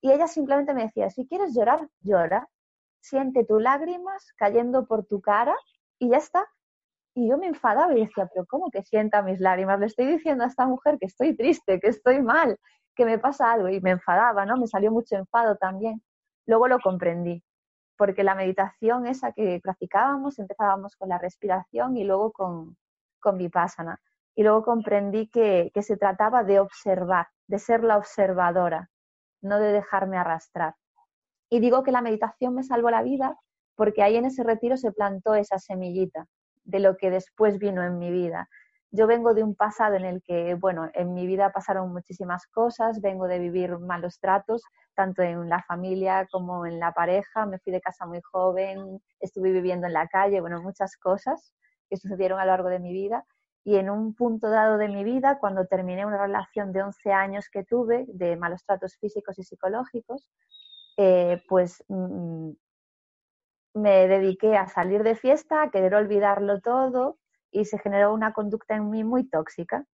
Y 0.00 0.12
ella 0.12 0.26
simplemente 0.26 0.74
me 0.74 0.84
decía, 0.84 1.10
si 1.10 1.26
quieres 1.26 1.54
llorar, 1.54 1.88
llora, 2.00 2.48
siente 3.00 3.44
tus 3.44 3.62
lágrimas 3.62 4.32
cayendo 4.36 4.86
por 4.86 5.06
tu 5.06 5.20
cara 5.20 5.54
y 5.98 6.10
ya 6.10 6.18
está. 6.18 6.46
Y 7.14 7.28
yo 7.28 7.38
me 7.38 7.46
enfadaba 7.46 7.92
y 7.94 8.00
decía, 8.00 8.28
pero 8.32 8.46
¿cómo 8.46 8.70
que 8.70 8.82
sienta 8.82 9.22
mis 9.22 9.40
lágrimas? 9.40 9.78
Le 9.80 9.86
estoy 9.86 10.06
diciendo 10.06 10.44
a 10.44 10.48
esta 10.48 10.66
mujer 10.66 10.98
que 10.98 11.06
estoy 11.06 11.36
triste, 11.36 11.80
que 11.80 11.88
estoy 11.88 12.20
mal, 12.22 12.58
que 12.96 13.04
me 13.04 13.18
pasa 13.18 13.52
algo. 13.52 13.68
Y 13.68 13.80
me 13.80 13.90
enfadaba, 13.92 14.44
¿no? 14.46 14.56
Me 14.56 14.66
salió 14.66 14.90
mucho 14.90 15.16
enfado 15.16 15.56
también. 15.56 16.02
Luego 16.46 16.68
lo 16.68 16.80
comprendí, 16.80 17.42
porque 17.96 18.24
la 18.24 18.34
meditación 18.34 19.06
esa 19.06 19.32
que 19.32 19.60
practicábamos, 19.62 20.38
empezábamos 20.38 20.96
con 20.96 21.08
la 21.08 21.18
respiración 21.18 21.96
y 21.96 22.04
luego 22.04 22.32
con, 22.32 22.76
con 23.24 23.38
Vipassana. 23.38 23.98
Y 24.36 24.42
luego 24.42 24.62
comprendí 24.62 25.28
que, 25.28 25.72
se 25.80 25.96
trataba 25.96 26.44
de 26.44 26.60
observar, 26.60 27.28
de 27.46 27.58
ser 27.58 27.82
la 27.82 27.96
observadora, 27.96 28.90
no 29.40 29.58
de 29.58 29.72
dejarme 29.72 30.18
arrastrar. 30.18 30.74
Y 31.48 31.60
digo 31.60 31.82
que 31.82 31.92
la 31.92 32.02
meditación 32.02 32.54
me 32.54 32.62
salvó 32.62 32.90
la 32.90 33.02
vida 33.02 33.36
porque 33.76 34.02
ahí 34.02 34.16
en 34.16 34.26
ese 34.26 34.44
retiro 34.44 34.76
se 34.76 34.92
plantó 34.92 35.34
esa 35.34 35.58
semillita 35.58 36.26
de 36.64 36.80
lo 36.80 36.96
que 36.96 37.10
después 37.10 37.58
vino 37.58 37.82
en 37.82 37.98
mi 37.98 38.10
vida. 38.10 38.48
Yo 38.90 39.06
vengo 39.06 39.34
de 39.34 39.42
un 39.42 39.54
pasado 39.56 39.96
en 39.96 40.04
el 40.04 40.22
que, 40.22 40.54
bueno, 40.54 40.88
en 40.94 41.14
mi 41.14 41.26
vida 41.26 41.50
pasaron 41.50 41.92
muchísimas 41.92 42.46
cosas, 42.46 43.00
vengo 43.00 43.26
de 43.26 43.38
vivir 43.38 43.78
malos 43.78 44.20
tratos, 44.20 44.62
tanto 44.94 45.22
en 45.22 45.48
la 45.48 45.62
familia 45.62 46.28
como 46.30 46.66
en 46.66 46.78
la 46.78 46.92
pareja, 46.92 47.46
me 47.46 47.58
fui 47.58 47.72
de 47.72 47.80
casa 47.80 48.06
muy 48.06 48.20
joven, 48.20 49.00
estuve 49.18 49.50
viviendo 49.50 49.86
en 49.86 49.94
la 49.94 50.06
calle, 50.06 50.40
bueno, 50.40 50.62
muchas 50.62 50.96
cosas 50.96 51.52
que 51.94 52.00
sucedieron 52.00 52.40
a 52.40 52.44
lo 52.44 52.50
largo 52.50 52.68
de 52.68 52.80
mi 52.80 52.92
vida. 52.92 53.24
Y 53.64 53.76
en 53.76 53.88
un 53.88 54.14
punto 54.14 54.50
dado 54.50 54.76
de 54.76 54.88
mi 54.88 55.04
vida, 55.04 55.38
cuando 55.38 55.66
terminé 55.66 56.04
una 56.04 56.18
relación 56.18 56.72
de 56.72 56.82
11 56.82 57.12
años 57.12 57.48
que 57.50 57.64
tuve 57.64 58.04
de 58.08 58.36
malos 58.36 58.64
tratos 58.64 58.96
físicos 58.96 59.38
y 59.38 59.44
psicológicos, 59.44 60.28
eh, 60.98 61.42
pues 61.48 61.82
mm, 61.88 62.50
me 63.74 64.08
dediqué 64.08 64.56
a 64.56 64.68
salir 64.68 65.02
de 65.02 65.16
fiesta, 65.16 65.62
a 65.62 65.70
querer 65.70 65.94
olvidarlo 65.94 66.60
todo 66.60 67.18
y 67.50 67.64
se 67.64 67.78
generó 67.78 68.12
una 68.12 68.32
conducta 68.32 68.74
en 68.74 68.90
mí 68.90 69.02
muy 69.02 69.28
tóxica 69.28 69.84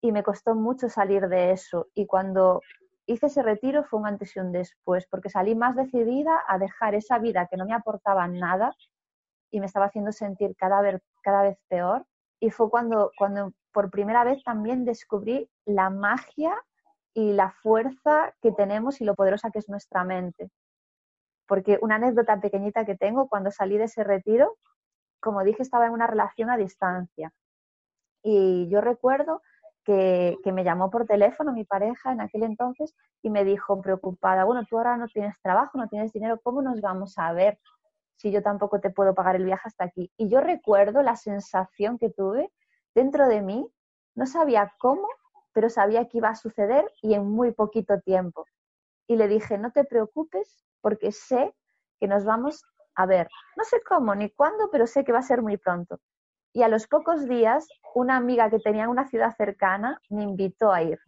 y 0.00 0.12
me 0.12 0.22
costó 0.22 0.54
mucho 0.54 0.88
salir 0.88 1.28
de 1.28 1.52
eso. 1.52 1.88
Y 1.94 2.06
cuando 2.06 2.62
hice 3.06 3.26
ese 3.26 3.42
retiro 3.42 3.84
fue 3.84 4.00
un 4.00 4.06
antes 4.06 4.34
y 4.36 4.40
un 4.40 4.52
después, 4.52 5.06
porque 5.10 5.28
salí 5.28 5.54
más 5.54 5.76
decidida 5.76 6.40
a 6.48 6.58
dejar 6.58 6.94
esa 6.94 7.18
vida 7.18 7.48
que 7.50 7.56
no 7.56 7.66
me 7.66 7.74
aportaba 7.74 8.26
nada 8.28 8.72
y 9.54 9.60
me 9.60 9.66
estaba 9.66 9.86
haciendo 9.86 10.10
sentir 10.10 10.56
cada 10.56 10.80
vez, 10.80 11.00
cada 11.22 11.44
vez 11.44 11.56
peor. 11.68 12.04
Y 12.40 12.50
fue 12.50 12.68
cuando, 12.70 13.12
cuando 13.16 13.52
por 13.72 13.88
primera 13.88 14.24
vez 14.24 14.42
también 14.42 14.84
descubrí 14.84 15.48
la 15.64 15.90
magia 15.90 16.52
y 17.14 17.32
la 17.32 17.52
fuerza 17.62 18.34
que 18.42 18.50
tenemos 18.50 19.00
y 19.00 19.04
lo 19.04 19.14
poderosa 19.14 19.52
que 19.52 19.60
es 19.60 19.68
nuestra 19.68 20.02
mente. 20.02 20.50
Porque 21.46 21.78
una 21.82 21.94
anécdota 21.94 22.40
pequeñita 22.40 22.84
que 22.84 22.96
tengo, 22.96 23.28
cuando 23.28 23.52
salí 23.52 23.78
de 23.78 23.84
ese 23.84 24.02
retiro, 24.02 24.56
como 25.20 25.44
dije, 25.44 25.62
estaba 25.62 25.86
en 25.86 25.92
una 25.92 26.08
relación 26.08 26.50
a 26.50 26.56
distancia. 26.56 27.30
Y 28.24 28.68
yo 28.68 28.80
recuerdo 28.80 29.40
que, 29.84 30.36
que, 30.42 30.50
me 30.50 30.64
llamó 30.64 30.90
por 30.90 31.06
teléfono 31.06 31.52
mi 31.52 31.64
pareja 31.64 32.10
en 32.10 32.20
aquel 32.20 32.42
entonces 32.42 32.92
y 33.22 33.30
me 33.30 33.44
dijo 33.44 33.80
preocupada, 33.80 34.42
bueno, 34.42 34.64
tú 34.68 34.78
ahora 34.78 34.96
no 34.96 35.06
tienes 35.06 35.40
trabajo, 35.42 35.78
no 35.78 35.86
tienes 35.86 36.12
dinero, 36.12 36.40
¿cómo 36.42 36.60
nos 36.60 36.80
vamos 36.80 37.16
a 37.18 37.32
ver 37.32 37.60
si 38.16 38.30
yo 38.30 38.42
tampoco 38.42 38.80
te 38.80 38.90
puedo 38.90 39.14
pagar 39.14 39.36
el 39.36 39.44
viaje 39.44 39.68
hasta 39.68 39.84
aquí? 39.84 40.10
Y 40.16 40.28
yo 40.28 40.40
recuerdo 40.40 41.02
la 41.02 41.16
sensación 41.16 41.98
que 41.98 42.10
tuve 42.10 42.52
dentro 42.94 43.28
de 43.28 43.42
mí, 43.42 43.68
no 44.14 44.26
sabía 44.26 44.72
cómo, 44.78 45.08
pero 45.52 45.68
sabía 45.70 46.08
que 46.08 46.18
iba 46.18 46.28
a 46.28 46.34
suceder 46.34 46.90
y 47.02 47.14
en 47.14 47.28
muy 47.28 47.52
poquito 47.52 48.00
tiempo. 48.00 48.46
Y 49.06 49.16
le 49.16 49.28
dije, 49.28 49.58
no 49.58 49.72
te 49.72 49.84
preocupes 49.84 50.64
porque 50.80 51.12
sé 51.12 51.54
que 52.00 52.08
nos 52.08 52.24
vamos 52.24 52.64
a 52.94 53.06
ver. 53.06 53.28
No 53.56 53.64
sé 53.64 53.82
cómo 53.86 54.14
ni 54.14 54.30
cuándo, 54.30 54.70
pero 54.70 54.86
sé 54.86 55.04
que 55.04 55.12
va 55.12 55.18
a 55.18 55.22
ser 55.22 55.42
muy 55.42 55.56
pronto. 55.56 56.00
Y 56.52 56.62
a 56.62 56.68
los 56.68 56.86
pocos 56.86 57.28
días, 57.28 57.66
una 57.94 58.16
amiga 58.16 58.48
que 58.50 58.60
tenía 58.60 58.84
en 58.84 58.90
una 58.90 59.08
ciudad 59.08 59.34
cercana 59.36 60.00
me 60.08 60.22
invitó 60.22 60.72
a 60.72 60.82
ir. 60.82 60.98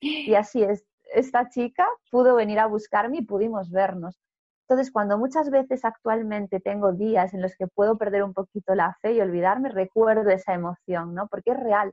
Y 0.00 0.34
así 0.34 0.62
es, 0.62 0.84
esta 1.14 1.48
chica 1.48 1.86
pudo 2.10 2.34
venir 2.34 2.58
a 2.58 2.66
buscarme 2.66 3.18
y 3.18 3.22
pudimos 3.22 3.70
vernos. 3.70 4.20
Entonces, 4.68 4.92
cuando 4.92 5.18
muchas 5.18 5.50
veces 5.50 5.84
actualmente 5.84 6.60
tengo 6.60 6.92
días 6.92 7.34
en 7.34 7.42
los 7.42 7.54
que 7.56 7.66
puedo 7.66 7.98
perder 7.98 8.22
un 8.22 8.32
poquito 8.32 8.74
la 8.74 8.96
fe 9.02 9.12
y 9.12 9.20
olvidarme, 9.20 9.68
recuerdo 9.68 10.30
esa 10.30 10.54
emoción, 10.54 11.14
¿no? 11.14 11.26
Porque 11.28 11.50
es 11.52 11.60
real. 11.60 11.92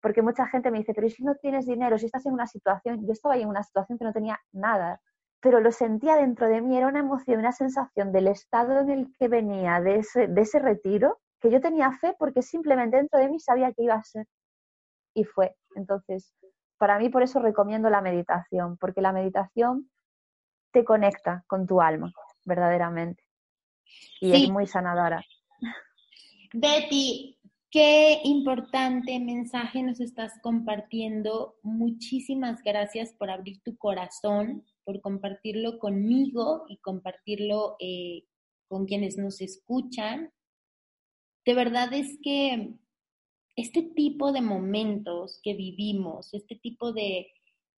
Porque 0.00 0.22
mucha 0.22 0.46
gente 0.46 0.70
me 0.70 0.78
dice, 0.78 0.94
pero 0.94 1.08
si 1.08 1.24
no 1.24 1.34
tienes 1.36 1.66
dinero, 1.66 1.98
si 1.98 2.06
estás 2.06 2.26
en 2.26 2.32
una 2.32 2.46
situación, 2.46 3.06
yo 3.06 3.12
estaba 3.12 3.34
ahí 3.34 3.42
en 3.42 3.48
una 3.48 3.62
situación 3.62 3.98
que 3.98 4.04
no 4.04 4.12
tenía 4.12 4.38
nada, 4.52 5.00
pero 5.40 5.60
lo 5.60 5.72
sentía 5.72 6.16
dentro 6.16 6.48
de 6.48 6.62
mí, 6.62 6.76
era 6.76 6.88
una 6.88 7.00
emoción, 7.00 7.38
una 7.38 7.52
sensación 7.52 8.12
del 8.12 8.28
estado 8.28 8.80
en 8.80 8.90
el 8.90 9.14
que 9.18 9.28
venía 9.28 9.80
de 9.80 9.96
ese, 9.96 10.26
de 10.26 10.40
ese 10.40 10.58
retiro, 10.58 11.18
que 11.40 11.50
yo 11.50 11.60
tenía 11.60 11.92
fe 11.92 12.14
porque 12.18 12.40
simplemente 12.40 12.96
dentro 12.96 13.18
de 13.20 13.28
mí 13.28 13.38
sabía 13.40 13.72
que 13.72 13.82
iba 13.82 13.94
a 13.94 14.02
ser. 14.02 14.26
Y 15.14 15.24
fue. 15.24 15.54
Entonces, 15.76 16.34
para 16.78 16.98
mí 16.98 17.10
por 17.10 17.22
eso 17.22 17.40
recomiendo 17.40 17.90
la 17.90 18.00
meditación, 18.00 18.78
porque 18.78 19.02
la 19.02 19.12
meditación 19.12 19.90
te 20.74 20.84
conecta 20.84 21.44
con 21.46 21.66
tu 21.66 21.80
alma, 21.80 22.12
verdaderamente. 22.44 23.22
Y 24.20 24.32
es 24.32 24.50
muy 24.50 24.66
sanadora. 24.66 25.24
Betty, 26.52 27.38
qué 27.70 28.20
importante 28.24 29.18
mensaje 29.20 29.82
nos 29.82 30.00
estás 30.00 30.32
compartiendo. 30.42 31.54
Muchísimas 31.62 32.60
gracias 32.62 33.14
por 33.14 33.30
abrir 33.30 33.62
tu 33.62 33.78
corazón, 33.78 34.64
por 34.82 35.00
compartirlo 35.00 35.78
conmigo 35.78 36.64
y 36.68 36.78
compartirlo 36.78 37.76
eh, 37.78 38.24
con 38.66 38.86
quienes 38.86 39.16
nos 39.16 39.40
escuchan. 39.40 40.32
De 41.44 41.54
verdad 41.54 41.92
es 41.92 42.18
que 42.20 42.74
este 43.54 43.82
tipo 43.82 44.32
de 44.32 44.40
momentos 44.40 45.38
que 45.40 45.54
vivimos, 45.54 46.34
este 46.34 46.56
tipo 46.56 46.92
de, 46.92 47.28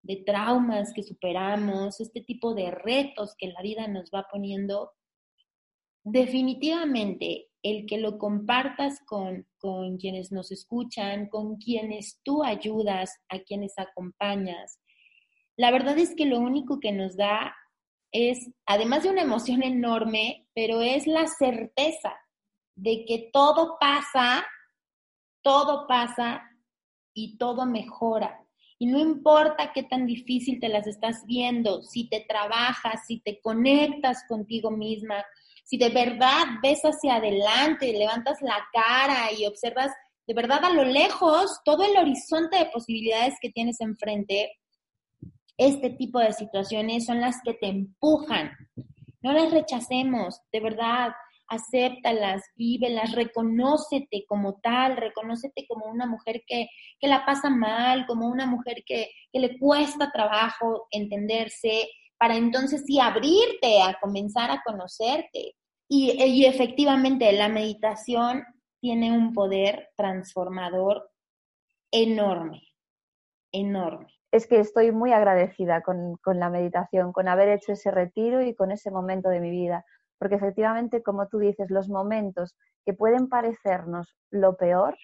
de 0.06 0.22
traumas 0.24 0.92
que 0.94 1.02
superamos, 1.02 2.00
este 2.00 2.20
tipo 2.20 2.54
de 2.54 2.70
retos 2.70 3.34
que 3.36 3.48
la 3.48 3.60
vida 3.62 3.88
nos 3.88 4.10
va 4.10 4.26
poniendo, 4.30 4.92
definitivamente 6.04 7.48
el 7.62 7.86
que 7.86 7.98
lo 7.98 8.16
compartas 8.16 9.00
con, 9.06 9.46
con 9.58 9.96
quienes 9.96 10.30
nos 10.30 10.52
escuchan, 10.52 11.28
con 11.28 11.56
quienes 11.56 12.20
tú 12.22 12.44
ayudas, 12.44 13.10
a 13.28 13.40
quienes 13.40 13.76
acompañas, 13.76 14.78
la 15.56 15.70
verdad 15.70 15.98
es 15.98 16.14
que 16.14 16.26
lo 16.26 16.38
único 16.38 16.80
que 16.80 16.92
nos 16.92 17.16
da 17.16 17.56
es, 18.12 18.50
además 18.66 19.02
de 19.02 19.10
una 19.10 19.22
emoción 19.22 19.62
enorme, 19.62 20.46
pero 20.54 20.82
es 20.82 21.06
la 21.06 21.26
certeza 21.26 22.14
de 22.76 23.04
que 23.06 23.30
todo 23.32 23.78
pasa, 23.80 24.46
todo 25.42 25.86
pasa 25.86 26.42
y 27.14 27.38
todo 27.38 27.64
mejora. 27.64 28.45
Y 28.78 28.86
no 28.86 28.98
importa 28.98 29.72
qué 29.72 29.82
tan 29.84 30.06
difícil 30.06 30.60
te 30.60 30.68
las 30.68 30.86
estás 30.86 31.24
viendo, 31.26 31.82
si 31.82 32.08
te 32.08 32.26
trabajas, 32.28 33.06
si 33.06 33.20
te 33.20 33.40
conectas 33.40 34.24
contigo 34.28 34.70
misma, 34.70 35.24
si 35.64 35.78
de 35.78 35.88
verdad 35.88 36.44
ves 36.62 36.82
hacia 36.82 37.16
adelante, 37.16 37.92
levantas 37.92 38.40
la 38.42 38.66
cara 38.72 39.32
y 39.32 39.46
observas 39.46 39.90
de 40.26 40.34
verdad 40.34 40.64
a 40.64 40.72
lo 40.72 40.84
lejos 40.84 41.60
todo 41.64 41.84
el 41.84 41.96
horizonte 41.96 42.58
de 42.58 42.66
posibilidades 42.66 43.34
que 43.40 43.50
tienes 43.50 43.80
enfrente, 43.80 44.52
este 45.56 45.90
tipo 45.90 46.18
de 46.18 46.32
situaciones 46.32 47.06
son 47.06 47.20
las 47.20 47.36
que 47.44 47.54
te 47.54 47.68
empujan. 47.68 48.50
No 49.22 49.32
las 49.32 49.50
rechacemos, 49.52 50.40
de 50.52 50.60
verdad 50.60 51.12
acéptalas, 51.48 52.42
vívelas, 52.56 53.12
reconócete 53.12 54.24
como 54.26 54.60
tal, 54.60 54.96
reconócete 54.96 55.66
como 55.68 55.86
una 55.86 56.06
mujer 56.06 56.42
que, 56.46 56.68
la 57.00 57.24
pasa 57.24 57.50
mal, 57.50 58.06
como 58.06 58.28
una 58.28 58.46
mujer 58.46 58.82
que, 58.84 59.10
le 59.32 59.58
cuesta 59.58 60.10
trabajo 60.10 60.86
entenderse, 60.90 61.88
para 62.18 62.36
entonces 62.36 62.84
sí 62.86 62.98
abrirte 62.98 63.82
a 63.82 63.98
comenzar 64.00 64.50
a 64.50 64.62
conocerte. 64.64 65.54
Y, 65.88 66.20
y 66.24 66.46
efectivamente 66.46 67.30
la 67.32 67.48
meditación 67.48 68.42
tiene 68.80 69.12
un 69.12 69.32
poder 69.32 69.90
transformador 69.96 71.10
enorme, 71.92 72.62
enorme. 73.52 74.06
Es 74.32 74.46
que 74.46 74.58
estoy 74.58 74.90
muy 74.90 75.12
agradecida 75.12 75.82
con, 75.82 76.16
con 76.16 76.40
la 76.40 76.50
meditación, 76.50 77.12
con 77.12 77.28
haber 77.28 77.48
hecho 77.50 77.72
ese 77.72 77.90
retiro 77.90 78.42
y 78.42 78.54
con 78.54 78.72
ese 78.72 78.90
momento 78.90 79.28
de 79.28 79.40
mi 79.40 79.50
vida 79.50 79.84
porque 80.18 80.36
efectivamente, 80.36 81.02
como 81.02 81.28
tú 81.28 81.38
dices, 81.38 81.70
los 81.70 81.88
momentos 81.88 82.56
que 82.84 82.94
pueden 82.94 83.28
parecernos 83.28 84.16
lo 84.30 84.56
peor 84.56 84.96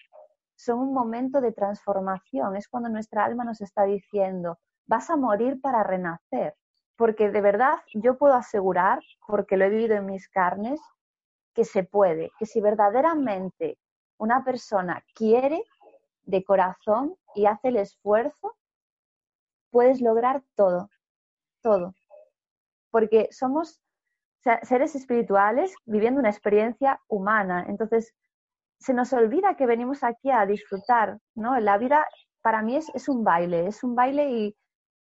son 0.55 0.79
un 0.79 0.93
momento 0.93 1.41
de 1.41 1.51
transformación, 1.51 2.55
es 2.55 2.67
cuando 2.67 2.89
nuestra 2.89 3.25
alma 3.25 3.43
nos 3.43 3.61
está 3.61 3.83
diciendo, 3.83 4.59
vas 4.85 5.09
a 5.09 5.17
morir 5.17 5.59
para 5.61 5.83
renacer, 5.83 6.55
porque 6.95 7.29
de 7.29 7.41
verdad 7.41 7.75
yo 7.93 8.17
puedo 8.17 8.33
asegurar, 8.33 9.01
porque 9.27 9.57
lo 9.57 9.65
he 9.65 9.69
vivido 9.69 9.95
en 9.95 10.05
mis 10.05 10.29
carnes, 10.29 10.79
que 11.53 11.65
se 11.65 11.83
puede, 11.83 12.31
que 12.39 12.45
si 12.45 12.61
verdaderamente 12.61 13.77
una 14.17 14.43
persona 14.43 15.03
quiere 15.13 15.63
de 16.23 16.43
corazón 16.43 17.15
y 17.35 17.45
hace 17.45 17.67
el 17.67 17.77
esfuerzo, 17.77 18.55
puedes 19.69 20.01
lograr 20.01 20.43
todo, 20.55 20.89
todo. 21.61 21.93
Porque 22.91 23.27
somos 23.31 23.82
seres 24.63 24.95
espirituales 24.95 25.73
viviendo 25.85 26.19
una 26.19 26.29
experiencia 26.29 26.99
humana. 27.07 27.65
Entonces, 27.67 28.13
se 28.79 28.93
nos 28.93 29.13
olvida 29.13 29.55
que 29.55 29.65
venimos 29.65 30.03
aquí 30.03 30.29
a 30.29 30.45
disfrutar, 30.45 31.17
¿no? 31.35 31.59
La 31.59 31.77
vida 31.77 32.05
para 32.41 32.61
mí 32.61 32.75
es, 32.75 33.07
un 33.07 33.23
baile, 33.23 33.67
es 33.67 33.83
un 33.83 33.95
baile 33.95 34.29
y 34.29 34.55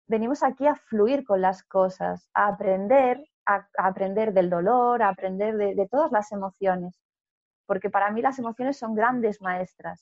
venimos 0.07 0.45
aquí 0.45 0.66
a 0.68 0.76
fluir 0.76 1.24
con 1.24 1.40
las 1.40 1.64
cosas, 1.64 2.28
a 2.34 2.47
aprender, 2.47 3.20
a, 3.45 3.66
aprender 3.76 4.32
del 4.32 4.49
dolor, 4.49 5.03
a 5.03 5.09
aprender 5.09 5.57
de, 5.57 5.88
todas 5.90 6.12
las 6.12 6.30
emociones, 6.30 6.97
porque 7.66 7.90
para 7.90 8.11
mí 8.12 8.22
las 8.22 8.38
emociones 8.38 8.78
son 8.78 8.95
grandes 8.95 9.40
maestras, 9.40 10.01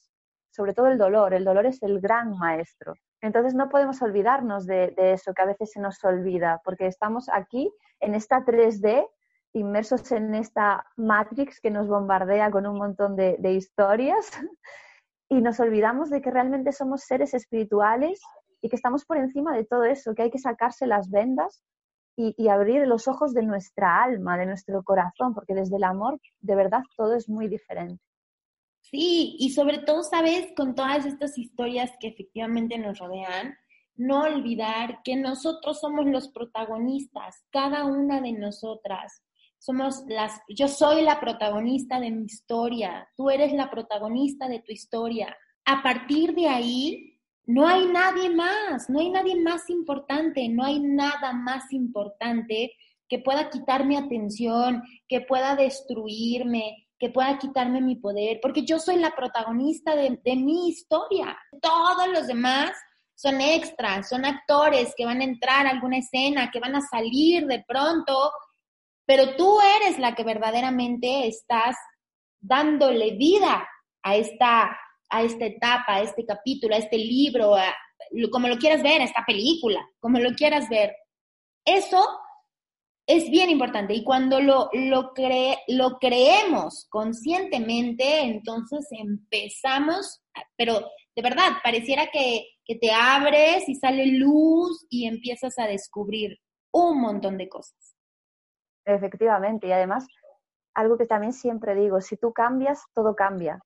sobre 0.51 0.74
todo 0.74 0.88
el 0.88 0.99
dolor, 0.99 1.32
el 1.32 1.45
dolor 1.45 1.64
es 1.64 1.82
el 1.82 2.01
gran 2.01 2.36
maestro. 2.36 2.95
Entonces 3.22 3.55
no 3.55 3.70
podemos 3.70 4.03
olvidarnos 4.03 4.66
de, 4.66 4.93
de 4.97 5.14
eso 5.14 5.32
que 5.32 5.43
a 5.43 5.47
veces 5.47 5.70
se 5.72 5.80
nos 5.80 6.05
olvida, 6.05 6.61
porque 6.64 6.86
estamos 6.86 7.30
aquí 7.30 7.72
en 8.01 8.14
esta 8.14 8.45
3D 8.45 9.07
inmersos 9.53 10.11
en 10.12 10.34
esta 10.34 10.86
Matrix 10.96 11.61
que 11.61 11.70
nos 11.70 11.88
bombardea 11.88 12.51
con 12.51 12.66
un 12.66 12.78
montón 12.78 13.16
de, 13.16 13.53
historias. 13.53 14.30
Y 15.32 15.42
nos 15.42 15.61
olvidamos 15.61 16.11
de 16.11 16.20
que 16.20 16.32
realmente 16.32 16.72
somos 16.72 17.03
seres 17.03 17.34
espirituales 17.34 18.20
y 18.61 18.68
que 18.68 18.74
estamos 18.74 19.05
por 19.05 19.16
encima 19.16 19.55
de 19.55 19.64
todo 19.64 19.84
eso, 19.84 20.12
que 20.12 20.22
hay 20.22 20.30
que 20.32 20.40
sacarse 20.40 20.88
las 20.88 21.09
vendas 21.09 21.62
y, 22.16 22.48
abrir 22.48 22.84
los 22.88 23.07
ojos 23.07 23.32
de 23.32 23.44
nuestra 23.44 24.03
alma, 24.03 24.36
de 24.36 24.46
nuestro 24.46 24.82
corazón, 24.82 25.32
porque 25.32 25.55
desde 25.55 25.76
el 25.76 25.84
amor 25.84 26.20
de 26.40 26.57
verdad 26.57 26.82
todo 26.96 27.14
es 27.14 27.28
muy 27.28 27.46
diferente. 27.46 28.03
Sí, 28.80 29.36
y 29.38 29.51
sobre 29.51 29.78
todo, 29.78 30.03
sabes, 30.03 30.48
con 30.57 30.74
todas 30.74 31.07
estas 31.07 31.38
historias 31.38 31.92
que 32.01 32.09
efectivamente 32.09 32.76
nos 32.76 32.98
rodean, 32.98 33.55
no 33.94 34.22
olvidar 34.22 35.01
que 35.05 35.14
nosotros 35.14 35.78
somos 35.78 36.07
los 36.07 36.28
protagonistas, 36.28 37.44
cada 37.53 37.84
una 37.84 38.20
de 38.20 38.32
nosotras 38.32 39.22
somos 39.61 40.04
las, 40.08 40.40
yo 40.48 40.68
soy 40.68 41.02
la 41.02 41.20
protagonista 41.20 42.00
de 42.00 42.11
mi 42.11 42.24
historia, 42.24 43.06
tú 43.14 43.28
eres 43.28 43.52
la 43.52 43.70
protagonista 43.70 44.48
de 44.48 44.61
tu 44.61 44.72
historia. 44.72 45.36
A 45.66 45.82
partir 45.82 46.34
de 46.34 46.48
ahí, 46.48 47.18
no 47.44 47.66
hay 47.66 47.86
nadie 47.86 48.30
más, 48.30 48.88
no 48.88 49.00
hay 49.00 49.11
nadie 49.11 49.36
más 49.36 49.68
importante, 49.68 50.48
no 50.48 50.64
hay 50.64 50.80
nada 50.80 51.34
más 51.34 51.72
importante 51.72 52.72
que 53.06 53.18
pueda 53.18 53.50
quitarme 53.50 53.98
atención, 53.98 54.82
que 55.06 55.20
pueda 55.20 55.54
destruirme, 55.56 56.88
que 56.98 57.11
pueda 57.11 57.36
quitarme 57.38 57.82
mi 57.82 57.96
poder, 57.96 58.38
porque 58.40 58.64
yo 58.64 58.78
soy 58.78 58.96
la 58.96 59.11
protagonista 59.14 59.94
de, 59.94 60.18
de 60.24 60.36
mi 60.36 60.70
historia. 60.70 61.36
Todos 61.61 62.08
los 62.08 62.26
demás 62.26 62.70
son 63.14 63.42
extras, 63.42 64.08
son 64.08 64.24
actores 64.24 64.94
que 64.96 65.04
van 65.04 65.20
a 65.20 65.24
entrar 65.24 65.66
a 65.66 65.70
alguna 65.70 65.98
escena, 65.98 66.50
que 66.50 66.61
van 66.61 66.76
a 66.76 66.80
salir 66.80 67.46
de 67.46 67.62
pronto 67.68 68.32
pero 69.11 69.34
tú 69.34 69.58
eres 69.82 69.98
la 69.98 70.14
que 70.14 70.22
verdaderamente 70.22 71.26
estás 71.26 71.74
dándole 72.38 73.16
vida 73.16 73.68
a 74.04 74.14
esta, 74.14 74.78
a 75.11 75.22
esta 75.24 75.46
etapa, 75.46 75.96
a 75.96 76.02
este 76.02 76.24
capítulo, 76.24 76.76
a 76.76 76.78
este 76.78 76.96
libro, 76.96 77.56
como 78.30 78.46
lo 78.46 78.56
quieras 78.56 78.84
ver, 78.84 79.00
esta 79.00 79.24
película, 79.26 79.84
como 79.98 80.20
lo 80.20 80.32
quieras 80.34 80.68
ver. 80.68 80.94
Eso 81.64 82.06
es 83.04 83.28
bien 83.30 83.50
importante 83.50 83.94
y 83.94 84.04
cuando 84.04 84.38
lo, 84.38 84.70
lo, 84.74 85.12
lo 85.66 85.98
creemos 85.98 86.86
conscientemente, 86.88 88.20
entonces 88.20 88.86
empezamos, 88.92 90.20
pero 90.56 90.88
de 91.16 91.22
verdad, 91.22 91.54
pareciera 91.64 92.06
que, 92.12 92.46
que 92.64 92.76
te 92.76 92.92
abres 92.92 93.68
y 93.68 93.74
sale 93.74 94.06
luz 94.06 94.86
y 94.88 95.08
empiezas 95.08 95.58
a 95.58 95.66
descubrir 95.66 96.38
un 96.72 97.00
montón 97.00 97.38
de 97.38 97.48
cosas. 97.48 97.89
Efectivamente, 98.95 99.68
y 99.68 99.72
además, 99.72 100.07
algo 100.74 100.99
que 100.99 101.07
también 101.07 101.32
siempre 101.32 101.74
digo, 101.74 102.01
si 102.01 102.16
tú 102.16 102.32
cambias, 102.32 102.84
todo 102.95 103.14
cambia. 103.14 103.61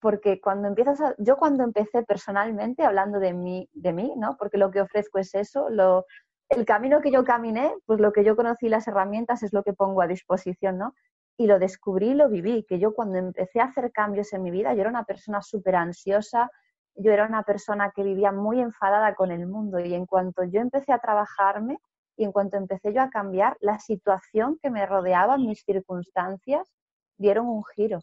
Porque 0.00 0.40
cuando 0.40 0.68
empiezas 0.68 1.00
a, 1.00 1.14
yo 1.18 1.36
cuando 1.36 1.62
empecé 1.64 2.02
personalmente, 2.02 2.84
hablando 2.84 3.20
de 3.20 3.34
mí, 3.34 3.68
de 3.72 3.92
mí, 3.92 4.14
¿no? 4.16 4.36
Porque 4.38 4.56
lo 4.56 4.70
que 4.70 4.80
ofrezco 4.80 5.18
es 5.18 5.34
eso, 5.34 5.68
lo, 5.68 6.06
el 6.48 6.64
camino 6.64 7.00
que 7.02 7.10
yo 7.10 7.24
caminé, 7.24 7.74
pues 7.84 8.00
lo 8.00 8.12
que 8.12 8.24
yo 8.24 8.36
conocí, 8.36 8.68
las 8.68 8.88
herramientas, 8.88 9.42
es 9.42 9.52
lo 9.52 9.62
que 9.62 9.74
pongo 9.74 10.00
a 10.00 10.06
disposición, 10.06 10.78
¿no? 10.78 10.94
Y 11.36 11.46
lo 11.46 11.58
descubrí 11.58 12.14
lo 12.14 12.28
viví, 12.28 12.64
que 12.66 12.78
yo 12.78 12.94
cuando 12.94 13.18
empecé 13.18 13.60
a 13.60 13.64
hacer 13.64 13.92
cambios 13.92 14.32
en 14.32 14.42
mi 14.42 14.50
vida, 14.50 14.74
yo 14.74 14.80
era 14.80 14.90
una 14.90 15.04
persona 15.04 15.42
súper 15.42 15.76
ansiosa, 15.76 16.50
yo 16.94 17.12
era 17.12 17.26
una 17.26 17.42
persona 17.42 17.92
que 17.94 18.02
vivía 18.02 18.32
muy 18.32 18.60
enfadada 18.60 19.14
con 19.14 19.30
el 19.30 19.46
mundo 19.46 19.78
y 19.80 19.94
en 19.94 20.06
cuanto 20.06 20.44
yo 20.44 20.60
empecé 20.60 20.92
a 20.92 20.98
trabajarme 20.98 21.78
y 22.20 22.24
en 22.24 22.32
cuanto 22.32 22.58
empecé 22.58 22.92
yo 22.92 23.00
a 23.00 23.08
cambiar, 23.08 23.56
la 23.60 23.78
situación 23.78 24.58
que 24.62 24.68
me 24.68 24.84
rodeaba, 24.84 25.38
mis 25.38 25.62
circunstancias, 25.64 26.70
dieron 27.16 27.46
un 27.48 27.64
giro. 27.74 28.00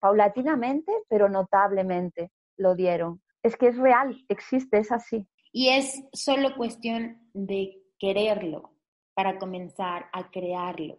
Paulatinamente, 0.00 0.92
pero 1.08 1.28
notablemente 1.28 2.32
lo 2.56 2.74
dieron. 2.74 3.22
Es 3.44 3.56
que 3.56 3.68
es 3.68 3.76
real, 3.76 4.24
existe, 4.28 4.78
es 4.78 4.90
así. 4.90 5.28
Y 5.52 5.68
es 5.68 6.02
solo 6.12 6.56
cuestión 6.56 7.20
de 7.32 7.80
quererlo 8.00 8.72
para 9.14 9.38
comenzar 9.38 10.06
a 10.12 10.32
crearlo 10.32 10.98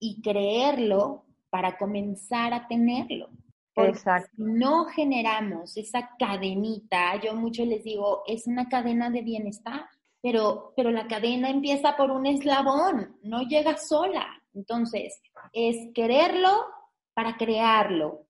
y 0.00 0.20
creerlo 0.22 1.24
para 1.50 1.78
comenzar 1.78 2.52
a 2.52 2.66
tenerlo. 2.66 3.28
Exacto. 3.76 4.28
Si 4.34 4.42
no 4.42 4.86
generamos 4.86 5.76
esa 5.76 6.10
cadenita, 6.18 7.20
yo 7.20 7.36
mucho 7.36 7.64
les 7.64 7.84
digo, 7.84 8.24
es 8.26 8.48
una 8.48 8.68
cadena 8.68 9.08
de 9.08 9.22
bienestar, 9.22 9.86
pero, 10.22 10.72
pero 10.76 10.90
la 10.90 11.06
cadena 11.08 11.50
empieza 11.50 11.96
por 11.96 12.10
un 12.10 12.26
eslabón, 12.26 13.18
no 13.22 13.42
llega 13.42 13.76
sola. 13.76 14.26
Entonces, 14.54 15.20
es 15.52 15.76
quererlo 15.94 16.66
para 17.14 17.36
crearlo 17.36 18.26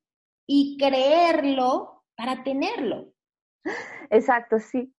y 0.47 0.77
creerlo 0.79 2.05
para 2.15 2.43
tenerlo. 2.43 3.13
Exacto, 4.11 4.59
sí. 4.59 4.93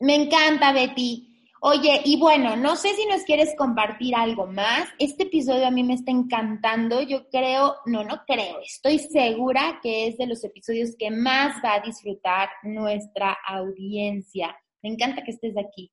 Me 0.00 0.14
encanta, 0.14 0.72
Betty. 0.72 1.28
Oye, 1.60 2.02
y 2.04 2.20
bueno, 2.20 2.54
no 2.54 2.76
sé 2.76 2.94
si 2.94 3.04
nos 3.06 3.24
quieres 3.24 3.54
compartir 3.56 4.14
algo 4.14 4.46
más. 4.46 4.88
Este 5.00 5.24
episodio 5.24 5.66
a 5.66 5.72
mí 5.72 5.82
me 5.82 5.94
está 5.94 6.12
encantando. 6.12 7.02
Yo 7.02 7.28
creo, 7.30 7.76
no, 7.86 8.04
no 8.04 8.22
creo, 8.26 8.60
estoy 8.60 9.00
segura 9.00 9.80
que 9.82 10.06
es 10.06 10.18
de 10.18 10.28
los 10.28 10.44
episodios 10.44 10.94
que 10.96 11.10
más 11.10 11.56
va 11.64 11.74
a 11.74 11.80
disfrutar 11.80 12.48
nuestra 12.62 13.36
audiencia. 13.44 14.56
Me 14.82 14.90
encanta 14.90 15.22
que 15.22 15.32
estés 15.32 15.56
aquí. 15.56 15.90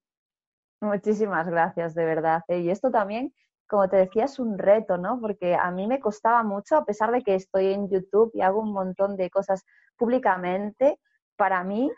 Muchísimas 0.82 1.48
gracias, 1.48 1.96
de 1.96 2.06
verdad. 2.06 2.44
Y 2.48 2.70
esto 2.70 2.92
también, 2.92 3.34
como 3.68 3.90
te 3.90 3.98
decía, 3.98 4.26
es 4.26 4.40
un 4.40 4.58
reto, 4.58 4.98
¿no? 4.98 5.20
Porque 5.20 5.56
a 5.56 5.72
mí 5.72 5.88
me 5.88 6.00
costaba 6.00 6.44
mucho, 6.44 6.76
a 6.78 6.86
pesar 6.86 7.12
de 7.12 7.24
que 7.24 7.36
estoy 7.36 7.74
en 7.74 7.90
YouTube 7.90 8.32
y 8.34 8.42
hago 8.42 8.62
un 8.62 8.74
montón 8.74 9.16
de 9.16 9.30
cosas 9.30 9.64
públicamente, 9.98 11.00
para 11.36 11.64
mí 11.64 11.92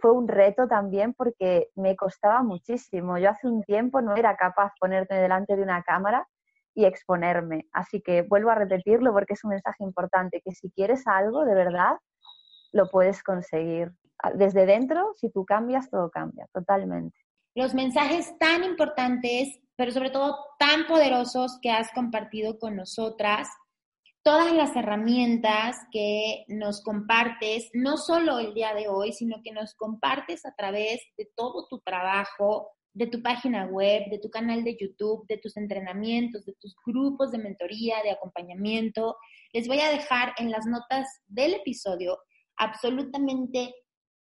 fue 0.00 0.12
un 0.12 0.28
reto 0.28 0.68
también 0.68 1.14
porque 1.14 1.68
me 1.74 1.96
costaba 1.96 2.42
muchísimo. 2.42 3.18
Yo 3.18 3.30
hace 3.30 3.48
un 3.48 3.62
tiempo 3.62 4.00
no 4.00 4.14
era 4.14 4.36
capaz 4.36 4.66
de 4.66 4.78
ponerme 4.80 5.16
delante 5.16 5.56
de 5.56 5.62
una 5.62 5.82
cámara 5.82 6.28
y 6.74 6.84
exponerme. 6.84 7.66
Así 7.72 8.00
que 8.00 8.22
vuelvo 8.22 8.50
a 8.50 8.54
repetirlo 8.54 9.12
porque 9.12 9.34
es 9.34 9.44
un 9.44 9.50
mensaje 9.50 9.82
importante, 9.84 10.40
que 10.44 10.52
si 10.52 10.70
quieres 10.70 11.06
algo 11.06 11.44
de 11.44 11.54
verdad, 11.54 11.96
lo 12.72 12.88
puedes 12.88 13.22
conseguir. 13.22 13.92
Desde 14.34 14.66
dentro, 14.66 15.14
si 15.16 15.30
tú 15.30 15.44
cambias, 15.44 15.90
todo 15.90 16.10
cambia, 16.10 16.46
totalmente. 16.52 17.18
Los 17.54 17.74
mensajes 17.74 18.36
tan 18.38 18.64
importantes, 18.64 19.60
pero 19.76 19.92
sobre 19.92 20.10
todo 20.10 20.36
tan 20.58 20.86
poderosos 20.86 21.58
que 21.60 21.70
has 21.70 21.90
compartido 21.92 22.58
con 22.58 22.76
nosotras, 22.76 23.48
todas 24.22 24.52
las 24.52 24.74
herramientas 24.76 25.76
que 25.90 26.44
nos 26.48 26.82
compartes, 26.82 27.68
no 27.74 27.96
solo 27.96 28.38
el 28.38 28.54
día 28.54 28.72
de 28.74 28.88
hoy, 28.88 29.12
sino 29.12 29.42
que 29.42 29.52
nos 29.52 29.74
compartes 29.74 30.46
a 30.46 30.54
través 30.54 31.00
de 31.18 31.28
todo 31.34 31.66
tu 31.68 31.80
trabajo, 31.80 32.70
de 32.94 33.06
tu 33.06 33.22
página 33.22 33.66
web, 33.66 34.04
de 34.10 34.18
tu 34.18 34.30
canal 34.30 34.64
de 34.64 34.76
YouTube, 34.78 35.26
de 35.26 35.38
tus 35.38 35.56
entrenamientos, 35.56 36.44
de 36.44 36.54
tus 36.60 36.76
grupos 36.86 37.32
de 37.32 37.38
mentoría, 37.38 37.96
de 38.02 38.12
acompañamiento. 38.12 39.16
Les 39.52 39.66
voy 39.66 39.80
a 39.80 39.90
dejar 39.90 40.34
en 40.38 40.50
las 40.50 40.66
notas 40.66 41.08
del 41.26 41.54
episodio 41.54 42.18
absolutamente 42.56 43.74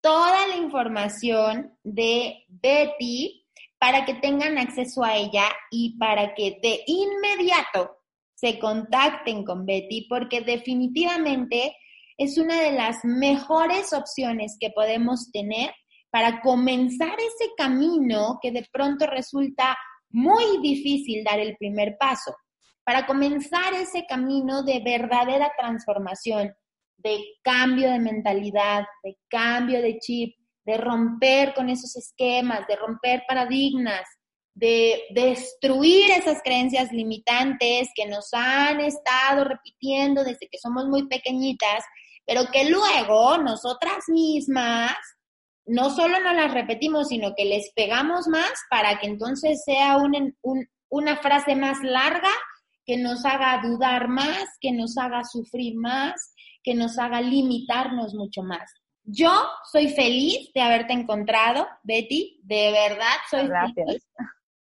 toda 0.00 0.46
la 0.46 0.56
información 0.56 1.76
de 1.82 2.44
Betty 2.48 3.44
para 3.78 4.04
que 4.04 4.14
tengan 4.14 4.58
acceso 4.58 5.04
a 5.04 5.16
ella 5.16 5.44
y 5.70 5.96
para 5.98 6.34
que 6.34 6.58
de 6.62 6.82
inmediato 6.86 7.96
se 8.34 8.58
contacten 8.58 9.44
con 9.44 9.66
Betty 9.66 10.06
porque 10.08 10.40
definitivamente 10.40 11.76
es 12.16 12.38
una 12.38 12.60
de 12.60 12.72
las 12.72 13.04
mejores 13.04 13.92
opciones 13.92 14.56
que 14.58 14.70
podemos 14.70 15.30
tener 15.32 15.72
para 16.10 16.40
comenzar 16.40 17.16
ese 17.18 17.52
camino 17.56 18.38
que 18.40 18.50
de 18.50 18.66
pronto 18.72 19.06
resulta 19.06 19.76
muy 20.10 20.58
difícil 20.62 21.22
dar 21.22 21.38
el 21.38 21.56
primer 21.56 21.96
paso, 21.98 22.34
para 22.84 23.06
comenzar 23.06 23.74
ese 23.74 24.06
camino 24.06 24.62
de 24.62 24.80
verdadera 24.80 25.52
transformación, 25.58 26.54
de 26.98 27.18
cambio 27.42 27.90
de 27.90 27.98
mentalidad, 27.98 28.84
de 29.02 29.16
cambio 29.28 29.80
de 29.80 29.98
chip, 29.98 30.36
de 30.64 30.76
romper 30.76 31.54
con 31.54 31.70
esos 31.70 31.96
esquemas, 31.96 32.66
de 32.66 32.76
romper 32.76 33.22
paradigmas, 33.26 34.02
de 34.54 35.04
destruir 35.14 36.10
esas 36.10 36.42
creencias 36.42 36.92
limitantes 36.92 37.88
que 37.94 38.06
nos 38.06 38.28
han 38.32 38.80
estado 38.80 39.44
repitiendo 39.44 40.24
desde 40.24 40.48
que 40.50 40.58
somos 40.58 40.86
muy 40.86 41.06
pequeñitas, 41.06 41.84
pero 42.26 42.46
que 42.52 42.68
luego 42.68 43.38
nosotras 43.38 44.04
mismas 44.08 44.96
no 45.64 45.90
solo 45.90 46.18
nos 46.20 46.34
las 46.34 46.52
repetimos, 46.52 47.08
sino 47.08 47.34
que 47.36 47.44
les 47.44 47.72
pegamos 47.74 48.26
más 48.26 48.52
para 48.68 48.98
que 48.98 49.06
entonces 49.06 49.62
sea 49.64 49.96
una 50.88 51.16
frase 51.18 51.54
más 51.54 51.78
larga 51.82 52.30
que 52.84 52.96
nos 52.96 53.24
haga 53.26 53.60
dudar 53.62 54.08
más, 54.08 54.44
que 54.60 54.72
nos 54.72 54.96
haga 54.96 55.22
sufrir 55.22 55.76
más, 55.76 56.34
que 56.68 56.74
nos 56.74 56.98
haga 56.98 57.22
limitarnos 57.22 58.12
mucho 58.12 58.42
más. 58.42 58.74
Yo 59.04 59.32
soy 59.72 59.88
feliz 59.88 60.52
de 60.52 60.60
haberte 60.60 60.92
encontrado, 60.92 61.66
Betty, 61.82 62.42
de 62.44 62.72
verdad 62.72 63.16
soy 63.30 63.48
feliz 63.74 64.06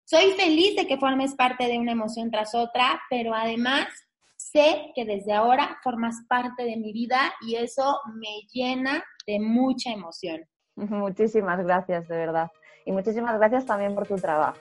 soy 0.05 0.31
feliz 0.35 0.77
de 0.77 0.87
que 0.87 0.99
formes 0.99 1.35
parte 1.35 1.67
de 1.67 1.81
una 1.81 1.91
emoción 1.91 2.31
tras 2.31 2.55
otra, 2.55 3.01
pero 3.11 3.35
además 3.35 3.89
sé 4.37 4.93
que 4.95 5.05
desde 5.05 5.33
ahora 5.33 5.79
formas 5.83 6.15
parte 6.29 6.63
de 6.63 6.77
mi 6.77 6.93
vida 6.93 7.35
y 7.41 7.57
eso 7.57 7.99
me 8.15 8.43
llena 8.53 9.03
de 9.27 9.41
mucha 9.41 9.91
emoción. 9.91 10.43
Muchísimas 10.77 11.59
gracias, 11.65 12.07
de 12.07 12.17
verdad. 12.19 12.53
Y 12.85 12.93
muchísimas 12.93 13.37
gracias 13.37 13.67
también 13.67 13.97
por 13.97 14.07
tu 14.07 14.15
trabajo, 14.15 14.61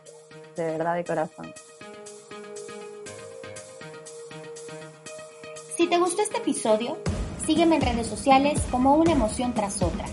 de 0.56 0.64
verdad, 0.64 0.96
de 0.96 1.04
corazón. 1.04 1.54
Si 5.78 5.86
te 5.88 6.00
gustó 6.00 6.24
este 6.24 6.38
episodio, 6.38 6.98
sígueme 7.46 7.76
en 7.76 7.82
redes 7.82 8.08
sociales 8.08 8.62
como 8.72 8.96
una 8.96 9.12
emoción 9.12 9.54
tras 9.54 9.82
otra. 9.82 10.06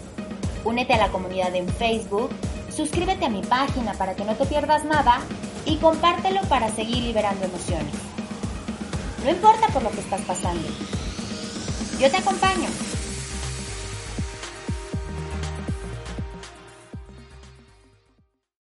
Únete 0.65 0.95
a 0.95 0.99
la 0.99 1.09
comunidad 1.09 1.55
en 1.55 1.69
Facebook 1.69 2.31
suscríbete 2.75 3.27
a 3.27 3.29
mi 3.29 3.43
página 3.43 3.93
para 3.95 4.15
que 4.15 4.25
no 4.25 4.35
te 4.35 4.47
pierdas 4.47 4.85
nada 4.85 5.21
y 5.65 5.77
compártelo 5.77 6.41
para 6.43 6.71
seguir 6.71 6.99
liberando 6.99 7.45
emociones. 7.45 7.95
No 9.25 9.31
importa 9.31 9.69
por 9.69 9.83
lo 9.83 9.91
que 9.91 10.01
estás 10.01 10.21
pasando. 10.23 10.67
Yo 12.01 12.11
te 12.11 12.17
acompaño. 12.17 12.69